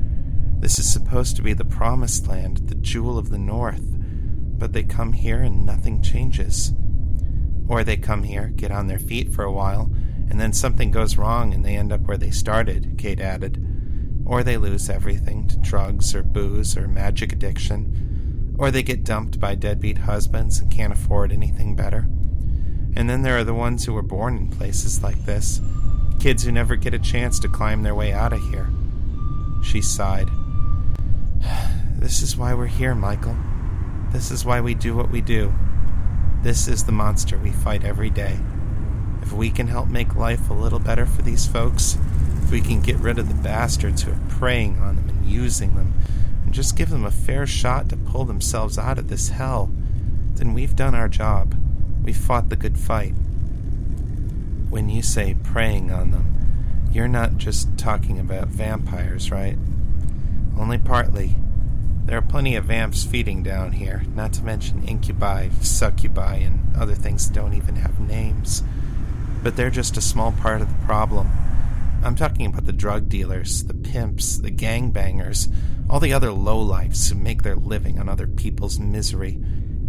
This 0.62 0.80
is 0.80 0.90
supposed 0.90 1.36
to 1.36 1.42
be 1.42 1.52
the 1.52 1.66
promised 1.66 2.30
land, 2.30 2.70
the 2.70 2.76
jewel 2.76 3.18
of 3.18 3.30
the 3.30 3.38
north, 3.38 3.84
but 4.58 4.72
they 4.72 4.84
come 4.84 5.12
here 5.12 5.42
and 5.42 5.66
nothing 5.66 6.02
changes. 6.02 6.72
Or 7.68 7.84
they 7.84 7.98
come 7.98 8.24
here, 8.24 8.54
get 8.56 8.72
on 8.72 8.88
their 8.88 9.00
feet 9.00 9.34
for 9.34 9.44
a 9.44 9.52
while, 9.52 9.92
and 10.30 10.40
then 10.40 10.54
something 10.54 10.92
goes 10.92 11.18
wrong 11.18 11.54
and 11.54 11.66
they 11.66 11.76
end 11.76 11.92
up 11.92 12.08
where 12.08 12.16
they 12.16 12.32
started, 12.32 12.96
Kate 12.98 13.20
added. 13.20 13.62
Or 14.26 14.44
they 14.44 14.56
lose 14.56 14.90
everything 14.90 15.50
to 15.50 15.58
drugs 15.58 16.16
or 16.16 16.24
booze 16.24 16.78
or 16.78 16.88
magic 16.88 17.34
addiction. 17.34 18.56
Or 18.58 18.72
they 18.72 18.82
get 18.82 19.04
dumped 19.04 19.42
by 19.42 19.56
deadbeat 19.56 19.98
husbands 19.98 20.62
and 20.62 20.72
can't 20.72 20.94
afford 20.94 21.34
anything 21.34 21.76
better. 21.76 22.08
And 22.96 23.10
then 23.10 23.24
there 23.24 23.38
are 23.38 23.44
the 23.44 23.54
ones 23.54 23.84
who 23.84 23.92
were 23.92 24.02
born 24.02 24.38
in 24.38 24.48
places 24.48 25.04
like 25.04 25.26
this, 25.26 25.60
Kids 26.20 26.44
who 26.44 26.52
never 26.52 26.76
get 26.76 26.94
a 26.94 27.00
chance 27.00 27.40
to 27.40 27.48
climb 27.48 27.84
their 27.84 27.96
way 27.96 28.12
out 28.14 28.34
of 28.34 28.42
here. 28.50 28.70
She 29.64 29.82
sighed. 29.82 30.30
This 31.98 32.22
is 32.22 32.38
why 32.38 32.54
we're 32.54 32.68
here, 32.68 32.94
Michael. 32.94 33.36
This 34.12 34.30
is 34.30 34.46
why 34.46 34.62
we 34.62 34.76
do 34.76 34.96
what 34.96 35.10
we 35.10 35.22
do. 35.22 35.54
This 36.44 36.68
is 36.68 36.84
the 36.84 36.92
monster 36.92 37.38
we 37.38 37.52
fight 37.52 37.84
every 37.84 38.12
day. 38.12 38.38
If 39.24 39.34
we 39.34 39.50
can 39.50 39.68
help 39.68 39.88
make 39.88 40.16
life 40.16 40.50
a 40.50 40.54
little 40.54 40.78
better 40.78 41.08
for 41.08 41.24
these 41.24 41.48
folks, 41.48 41.98
if 42.44 42.52
we 42.52 42.62
can 42.62 42.82
get 42.82 42.98
rid 42.98 43.18
of 43.18 43.28
the 43.28 43.42
bastards 43.42 44.04
who 44.04 44.12
are 44.12 44.20
preying 44.30 44.78
on 44.78 44.98
them 44.98 45.10
and 45.10 45.26
using 45.26 45.74
them, 45.74 45.94
and 46.44 46.54
just 46.54 46.78
give 46.78 46.92
them 46.92 47.06
a 47.06 47.12
fair 47.12 47.48
shot 47.48 47.90
to 47.90 47.98
pull 47.98 48.26
themselves 48.26 48.78
out 48.78 49.00
of 49.00 49.08
this 49.08 49.30
hell, 49.30 49.72
then 50.36 50.54
we've 50.54 50.76
done 50.76 50.94
our 50.94 51.10
job. 51.10 51.56
We've 52.04 52.16
fought 52.16 52.50
the 52.50 52.56
good 52.56 52.78
fight. 52.78 53.16
When 54.70 54.90
you 54.90 55.02
say 55.02 55.36
preying 55.44 55.92
on 55.92 56.12
them, 56.12 56.88
you're 56.92 57.08
not 57.08 57.38
just 57.38 57.78
talking 57.78 58.20
about 58.20 58.48
vampires, 58.48 59.32
right? 59.32 59.58
Only 60.58 60.78
partly. 60.78 61.36
There 62.06 62.18
are 62.18 62.22
plenty 62.22 62.56
of 62.56 62.66
vamps 62.66 63.04
feeding 63.04 63.42
down 63.42 63.72
here, 63.72 64.04
not 64.14 64.32
to 64.34 64.44
mention 64.44 64.88
incubi, 64.88 65.50
succubi, 65.62 66.36
and 66.36 66.76
other 66.78 66.96
things 66.96 67.28
that 67.28 67.34
don't 67.34 67.54
even 67.54 67.76
have 67.78 68.00
names. 68.00 68.64
But 69.44 69.56
they're 69.56 69.70
just 69.70 69.98
a 69.98 70.02
small 70.02 70.32
part 70.32 70.62
of 70.62 70.70
the 70.70 70.86
problem. 70.86 71.30
I'm 72.04 72.16
talking 72.16 72.46
about 72.46 72.66
the 72.66 72.74
drug 72.74 73.10
dealers, 73.10 73.64
the 73.64 73.74
pimps, 73.74 74.38
the 74.38 74.52
gangbangers, 74.52 75.52
all 75.90 76.00
the 76.00 76.14
other 76.14 76.30
lowlifes 76.30 77.10
who 77.10 77.16
make 77.16 77.42
their 77.42 77.56
living 77.56 78.00
on 78.00 78.08
other 78.08 78.28
people's 78.28 78.80
misery. 78.80 79.40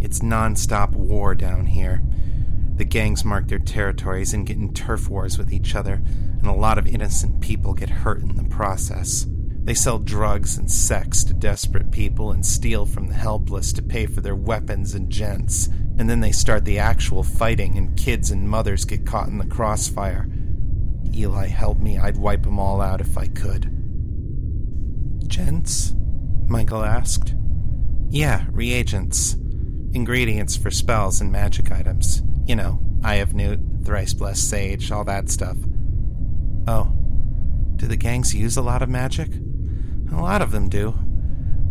It's 0.00 0.22
non-stop 0.22 0.92
war 0.92 1.34
down 1.34 1.66
here. 1.66 2.02
The 2.76 2.84
gangs 2.84 3.24
mark 3.24 3.48
their 3.48 3.58
territories 3.58 4.34
and 4.34 4.46
get 4.46 4.58
in 4.58 4.74
turf 4.74 5.08
wars 5.08 5.38
with 5.38 5.52
each 5.52 5.74
other, 5.74 6.02
and 6.04 6.46
a 6.46 6.52
lot 6.52 6.76
of 6.78 6.86
innocent 6.86 7.40
people 7.40 7.72
get 7.72 7.88
hurt 7.88 8.20
in 8.20 8.36
the 8.36 8.44
process. 8.44 9.26
They 9.64 9.74
sell 9.74 9.98
drugs 9.98 10.58
and 10.58 10.70
sex 10.70 11.24
to 11.24 11.34
desperate 11.34 11.90
people 11.90 12.30
and 12.30 12.44
steal 12.44 12.86
from 12.86 13.08
the 13.08 13.14
helpless 13.14 13.72
to 13.72 13.82
pay 13.82 14.06
for 14.06 14.20
their 14.20 14.36
weapons 14.36 14.94
and 14.94 15.10
gents. 15.10 15.68
And 15.98 16.08
then 16.08 16.20
they 16.20 16.30
start 16.30 16.64
the 16.64 16.78
actual 16.78 17.22
fighting, 17.22 17.78
and 17.78 17.96
kids 17.96 18.30
and 18.30 18.48
mothers 18.48 18.84
get 18.84 19.06
caught 19.06 19.28
in 19.28 19.38
the 19.38 19.46
crossfire. 19.46 20.28
Eli, 21.14 21.48
help 21.48 21.78
me, 21.78 21.98
I'd 21.98 22.18
wipe 22.18 22.42
them 22.42 22.58
all 22.58 22.82
out 22.82 23.00
if 23.00 23.16
I 23.16 23.26
could. 23.26 23.72
Gents? 25.26 25.94
Michael 26.46 26.84
asked. 26.84 27.34
Yeah, 28.08 28.44
reagents. 28.50 29.34
Ingredients 29.94 30.56
for 30.56 30.70
spells 30.70 31.20
and 31.20 31.32
magic 31.32 31.72
items. 31.72 32.22
You 32.46 32.56
know, 32.56 32.80
Eye 33.02 33.16
of 33.16 33.34
Newt, 33.34 33.60
Thrice 33.84 34.14
Blessed 34.14 34.48
Sage, 34.48 34.90
all 34.92 35.04
that 35.04 35.28
stuff. 35.28 35.56
Oh. 36.68 36.92
Do 37.76 37.86
the 37.86 37.96
gangs 37.96 38.34
use 38.34 38.56
a 38.56 38.62
lot 38.62 38.82
of 38.82 38.88
magic? 38.88 39.28
A 40.12 40.20
lot 40.20 40.40
of 40.40 40.50
them 40.52 40.68
do. 40.68 40.94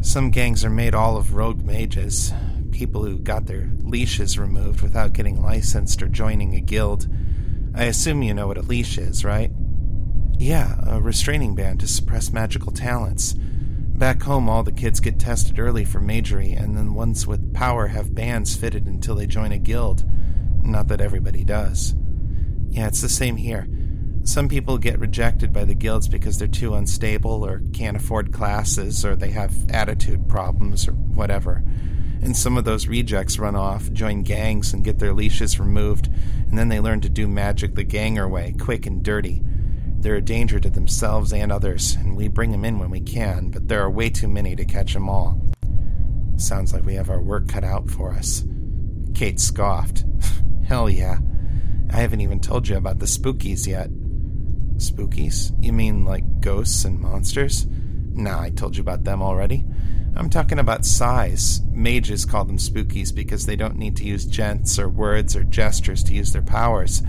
Some 0.02 0.30
gangs 0.30 0.64
are 0.64 0.70
made 0.70 0.94
all 0.94 1.18
of 1.18 1.34
rogue 1.34 1.64
mages, 1.64 2.32
people 2.72 3.04
who 3.04 3.18
got 3.18 3.48
their 3.48 3.72
leashes 3.84 4.38
removed 4.38 4.82
without 4.82 5.14
getting 5.14 5.42
licensed 5.42 6.02
or 6.04 6.08
joining 6.08 6.54
a 6.54 6.62
guild. 6.62 7.08
I 7.74 7.86
assume 7.86 8.22
you 8.22 8.34
know 8.34 8.48
what 8.48 8.58
a 8.58 8.62
leash 8.62 8.98
is, 8.98 9.26
right? 9.26 9.52
Yeah, 10.38 10.76
a 10.86 11.02
restraining 11.02 11.56
band 11.56 11.80
to 11.80 11.88
suppress 11.88 12.32
magical 12.32 12.72
talents. 12.72 13.34
Back 13.34 14.22
home, 14.24 14.50
all 14.50 14.64
the 14.64 14.74
kids 14.74 15.00
get 15.00 15.20
tested 15.20 15.58
early 15.58 15.86
for 15.86 16.02
magery, 16.02 16.52
and 16.52 16.78
then 16.78 16.94
ones 16.94 17.26
with 17.26 17.54
power 17.54 17.88
have 17.88 18.14
bands 18.14 18.56
fitted 18.56 18.86
until 18.86 19.16
they 19.16 19.26
join 19.26 19.54
a 19.54 19.58
guild. 19.58 20.04
Not 20.66 20.88
that 20.88 21.02
everybody 21.02 21.44
does. 21.44 21.96
Yeah, 22.70 22.88
it's 22.88 23.02
the 23.02 23.10
same 23.10 23.38
here. 23.38 23.68
Some 24.24 24.50
people 24.50 24.80
get 24.80 25.00
rejected 25.00 25.54
by 25.54 25.66
the 25.66 25.76
guilds 25.76 26.08
because 26.08 26.40
they're 26.40 26.48
too 26.48 26.74
unstable 26.74 27.46
or 27.46 27.62
can't 27.74 27.96
afford 27.96 28.34
classes 28.34 29.06
or 29.06 29.16
they 29.16 29.30
have 29.30 29.70
attitude 29.70 30.28
problems 30.28 30.88
or 30.88 30.94
whatever. 30.94 31.64
And 32.24 32.36
some 32.36 32.58
of 32.58 32.66
those 32.66 32.88
rejects 32.88 33.38
run 33.38 33.56
off, 33.56 33.92
join 33.92 34.24
gangs, 34.24 34.74
and 34.74 34.84
get 34.84 34.98
their 34.98 35.14
leashes 35.14 35.60
removed, 35.60 36.10
and 36.50 36.58
then 36.58 36.70
they 36.70 36.80
learn 36.80 37.02
to 37.02 37.10
do 37.10 37.28
magic 37.28 37.76
the 37.76 37.84
ganger 37.84 38.28
way, 38.28 38.56
quick 38.60 38.88
and 38.88 39.04
dirty. 39.04 39.44
They're 40.00 40.16
a 40.16 40.22
danger 40.22 40.60
to 40.60 40.70
themselves 40.72 41.32
and 41.32 41.52
others, 41.52 41.96
and 41.96 42.18
we 42.18 42.28
bring 42.28 42.52
them 42.52 42.66
in 42.66 42.80
when 42.80 42.90
we 42.90 43.02
can, 43.02 43.52
but 43.52 43.68
there 43.68 43.82
are 43.82 43.92
way 43.92 44.10
too 44.10 44.28
many 44.28 44.56
to 44.56 44.66
catch 44.66 44.94
them 44.94 45.08
all. 45.08 45.40
Sounds 46.38 46.74
like 46.74 46.84
we 46.84 46.96
have 46.96 47.12
our 47.12 47.22
work 47.22 47.48
cut 47.48 47.64
out 47.64 47.92
for 47.92 48.12
us. 48.12 48.44
Kate 49.14 49.40
scoffed. 49.40 50.04
Hell 50.68 50.90
yeah. 50.90 51.20
I 51.92 51.98
haven't 51.98 52.22
even 52.22 52.40
told 52.40 52.68
you 52.68 52.76
about 52.78 53.00
the 53.00 53.06
spookies 53.06 53.68
yet. 53.68 53.90
Spookies? 54.78 55.52
You 55.64 55.72
mean 55.74 56.06
like 56.06 56.42
ghosts 56.42 56.86
and 56.86 57.00
monsters? 57.00 57.68
Nah, 57.68 58.42
I 58.42 58.50
told 58.50 58.76
you 58.76 58.82
about 58.82 59.04
them 59.04 59.22
already. 59.22 59.64
I'm 60.16 60.30
talking 60.30 60.60
about 60.60 60.82
psis. 60.82 61.62
Mages 61.72 62.26
call 62.26 62.46
them 62.46 62.58
spookies 62.58 63.14
because 63.14 63.46
they 63.46 63.56
don't 63.56 63.78
need 63.78 63.98
to 63.98 64.06
use 64.06 64.26
gents 64.26 64.80
or 64.80 64.90
words 64.90 65.36
or 65.36 65.44
gestures 65.44 66.04
to 66.06 66.14
use 66.14 66.32
their 66.32 66.42
powers. 66.42 67.04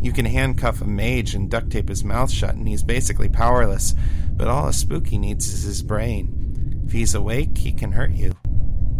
You 0.00 0.12
can 0.12 0.26
handcuff 0.26 0.80
a 0.80 0.86
mage 0.86 1.34
and 1.34 1.50
duct 1.50 1.70
tape 1.70 1.88
his 1.88 2.04
mouth 2.04 2.30
shut, 2.30 2.54
and 2.54 2.68
he's 2.68 2.82
basically 2.82 3.28
powerless, 3.28 3.94
but 4.32 4.48
all 4.48 4.68
a 4.68 4.72
spooky 4.72 5.18
needs 5.18 5.52
is 5.52 5.62
his 5.64 5.82
brain. 5.82 6.82
If 6.86 6.92
he's 6.92 7.14
awake, 7.14 7.58
he 7.58 7.72
can 7.72 7.92
hurt 7.92 8.12
you. 8.12 8.34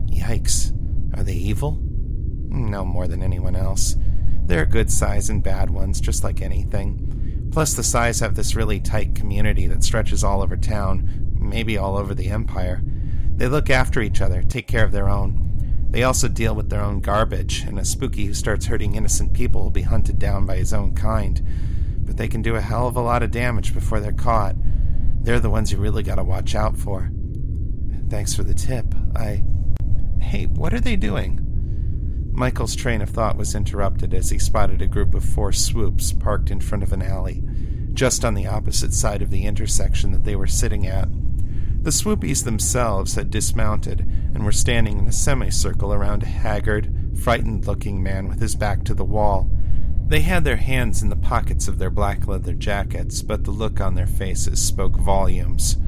Yikes. 0.06 0.76
Are 1.16 1.22
they 1.22 1.34
evil? 1.34 1.82
No 2.50 2.84
more 2.84 3.06
than 3.06 3.22
anyone 3.22 3.56
else. 3.56 3.96
There 4.44 4.60
are 4.60 4.66
good 4.66 4.88
psis 4.88 5.30
and 5.30 5.42
bad 5.42 5.70
ones, 5.70 6.00
just 6.00 6.24
like 6.24 6.42
anything. 6.42 7.48
Plus, 7.52 7.74
the 7.74 7.82
psis 7.82 8.20
have 8.20 8.34
this 8.34 8.56
really 8.56 8.80
tight 8.80 9.14
community 9.14 9.66
that 9.68 9.84
stretches 9.84 10.24
all 10.24 10.42
over 10.42 10.56
town, 10.56 11.36
maybe 11.38 11.78
all 11.78 11.96
over 11.96 12.14
the 12.14 12.28
Empire. 12.28 12.82
They 13.36 13.48
look 13.48 13.70
after 13.70 14.00
each 14.02 14.20
other, 14.20 14.42
take 14.42 14.66
care 14.66 14.84
of 14.84 14.92
their 14.92 15.08
own. 15.08 15.86
They 15.90 16.02
also 16.02 16.28
deal 16.28 16.54
with 16.54 16.68
their 16.70 16.82
own 16.82 17.00
garbage, 17.00 17.62
and 17.62 17.78
a 17.78 17.84
spooky 17.84 18.26
who 18.26 18.34
starts 18.34 18.66
hurting 18.66 18.94
innocent 18.94 19.32
people 19.32 19.62
will 19.62 19.70
be 19.70 19.82
hunted 19.82 20.18
down 20.18 20.46
by 20.46 20.56
his 20.56 20.72
own 20.72 20.94
kind. 20.94 21.40
But 22.04 22.16
they 22.16 22.28
can 22.28 22.42
do 22.42 22.56
a 22.56 22.60
hell 22.60 22.86
of 22.86 22.96
a 22.96 23.00
lot 23.00 23.22
of 23.22 23.30
damage 23.30 23.72
before 23.72 24.00
they're 24.00 24.12
caught. 24.12 24.56
They're 25.22 25.40
the 25.40 25.50
ones 25.50 25.72
you 25.72 25.78
really 25.78 26.02
gotta 26.02 26.24
watch 26.24 26.54
out 26.54 26.76
for. 26.76 27.10
Thanks 28.08 28.34
for 28.34 28.42
the 28.42 28.54
tip. 28.54 28.86
I. 29.14 29.44
Hey, 30.20 30.46
what 30.46 30.74
are 30.74 30.80
they 30.80 30.96
doing? 30.96 31.49
Michael's 32.32 32.76
train 32.76 33.02
of 33.02 33.10
thought 33.10 33.36
was 33.36 33.54
interrupted 33.54 34.14
as 34.14 34.30
he 34.30 34.38
spotted 34.38 34.80
a 34.80 34.86
group 34.86 35.14
of 35.14 35.24
four 35.24 35.52
swoops 35.52 36.12
parked 36.12 36.50
in 36.50 36.60
front 36.60 36.82
of 36.82 36.92
an 36.92 37.02
alley, 37.02 37.42
just 37.92 38.24
on 38.24 38.34
the 38.34 38.46
opposite 38.46 38.94
side 38.94 39.20
of 39.20 39.30
the 39.30 39.44
intersection 39.46 40.12
that 40.12 40.24
they 40.24 40.36
were 40.36 40.46
sitting 40.46 40.86
at. 40.86 41.08
The 41.82 41.90
swoopies 41.90 42.44
themselves 42.44 43.14
had 43.14 43.30
dismounted 43.30 44.00
and 44.34 44.44
were 44.44 44.52
standing 44.52 44.98
in 44.98 45.08
a 45.08 45.12
semicircle 45.12 45.92
around 45.92 46.22
a 46.22 46.26
haggard, 46.26 46.92
frightened 47.18 47.66
looking 47.66 48.02
man 48.02 48.28
with 48.28 48.40
his 48.40 48.54
back 48.54 48.84
to 48.84 48.94
the 48.94 49.04
wall. 49.04 49.50
They 50.06 50.20
had 50.20 50.44
their 50.44 50.56
hands 50.56 51.02
in 51.02 51.08
the 51.08 51.16
pockets 51.16 51.68
of 51.68 51.78
their 51.78 51.90
black 51.90 52.26
leather 52.26 52.52
jackets, 52.52 53.22
but 53.22 53.44
the 53.44 53.50
look 53.50 53.80
on 53.80 53.94
their 53.94 54.06
faces 54.06 54.62
spoke 54.62 54.96
volumes. 54.96 55.78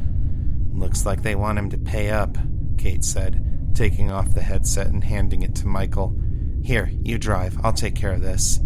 Looks 0.73 1.05
like 1.05 1.23
they 1.23 1.35
want 1.35 1.59
him 1.59 1.69
to 1.71 1.79
pay 1.79 2.11
up, 2.11 2.39
Kate 2.79 3.05
said, 3.05 3.75
taking 3.75 4.11
off 4.11 4.35
the 4.35 4.43
headset 4.43 4.87
and 4.87 5.05
handing 5.05 5.43
it 5.43 5.55
to 5.57 5.67
Michael. 5.67 6.17
Here, 6.63 6.91
you 7.03 7.19
drive. 7.19 7.59
I'll 7.65 7.73
take 7.73 7.95
care 7.95 8.13
of 8.13 8.23
this. 8.23 8.61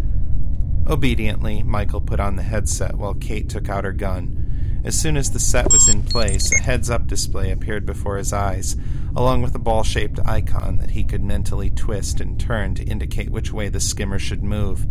Obediently, 0.87 1.63
Michael 1.63 2.01
put 2.01 2.21
on 2.21 2.37
the 2.37 2.43
headset 2.43 2.97
while 2.97 3.15
Kate 3.15 3.49
took 3.49 3.69
out 3.69 3.85
her 3.85 3.93
gun. 3.93 4.81
As 4.85 5.01
soon 5.01 5.17
as 5.17 5.33
the 5.33 5.41
set 5.41 5.73
was 5.73 5.89
in 5.89 6.03
place, 6.03 6.53
a 6.53 6.63
heads 6.63 6.91
up 6.91 7.09
display 7.09 7.51
appeared 7.51 7.87
before 7.87 8.19
his 8.19 8.33
eyes, 8.33 8.77
along 9.17 9.43
with 9.43 9.55
a 9.55 9.59
ball 9.59 9.83
shaped 9.83 10.21
icon 10.25 10.79
that 10.79 10.91
he 10.91 11.03
could 11.03 11.25
mentally 11.25 11.71
twist 11.71 12.21
and 12.21 12.39
turn 12.39 12.75
to 12.77 12.85
indicate 12.85 13.31
which 13.31 13.53
way 13.53 13.69
the 13.69 13.81
skimmer 13.81 14.19
should 14.19 14.45
move. 14.45 14.87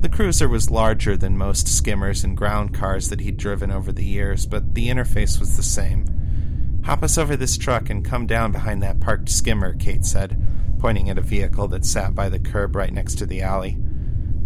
The 0.00 0.08
cruiser 0.08 0.48
was 0.48 0.70
larger 0.70 1.16
than 1.16 1.36
most 1.36 1.68
skimmers 1.68 2.24
and 2.24 2.36
ground 2.36 2.74
cars 2.74 3.10
that 3.10 3.20
he'd 3.20 3.36
driven 3.36 3.70
over 3.70 3.92
the 3.92 4.04
years, 4.04 4.46
but 4.46 4.74
the 4.74 4.88
interface 4.88 5.38
was 5.38 5.56
the 5.56 5.62
same. 5.62 6.80
Hop 6.84 7.02
us 7.02 7.18
over 7.18 7.36
this 7.36 7.58
truck 7.58 7.90
and 7.90 8.04
come 8.04 8.26
down 8.26 8.50
behind 8.50 8.82
that 8.82 9.00
parked 9.00 9.28
skimmer, 9.28 9.74
Kate 9.74 10.04
said, 10.04 10.40
pointing 10.78 11.10
at 11.10 11.18
a 11.18 11.22
vehicle 11.22 11.68
that 11.68 11.84
sat 11.84 12.14
by 12.14 12.28
the 12.28 12.38
curb 12.38 12.76
right 12.76 12.92
next 12.92 13.16
to 13.16 13.26
the 13.26 13.42
alley. 13.42 13.76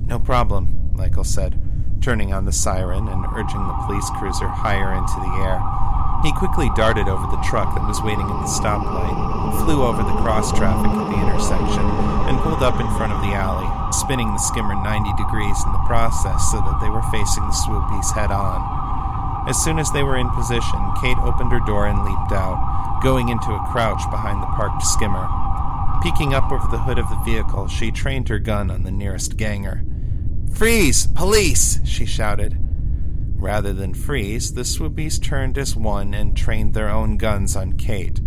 No 0.06 0.18
problem, 0.18 0.90
Michael 0.92 1.24
said 1.24 1.60
turning 2.02 2.34
on 2.34 2.44
the 2.44 2.52
siren 2.52 3.06
and 3.06 3.24
urging 3.38 3.62
the 3.62 3.82
police 3.86 4.10
cruiser 4.18 4.50
higher 4.50 4.90
into 4.92 5.16
the 5.22 5.32
air. 5.46 5.62
He 6.26 6.34
quickly 6.34 6.70
darted 6.74 7.06
over 7.06 7.26
the 7.30 7.42
truck 7.46 7.74
that 7.74 7.86
was 7.86 8.02
waiting 8.02 8.26
at 8.26 8.42
the 8.42 8.50
stoplight, 8.50 9.14
flew 9.62 9.86
over 9.86 10.02
the 10.02 10.18
cross 10.22 10.50
traffic 10.50 10.90
at 10.90 11.08
the 11.10 11.18
intersection, 11.18 11.86
and 12.26 12.38
pulled 12.42 12.62
up 12.62 12.78
in 12.82 12.90
front 12.98 13.14
of 13.14 13.22
the 13.22 13.34
alley, 13.34 13.66
spinning 13.94 14.30
the 14.30 14.42
skimmer 14.42 14.74
90 14.74 15.14
degrees 15.14 15.58
in 15.62 15.72
the 15.72 15.86
process 15.86 16.42
so 16.50 16.58
that 16.62 16.78
they 16.82 16.90
were 16.90 17.06
facing 17.14 17.46
the 17.46 17.58
swoopies 17.62 18.10
head 18.14 18.30
on. 18.30 18.62
As 19.46 19.58
soon 19.62 19.78
as 19.78 19.90
they 19.90 20.02
were 20.02 20.18
in 20.18 20.30
position, 20.30 20.78
Kate 21.02 21.18
opened 21.22 21.50
her 21.50 21.62
door 21.66 21.86
and 21.86 22.02
leaped 22.06 22.34
out, 22.34 22.58
going 23.02 23.30
into 23.30 23.50
a 23.50 23.66
crouch 23.70 24.02
behind 24.10 24.42
the 24.42 24.50
parked 24.54 24.82
skimmer. 24.82 25.26
Peeking 26.02 26.34
up 26.34 26.50
over 26.50 26.66
the 26.66 26.82
hood 26.82 26.98
of 26.98 27.08
the 27.08 27.22
vehicle, 27.24 27.68
she 27.68 27.92
trained 27.92 28.28
her 28.28 28.40
gun 28.40 28.72
on 28.72 28.82
the 28.82 28.90
nearest 28.90 29.36
ganger. 29.36 29.84
Freeze! 30.52 31.06
Police! 31.06 31.78
she 31.84 32.04
shouted. 32.04 32.58
Rather 33.36 33.72
than 33.72 33.94
freeze, 33.94 34.54
the 34.54 34.62
swoopies 34.62 35.22
turned 35.22 35.56
as 35.56 35.76
one 35.76 36.12
and 36.12 36.36
trained 36.36 36.74
their 36.74 36.88
own 36.88 37.18
guns 37.18 37.54
on 37.54 37.76
Kate. 37.76 38.20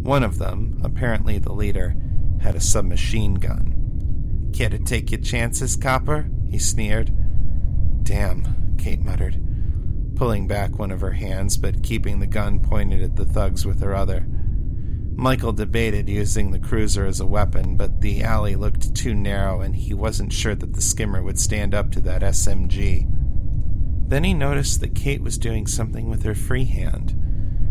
One 0.00 0.22
of 0.22 0.38
them, 0.38 0.80
apparently 0.82 1.38
the 1.38 1.52
leader, 1.52 1.94
had 2.40 2.54
a 2.54 2.60
submachine 2.60 3.34
gun. 3.34 4.50
Care 4.54 4.70
to 4.70 4.78
take 4.78 5.10
your 5.10 5.20
chances, 5.20 5.76
copper? 5.76 6.30
he 6.48 6.58
sneered. 6.58 7.12
Damn, 8.02 8.76
Kate 8.78 9.02
muttered, 9.02 9.36
pulling 10.16 10.48
back 10.48 10.78
one 10.78 10.90
of 10.90 11.02
her 11.02 11.12
hands 11.12 11.58
but 11.58 11.82
keeping 11.82 12.18
the 12.18 12.26
gun 12.26 12.60
pointed 12.60 13.02
at 13.02 13.16
the 13.16 13.26
thugs 13.26 13.66
with 13.66 13.82
her 13.82 13.94
other. 13.94 14.26
Michael 15.14 15.52
debated 15.52 16.08
using 16.08 16.50
the 16.50 16.58
cruiser 16.58 17.04
as 17.04 17.20
a 17.20 17.26
weapon, 17.26 17.76
but 17.76 18.00
the 18.00 18.22
alley 18.22 18.56
looked 18.56 18.94
too 18.94 19.14
narrow 19.14 19.60
and 19.60 19.76
he 19.76 19.92
wasn't 19.92 20.32
sure 20.32 20.54
that 20.54 20.72
the 20.72 20.80
skimmer 20.80 21.22
would 21.22 21.38
stand 21.38 21.74
up 21.74 21.90
to 21.92 22.00
that 22.00 22.22
SMG. 22.22 23.06
Then 24.08 24.24
he 24.24 24.34
noticed 24.34 24.80
that 24.80 24.94
Kate 24.94 25.22
was 25.22 25.38
doing 25.38 25.66
something 25.66 26.08
with 26.08 26.22
her 26.22 26.34
free 26.34 26.64
hand. 26.64 27.14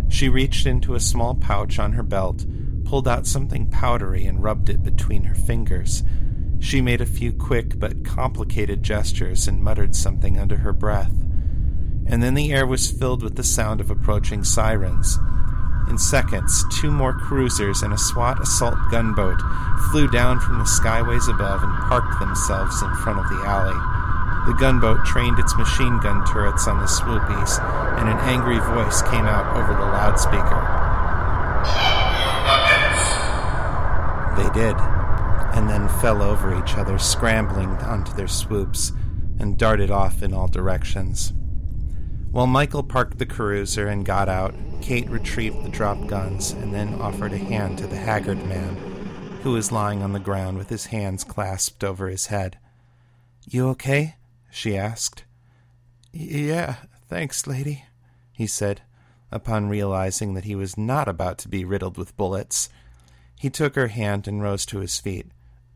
She 0.10 0.30
reached 0.30 0.66
into 0.66 0.96
a 0.96 1.00
small 1.00 1.36
pouch 1.36 1.80
on 1.80 1.94
her 1.94 2.04
belt, 2.04 2.46
pulled 2.86 3.08
out 3.08 3.28
something 3.28 3.70
powdery, 3.70 4.26
and 4.26 4.44
rubbed 4.44 4.70
it 4.70 4.82
between 4.84 5.24
her 5.24 5.36
fingers. 5.36 6.04
She 6.60 6.82
made 6.82 7.02
a 7.02 7.06
few 7.06 7.32
quick 7.32 7.80
but 7.80 8.04
complicated 8.04 8.84
gestures 8.84 9.48
and 9.48 9.64
muttered 9.64 9.96
something 9.96 10.38
under 10.38 10.58
her 10.58 10.74
breath. 10.74 11.14
And 12.06 12.24
then 12.24 12.34
the 12.34 12.52
air 12.52 12.66
was 12.66 12.92
filled 12.92 13.22
with 13.22 13.36
the 13.36 13.44
sound 13.44 13.82
of 13.82 13.92
approaching 13.92 14.44
sirens. 14.44 15.20
In 15.90 15.98
seconds, 15.98 16.64
two 16.70 16.92
more 16.92 17.14
cruisers 17.14 17.82
and 17.82 17.92
a 17.92 17.98
SWAT 17.98 18.40
assault 18.40 18.78
gunboat 18.92 19.42
flew 19.90 20.08
down 20.08 20.40
from 20.40 20.60
the 20.60 20.66
skyways 20.66 21.28
above 21.28 21.64
and 21.64 21.74
parked 21.90 22.20
themselves 22.20 22.80
in 22.84 22.94
front 22.98 23.18
of 23.18 23.28
the 23.30 23.44
alley. 23.44 23.74
The 24.46 24.54
gunboat 24.54 25.04
trained 25.04 25.40
its 25.40 25.58
machine 25.58 26.00
gun 26.00 26.24
turrets 26.26 26.68
on 26.68 26.78
the 26.78 26.86
swoopies, 26.86 27.60
and 28.00 28.08
an 28.08 28.18
angry 28.20 28.60
voice 28.60 29.02
came 29.02 29.26
out 29.26 29.58
over 29.58 29.74
the 29.74 29.90
loudspeaker. 29.90 30.62
They 34.38 34.50
did, 34.54 34.76
and 35.58 35.68
then 35.68 35.90
fell 36.00 36.22
over 36.22 36.58
each 36.58 36.78
other, 36.78 37.00
scrambling 37.00 37.70
onto 37.78 38.14
their 38.14 38.28
swoops, 38.28 38.92
and 39.40 39.58
darted 39.58 39.90
off 39.90 40.22
in 40.22 40.34
all 40.34 40.48
directions. 40.48 41.34
While 42.32 42.46
Michael 42.46 42.84
parked 42.84 43.18
the 43.18 43.26
cruiser 43.26 43.88
and 43.88 44.06
got 44.06 44.30
out, 44.30 44.54
Kate 44.82 45.10
retrieved 45.10 45.64
the 45.64 45.70
dropped 45.70 46.06
guns 46.06 46.52
and 46.52 46.72
then 46.72 46.94
offered 47.02 47.34
a 47.34 47.38
hand 47.38 47.80
to 47.80 47.88
the 47.88 47.96
haggard 47.96 48.46
man, 48.46 48.76
who 49.42 49.54
was 49.54 49.72
lying 49.72 50.04
on 50.04 50.14
the 50.14 50.20
ground 50.20 50.60
with 50.60 50.70
his 50.70 50.88
hands 50.88 51.24
clasped 51.24 51.84
over 51.84 52.08
his 52.08 52.28
head. 52.28 52.60
You 53.50 53.68
okay? 53.70 54.16
she 54.52 54.78
asked. 54.78 55.24
Yeah, 56.12 56.76
thanks, 57.08 57.48
lady, 57.48 57.86
he 58.32 58.46
said, 58.46 58.82
upon 59.32 59.68
realizing 59.68 60.36
that 60.36 60.46
he 60.46 60.54
was 60.54 60.78
not 60.78 61.08
about 61.08 61.40
to 61.40 61.50
be 61.50 61.66
riddled 61.66 61.98
with 61.98 62.16
bullets. 62.16 62.70
He 63.40 63.50
took 63.50 63.74
her 63.74 63.88
hand 63.88 64.28
and 64.28 64.42
rose 64.42 64.68
to 64.68 64.80
his 64.80 65.00
feet. 65.00 65.26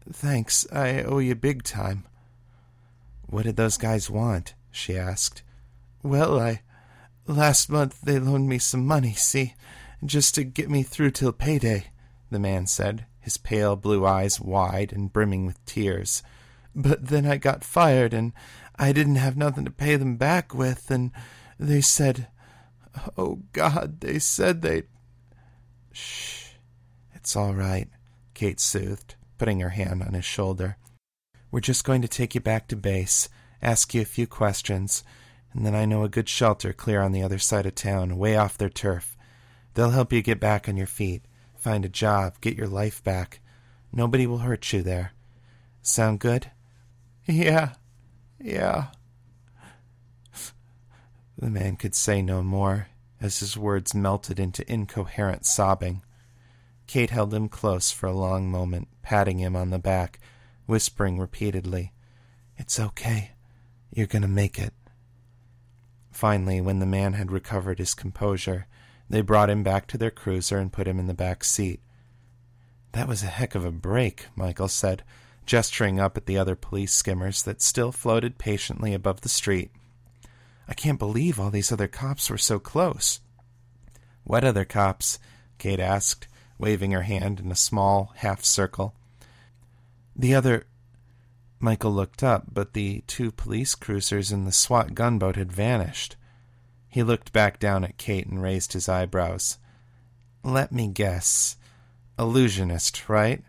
Thanks, 0.08 0.68
I 0.72 1.02
owe 1.02 1.18
you 1.18 1.34
big 1.34 1.64
time. 1.64 2.04
What 3.26 3.46
did 3.46 3.56
those 3.56 3.78
guys 3.78 4.08
want? 4.08 4.54
she 4.72 4.96
asked. 4.96 5.42
Well, 6.04 6.38
I. 6.38 6.62
Last 7.26 7.70
month 7.70 8.02
they 8.02 8.20
loaned 8.20 8.50
me 8.50 8.60
some 8.60 8.86
money, 8.86 9.14
see? 9.14 9.56
Just 10.06 10.36
to 10.36 10.44
get 10.44 10.70
me 10.70 10.84
through 10.84 11.12
till 11.12 11.32
payday, 11.32 11.86
the 12.30 12.40
man 12.40 12.68
said, 12.68 13.06
his 13.22 13.38
pale 13.38 13.78
blue 13.78 14.06
eyes 14.06 14.42
wide 14.42 14.92
and 14.92 15.14
brimming 15.14 15.46
with 15.46 15.66
tears. 15.66 16.22
But 16.76 17.08
then 17.08 17.26
I 17.26 17.38
got 17.38 17.64
fired, 17.64 18.14
and 18.14 18.34
I 18.76 18.92
didn't 18.92 19.16
have 19.16 19.38
nothing 19.38 19.64
to 19.64 19.72
pay 19.72 19.96
them 19.96 20.18
back 20.18 20.54
with, 20.54 20.92
and 20.92 21.12
they 21.58 21.80
said. 21.80 22.28
Oh, 23.18 23.40
God, 23.54 24.02
they 24.02 24.20
said 24.20 24.62
they'd. 24.62 24.88
Shh. 25.94 26.50
It's 27.14 27.36
all 27.36 27.54
right, 27.54 27.88
Kate 28.34 28.60
soothed, 28.60 29.16
putting 29.38 29.62
her 29.62 29.70
hand 29.70 30.04
on 30.04 30.14
his 30.14 30.26
shoulder. 30.26 30.78
We're 31.50 31.62
just 31.62 31.86
going 31.86 32.02
to 32.02 32.08
take 32.08 32.36
you 32.36 32.42
back 32.42 32.68
to 32.68 32.76
base, 32.76 33.30
ask 33.62 33.94
you 33.94 34.02
a 34.02 34.06
few 34.06 34.28
questions 34.28 35.04
and 35.54 35.66
then 35.66 35.76
I 35.76 35.86
know 35.86 36.04
a 36.04 36.10
good 36.10 36.28
shelter 36.28 36.74
clear 36.74 37.02
on 37.02 37.12
the 37.12 37.24
other 37.24 37.40
side 37.40 37.66
of 37.66 37.76
town, 37.76 38.18
way 38.18 38.36
off 38.36 38.58
their 38.58 38.70
turf. 38.70 39.16
They'll 39.74 39.92
help 39.92 40.12
you 40.12 40.22
get 40.22 40.40
back 40.40 40.68
on 40.68 40.78
your 40.78 40.88
feet, 40.88 41.24
find 41.56 41.86
a 41.86 41.90
job, 41.90 42.40
get 42.42 42.58
your 42.58 42.68
life 42.68 43.04
back. 43.04 43.40
Nobody 43.92 44.26
will 44.28 44.40
hurt 44.40 44.72
you 44.74 44.82
there. 44.82 45.14
Sound 45.82 46.20
good? 46.20 46.52
Yeah, 47.26 47.76
yeah. 48.38 48.88
The 51.38 51.50
man 51.50 51.78
could 51.78 51.96
say 51.96 52.22
no 52.22 52.44
more, 52.44 52.88
as 53.22 53.40
his 53.40 53.58
words 53.58 53.96
melted 53.96 54.42
into 54.42 54.70
incoherent 54.70 55.46
sobbing. 55.46 56.04
Kate 56.86 57.12
held 57.12 57.34
him 57.34 57.48
close 57.48 57.92
for 57.92 58.08
a 58.08 58.14
long 58.14 58.52
moment, 58.52 58.90
patting 59.02 59.40
him 59.40 59.56
on 59.56 59.70
the 59.70 59.80
back, 59.80 60.20
whispering 60.66 61.18
repeatedly, 61.18 61.94
It's 62.58 62.80
okay. 62.80 63.32
You're 63.94 64.08
going 64.08 64.22
to 64.22 64.28
make 64.28 64.60
it. 64.60 64.74
Finally, 66.14 66.62
when 66.62 66.80
the 66.80 66.86
man 66.86 67.14
had 67.14 67.32
recovered 67.32 67.80
his 67.80 67.94
composure, 67.94 68.68
they 69.10 69.22
brought 69.22 69.50
him 69.50 69.64
back 69.64 69.88
to 69.88 69.98
their 69.98 70.12
cruiser 70.12 70.60
and 70.60 70.72
put 70.72 70.88
him 70.88 71.00
in 71.00 71.08
the 71.08 71.14
back 71.14 71.44
seat. 71.44 71.82
That 72.94 73.08
was 73.08 73.24
a 73.24 73.28
heck 73.28 73.56
of 73.56 73.66
a 73.66 73.72
break, 73.72 74.28
Michael 74.36 74.68
said, 74.68 75.04
gesturing 75.46 76.00
up 76.00 76.16
at 76.16 76.28
the 76.28 76.38
other 76.38 76.56
police 76.56 76.94
skimmers 76.94 77.42
that 77.44 77.62
still 77.62 77.92
floated 77.92 78.38
patiently 78.38 78.94
above 78.94 79.22
the 79.22 79.30
street. 79.30 79.72
I 80.68 80.76
can't 80.76 81.00
believe 81.00 81.40
all 81.40 81.50
these 81.50 81.72
other 81.72 81.88
cops 81.88 82.30
were 82.30 82.38
so 82.38 82.60
close. 82.60 83.20
What 84.24 84.44
other 84.44 84.66
cops? 84.66 85.20
Kate 85.58 85.80
asked, 85.80 86.28
waving 86.58 86.92
her 86.92 87.02
hand 87.02 87.40
in 87.40 87.52
a 87.52 87.56
small 87.56 88.14
half 88.18 88.44
circle. 88.46 88.96
The 90.16 90.36
other 90.36 90.68
Michael 91.64 91.94
looked 91.94 92.24
up, 92.24 92.48
but 92.52 92.74
the 92.74 93.06
two 93.08 93.32
police 93.32 93.74
cruisers 93.74 94.34
and 94.34 94.46
the 94.46 94.52
SWAT 94.52 94.94
gunboat 94.94 95.38
had 95.38 95.50
vanished. 95.50 96.18
He 96.90 97.04
looked 97.04 97.32
back 97.32 97.58
down 97.58 97.86
at 97.86 97.98
Kate 97.98 98.28
and 98.28 98.42
raised 98.42 98.74
his 98.74 98.90
eyebrows. 98.90 99.60
Let 100.44 100.74
me 100.74 100.90
guess. 100.90 101.56
Illusionist, 102.20 103.08
right? 103.08 103.44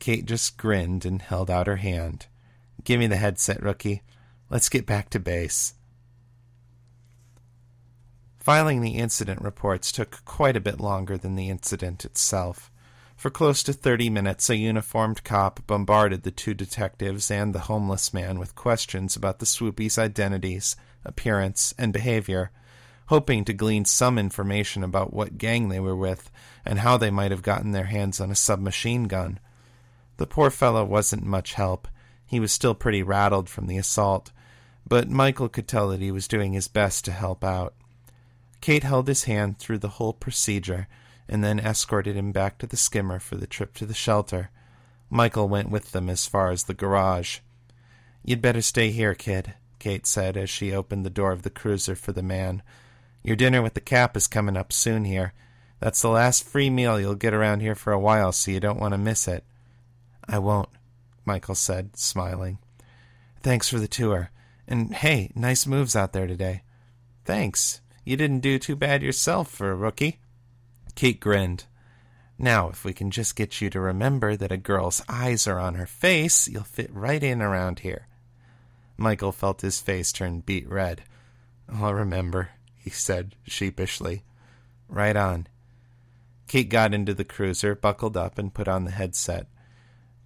Kate 0.00 0.26
just 0.26 0.56
grinned 0.56 1.04
and 1.04 1.22
held 1.22 1.48
out 1.48 1.68
her 1.68 1.76
hand. 1.76 2.26
Give 2.82 2.98
me 2.98 3.06
the 3.06 3.18
headset, 3.18 3.62
rookie. 3.62 4.02
Let's 4.50 4.68
get 4.68 4.84
back 4.84 5.08
to 5.10 5.20
base. 5.20 5.74
Filing 8.40 8.80
the 8.80 8.96
incident 8.96 9.42
reports 9.42 9.92
took 9.92 10.24
quite 10.24 10.56
a 10.56 10.60
bit 10.60 10.80
longer 10.80 11.16
than 11.16 11.36
the 11.36 11.50
incident 11.50 12.04
itself. 12.04 12.71
For 13.22 13.30
close 13.30 13.62
to 13.62 13.72
thirty 13.72 14.10
minutes, 14.10 14.50
a 14.50 14.56
uniformed 14.56 15.22
cop 15.22 15.64
bombarded 15.68 16.24
the 16.24 16.32
two 16.32 16.54
detectives 16.54 17.30
and 17.30 17.54
the 17.54 17.60
homeless 17.70 18.12
man 18.12 18.36
with 18.40 18.56
questions 18.56 19.14
about 19.14 19.38
the 19.38 19.46
swoopies' 19.46 19.96
identities, 19.96 20.74
appearance, 21.04 21.72
and 21.78 21.92
behavior, 21.92 22.50
hoping 23.06 23.44
to 23.44 23.52
glean 23.52 23.84
some 23.84 24.18
information 24.18 24.82
about 24.82 25.12
what 25.12 25.38
gang 25.38 25.68
they 25.68 25.78
were 25.78 25.94
with 25.94 26.32
and 26.64 26.80
how 26.80 26.96
they 26.96 27.12
might 27.12 27.30
have 27.30 27.42
gotten 27.42 27.70
their 27.70 27.84
hands 27.84 28.20
on 28.20 28.32
a 28.32 28.34
submachine 28.34 29.04
gun. 29.04 29.38
The 30.16 30.26
poor 30.26 30.50
fellow 30.50 30.84
wasn't 30.84 31.22
much 31.22 31.52
help. 31.52 31.86
He 32.26 32.40
was 32.40 32.52
still 32.52 32.74
pretty 32.74 33.04
rattled 33.04 33.48
from 33.48 33.68
the 33.68 33.78
assault, 33.78 34.32
but 34.84 35.08
Michael 35.08 35.48
could 35.48 35.68
tell 35.68 35.90
that 35.90 36.00
he 36.00 36.10
was 36.10 36.26
doing 36.26 36.54
his 36.54 36.66
best 36.66 37.04
to 37.04 37.12
help 37.12 37.44
out. 37.44 37.74
Kate 38.60 38.82
held 38.82 39.06
his 39.06 39.24
hand 39.24 39.60
through 39.60 39.78
the 39.78 39.90
whole 39.90 40.12
procedure 40.12 40.88
and 41.28 41.42
then 41.42 41.60
escorted 41.60 42.16
him 42.16 42.32
back 42.32 42.58
to 42.58 42.66
the 42.66 42.76
skimmer 42.76 43.18
for 43.18 43.36
the 43.36 43.46
trip 43.46 43.74
to 43.74 43.86
the 43.86 43.94
shelter. 43.94 44.50
Michael 45.10 45.48
went 45.48 45.70
with 45.70 45.92
them 45.92 46.08
as 46.08 46.26
far 46.26 46.50
as 46.50 46.64
the 46.64 46.74
garage. 46.74 47.38
You'd 48.24 48.42
better 48.42 48.62
stay 48.62 48.90
here, 48.90 49.14
kid, 49.14 49.54
Kate 49.78 50.06
said 50.06 50.36
as 50.36 50.48
she 50.48 50.72
opened 50.72 51.04
the 51.04 51.10
door 51.10 51.32
of 51.32 51.42
the 51.42 51.50
cruiser 51.50 51.94
for 51.94 52.12
the 52.12 52.22
man. 52.22 52.62
Your 53.22 53.36
dinner 53.36 53.62
with 53.62 53.74
the 53.74 53.80
cap 53.80 54.16
is 54.16 54.26
coming 54.26 54.56
up 54.56 54.72
soon 54.72 55.04
here. 55.04 55.32
That's 55.80 56.00
the 56.00 56.08
last 56.08 56.44
free 56.44 56.70
meal 56.70 57.00
you'll 57.00 57.14
get 57.14 57.34
around 57.34 57.60
here 57.60 57.74
for 57.74 57.92
a 57.92 57.98
while, 57.98 58.32
so 58.32 58.50
you 58.50 58.60
don't 58.60 58.80
want 58.80 58.94
to 58.94 58.98
miss 58.98 59.26
it. 59.26 59.44
I 60.28 60.38
won't, 60.38 60.68
Michael 61.24 61.56
said, 61.56 61.96
smiling. 61.96 62.58
Thanks 63.40 63.68
for 63.68 63.80
the 63.80 63.88
tour. 63.88 64.30
And 64.68 64.94
hey, 64.94 65.32
nice 65.34 65.66
moves 65.66 65.96
out 65.96 66.12
there 66.12 66.28
today. 66.28 66.62
Thanks. 67.24 67.80
You 68.04 68.16
didn't 68.16 68.40
do 68.40 68.58
too 68.58 68.76
bad 68.76 69.02
yourself 69.02 69.50
for 69.50 69.70
a 69.70 69.76
rookie. 69.76 70.20
Kate 70.94 71.20
grinned. 71.20 71.64
Now, 72.38 72.68
if 72.68 72.84
we 72.84 72.92
can 72.92 73.10
just 73.10 73.36
get 73.36 73.60
you 73.60 73.70
to 73.70 73.80
remember 73.80 74.36
that 74.36 74.52
a 74.52 74.56
girl's 74.56 75.02
eyes 75.08 75.46
are 75.46 75.58
on 75.58 75.74
her 75.74 75.86
face, 75.86 76.48
you'll 76.48 76.64
fit 76.64 76.92
right 76.92 77.22
in 77.22 77.40
around 77.40 77.80
here. 77.80 78.08
Michael 78.96 79.32
felt 79.32 79.60
his 79.60 79.80
face 79.80 80.12
turn 80.12 80.40
beet 80.40 80.68
red. 80.68 81.02
I'll 81.68 81.94
remember, 81.94 82.50
he 82.76 82.90
said 82.90 83.36
sheepishly. 83.44 84.24
Right 84.88 85.16
on. 85.16 85.46
Kate 86.48 86.68
got 86.68 86.92
into 86.92 87.14
the 87.14 87.24
cruiser, 87.24 87.74
buckled 87.74 88.16
up, 88.16 88.38
and 88.38 88.52
put 88.52 88.68
on 88.68 88.84
the 88.84 88.90
headset. 88.90 89.46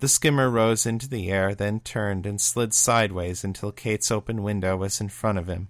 The 0.01 0.09
skimmer 0.09 0.51
rose 0.51 0.85
into 0.85 1.09
the 1.09 1.31
air, 1.31 1.55
then 1.55 1.81
turned 1.81 2.27
and 2.27 2.41
slid 2.41 2.75
sideways 2.75 3.45
until 3.45 3.73
Kate's 3.73 4.11
open 4.11 4.43
window 4.43 4.77
was 4.77 5.01
in 5.01 5.09
front 5.09 5.39
of 5.39 5.47
him. 5.47 5.69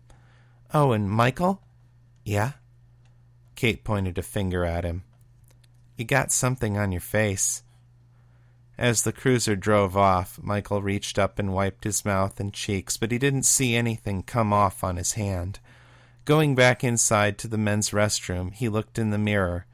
Oh, 0.75 0.93
and 0.93 1.11
Michael? 1.11 1.63
Yeah? 2.25 2.53
Kate 3.57 3.83
pointed 3.83 4.19
a 4.19 4.23
finger 4.23 4.65
at 4.65 4.85
him. 4.85 5.03
You 5.97 6.05
got 6.05 6.31
something 6.31 6.77
on 6.77 6.93
your 6.93 7.01
face. 7.01 7.63
As 8.79 9.03
the 9.03 9.13
cruiser 9.13 9.57
drove 9.57 9.97
off, 9.97 10.39
Michael 10.43 10.83
reached 10.83 11.19
up 11.19 11.39
and 11.39 11.55
wiped 11.55 11.85
his 11.85 12.05
mouth 12.05 12.39
and 12.39 12.53
cheeks, 12.53 12.99
but 12.99 13.11
he 13.11 13.19
didn't 13.19 13.45
see 13.45 13.75
anything 13.75 14.23
come 14.23 14.53
off 14.53 14.85
on 14.85 14.97
his 14.97 15.13
hand. 15.13 15.59
Going 16.27 16.55
back 16.55 16.85
inside 16.85 17.39
to 17.39 17.49
the 17.49 17.57
men's 17.57 17.91
restroom, 17.91 18.53
he 18.53 18.69
looked 18.69 18.99
in 18.99 19.11
the 19.11 19.19
mirror, 19.19 19.65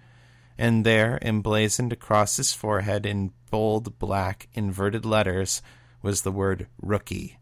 and 0.57 0.87
there, 0.87 1.19
emblazoned 1.21 1.93
across 1.93 2.37
his 2.37 2.53
forehead 2.53 3.05
in 3.05 3.33
bold 3.51 3.99
black 3.99 4.49
inverted 4.55 5.05
letters, 5.05 5.61
was 6.03 6.23
the 6.23 6.31
word 6.31 6.69
rookie. 6.81 7.39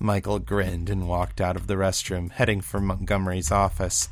Michael 0.00 0.38
grinned 0.38 0.88
and 0.88 1.08
walked 1.08 1.40
out 1.40 1.56
of 1.56 1.66
the 1.66 1.74
restroom, 1.74 2.30
heading 2.30 2.60
for 2.60 2.80
Montgomery's 2.80 3.50
office. 3.50 4.08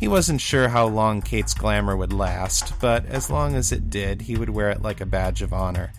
He 0.00 0.08
wasn't 0.08 0.40
sure 0.40 0.68
how 0.68 0.86
long 0.86 1.20
Kate's 1.20 1.54
glamour 1.54 1.96
would 1.96 2.12
last, 2.12 2.78
but 2.80 3.04
as 3.06 3.30
long 3.30 3.54
as 3.54 3.70
it 3.70 3.90
did, 3.90 4.22
he 4.22 4.36
would 4.36 4.48
wear 4.48 4.70
it 4.70 4.80
like 4.80 5.00
a 5.00 5.06
badge 5.06 5.42
of 5.42 5.52
honor. 5.52 5.92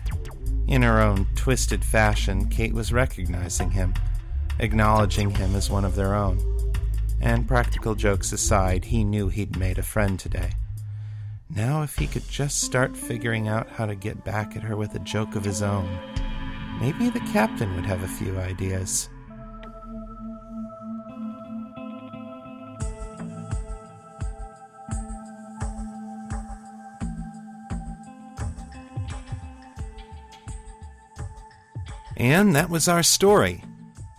In 0.66 0.82
her 0.82 1.00
own 1.00 1.28
twisted 1.36 1.84
fashion, 1.84 2.48
Kate 2.48 2.72
was 2.72 2.92
recognizing 2.92 3.70
him, 3.70 3.94
acknowledging 4.58 5.30
him 5.30 5.54
as 5.54 5.70
one 5.70 5.84
of 5.84 5.94
their 5.94 6.14
own. 6.14 6.40
And 7.20 7.46
practical 7.46 7.94
jokes 7.94 8.32
aside, 8.32 8.86
he 8.86 9.04
knew 9.04 9.28
he'd 9.28 9.58
made 9.58 9.78
a 9.78 9.82
friend 9.82 10.18
today. 10.18 10.52
Now, 11.48 11.82
if 11.82 11.96
he 11.96 12.06
could 12.06 12.28
just 12.28 12.62
start 12.62 12.96
figuring 12.96 13.48
out 13.48 13.68
how 13.68 13.86
to 13.86 13.94
get 13.94 14.24
back 14.24 14.56
at 14.56 14.62
her 14.62 14.76
with 14.76 14.94
a 14.94 15.00
joke 15.00 15.36
of 15.36 15.44
his 15.44 15.62
own, 15.62 15.88
maybe 16.80 17.10
the 17.10 17.20
captain 17.32 17.74
would 17.76 17.86
have 17.86 18.02
a 18.02 18.08
few 18.08 18.38
ideas. 18.38 19.08
And 32.20 32.54
that 32.54 32.68
was 32.68 32.86
our 32.86 33.02
story. 33.02 33.64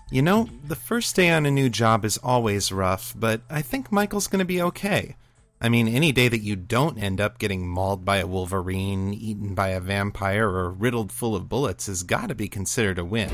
You 0.09 0.23
know, 0.23 0.49
the 0.63 0.75
first 0.75 1.15
day 1.15 1.29
on 1.29 1.45
a 1.45 1.51
new 1.51 1.69
job 1.69 2.03
is 2.03 2.17
always 2.17 2.71
rough, 2.71 3.13
but 3.15 3.41
I 3.47 3.61
think 3.61 3.91
Michael's 3.91 4.25
going 4.25 4.39
to 4.39 4.45
be 4.45 4.59
okay. 4.59 5.17
I 5.61 5.69
mean, 5.69 5.87
any 5.87 6.11
day 6.11 6.27
that 6.27 6.41
you 6.41 6.55
don't 6.55 6.97
end 6.97 7.21
up 7.21 7.37
getting 7.37 7.67
mauled 7.67 8.03
by 8.03 8.17
a 8.17 8.25
wolverine, 8.25 9.13
eaten 9.13 9.53
by 9.53 9.67
a 9.67 9.79
vampire, 9.79 10.49
or 10.49 10.71
riddled 10.71 11.11
full 11.11 11.35
of 11.35 11.47
bullets 11.47 11.85
has 11.85 12.01
got 12.01 12.29
to 12.29 12.33
be 12.33 12.47
considered 12.47 12.97
a 12.97 13.05
win. 13.05 13.29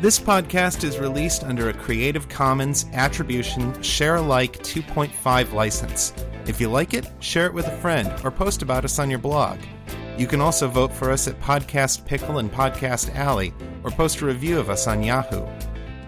This 0.00 0.18
podcast 0.18 0.82
is 0.82 0.98
released 0.98 1.44
under 1.44 1.68
a 1.68 1.74
Creative 1.74 2.28
Commons 2.28 2.86
Attribution 2.94 3.80
Share 3.80 4.16
Alike 4.16 4.58
2.5 4.64 5.52
license. 5.52 6.12
If 6.46 6.60
you 6.60 6.68
like 6.68 6.94
it, 6.94 7.08
share 7.20 7.46
it 7.46 7.54
with 7.54 7.68
a 7.68 7.76
friend 7.76 8.12
or 8.24 8.32
post 8.32 8.62
about 8.62 8.84
us 8.84 8.98
on 8.98 9.08
your 9.08 9.20
blog. 9.20 9.60
You 10.20 10.26
can 10.26 10.42
also 10.42 10.68
vote 10.68 10.92
for 10.92 11.10
us 11.10 11.26
at 11.28 11.40
Podcast 11.40 12.04
Pickle 12.04 12.40
and 12.40 12.52
Podcast 12.52 13.14
Alley 13.14 13.54
or 13.82 13.90
post 13.90 14.20
a 14.20 14.26
review 14.26 14.58
of 14.58 14.68
us 14.68 14.86
on 14.86 15.02
Yahoo. 15.02 15.46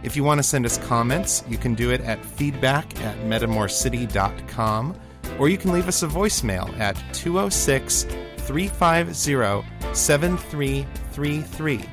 If 0.03 0.17
you 0.17 0.23
want 0.23 0.39
to 0.39 0.43
send 0.43 0.67
us 0.67 0.77
comments, 0.77 1.43
you 1.49 1.57
can 1.57 1.75
do 1.75 1.93
it 1.93 2.03
at 2.03 2.23
feedback 2.23 2.95
at 3.01 3.17
metamorcity.com 3.21 5.01
or 5.39 5.49
you 5.49 5.57
can 5.57 5.73
leave 5.73 5.89
us 5.89 6.03
a 6.03 6.07
voicemail 6.09 6.79
at 6.79 7.03
206 7.15 8.03
350 8.37 9.67
7333. 9.95 11.85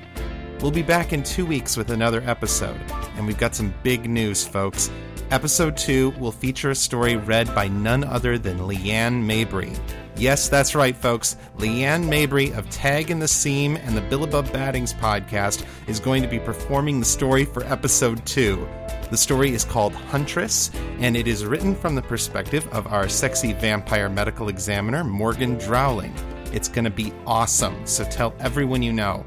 We'll 0.60 0.72
be 0.72 0.82
back 0.82 1.14
in 1.14 1.24
two 1.24 1.46
weeks 1.46 1.78
with 1.78 1.90
another 1.90 2.22
episode, 2.26 2.82
and 3.16 3.26
we've 3.26 3.38
got 3.38 3.56
some 3.56 3.74
big 3.82 4.10
news, 4.10 4.46
folks. 4.46 4.92
Episode 5.32 5.78
2 5.78 6.16
will 6.20 6.34
feature 6.34 6.72
a 6.72 6.76
story 6.76 7.16
read 7.16 7.56
by 7.56 7.70
none 7.70 8.04
other 8.04 8.38
than 8.38 8.58
Leanne 8.60 9.24
Mabry. 9.24 9.72
Yes, 10.20 10.50
that's 10.50 10.76
right, 10.76 10.98
folks. 10.98 11.38
Leanne 11.60 12.06
Mabry 12.10 12.52
of 12.52 12.70
Tag 12.70 13.10
in 13.10 13.20
the 13.20 13.28
Seam 13.28 13.78
and 13.78 13.96
the 13.96 14.02
Billibub 14.02 14.50
Baddings 14.50 14.94
podcast 14.94 15.66
is 15.88 16.02
going 16.02 16.22
to 16.22 16.28
be 16.28 16.40
performing 16.40 17.00
the 17.00 17.06
story 17.06 17.46
for 17.46 17.64
episode 17.64 18.26
2. 18.26 18.68
The 19.12 19.16
story 19.16 19.54
is 19.54 19.64
called 19.64 19.94
Huntress, 19.94 20.72
and 21.00 21.16
it 21.16 21.26
is 21.26 21.46
written 21.46 21.74
from 21.74 21.96
the 21.96 22.02
perspective 22.02 22.68
of 22.74 22.86
our 22.88 23.08
sexy 23.08 23.54
vampire 23.54 24.10
medical 24.10 24.50
examiner, 24.50 25.06
Morgan 25.06 25.58
Drowling. 25.58 26.14
It's 26.52 26.68
going 26.68 26.84
to 26.84 26.92
be 26.92 27.14
awesome, 27.26 27.88
so 27.88 28.04
tell 28.04 28.36
everyone 28.40 28.84
you 28.84 28.92
know. 28.92 29.26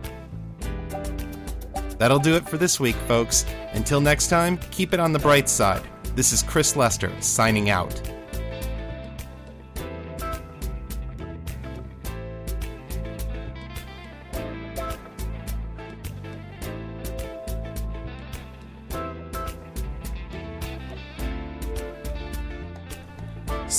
That'll 1.97 2.19
do 2.19 2.37
it 2.37 2.47
for 2.47 2.59
this 2.59 2.79
week, 2.79 2.97
folks. 3.09 3.47
Until 3.73 4.03
next 4.03 4.29
time, 4.29 4.59
keep 4.71 4.93
it 4.93 5.01
on 5.01 5.15
the 5.15 5.19
bright 5.19 5.49
side. 5.49 5.83
This 6.15 6.35
is 6.35 6.43
Chris 6.43 6.77
Lester, 6.77 7.11
signing 7.23 7.71
out. 7.71 8.12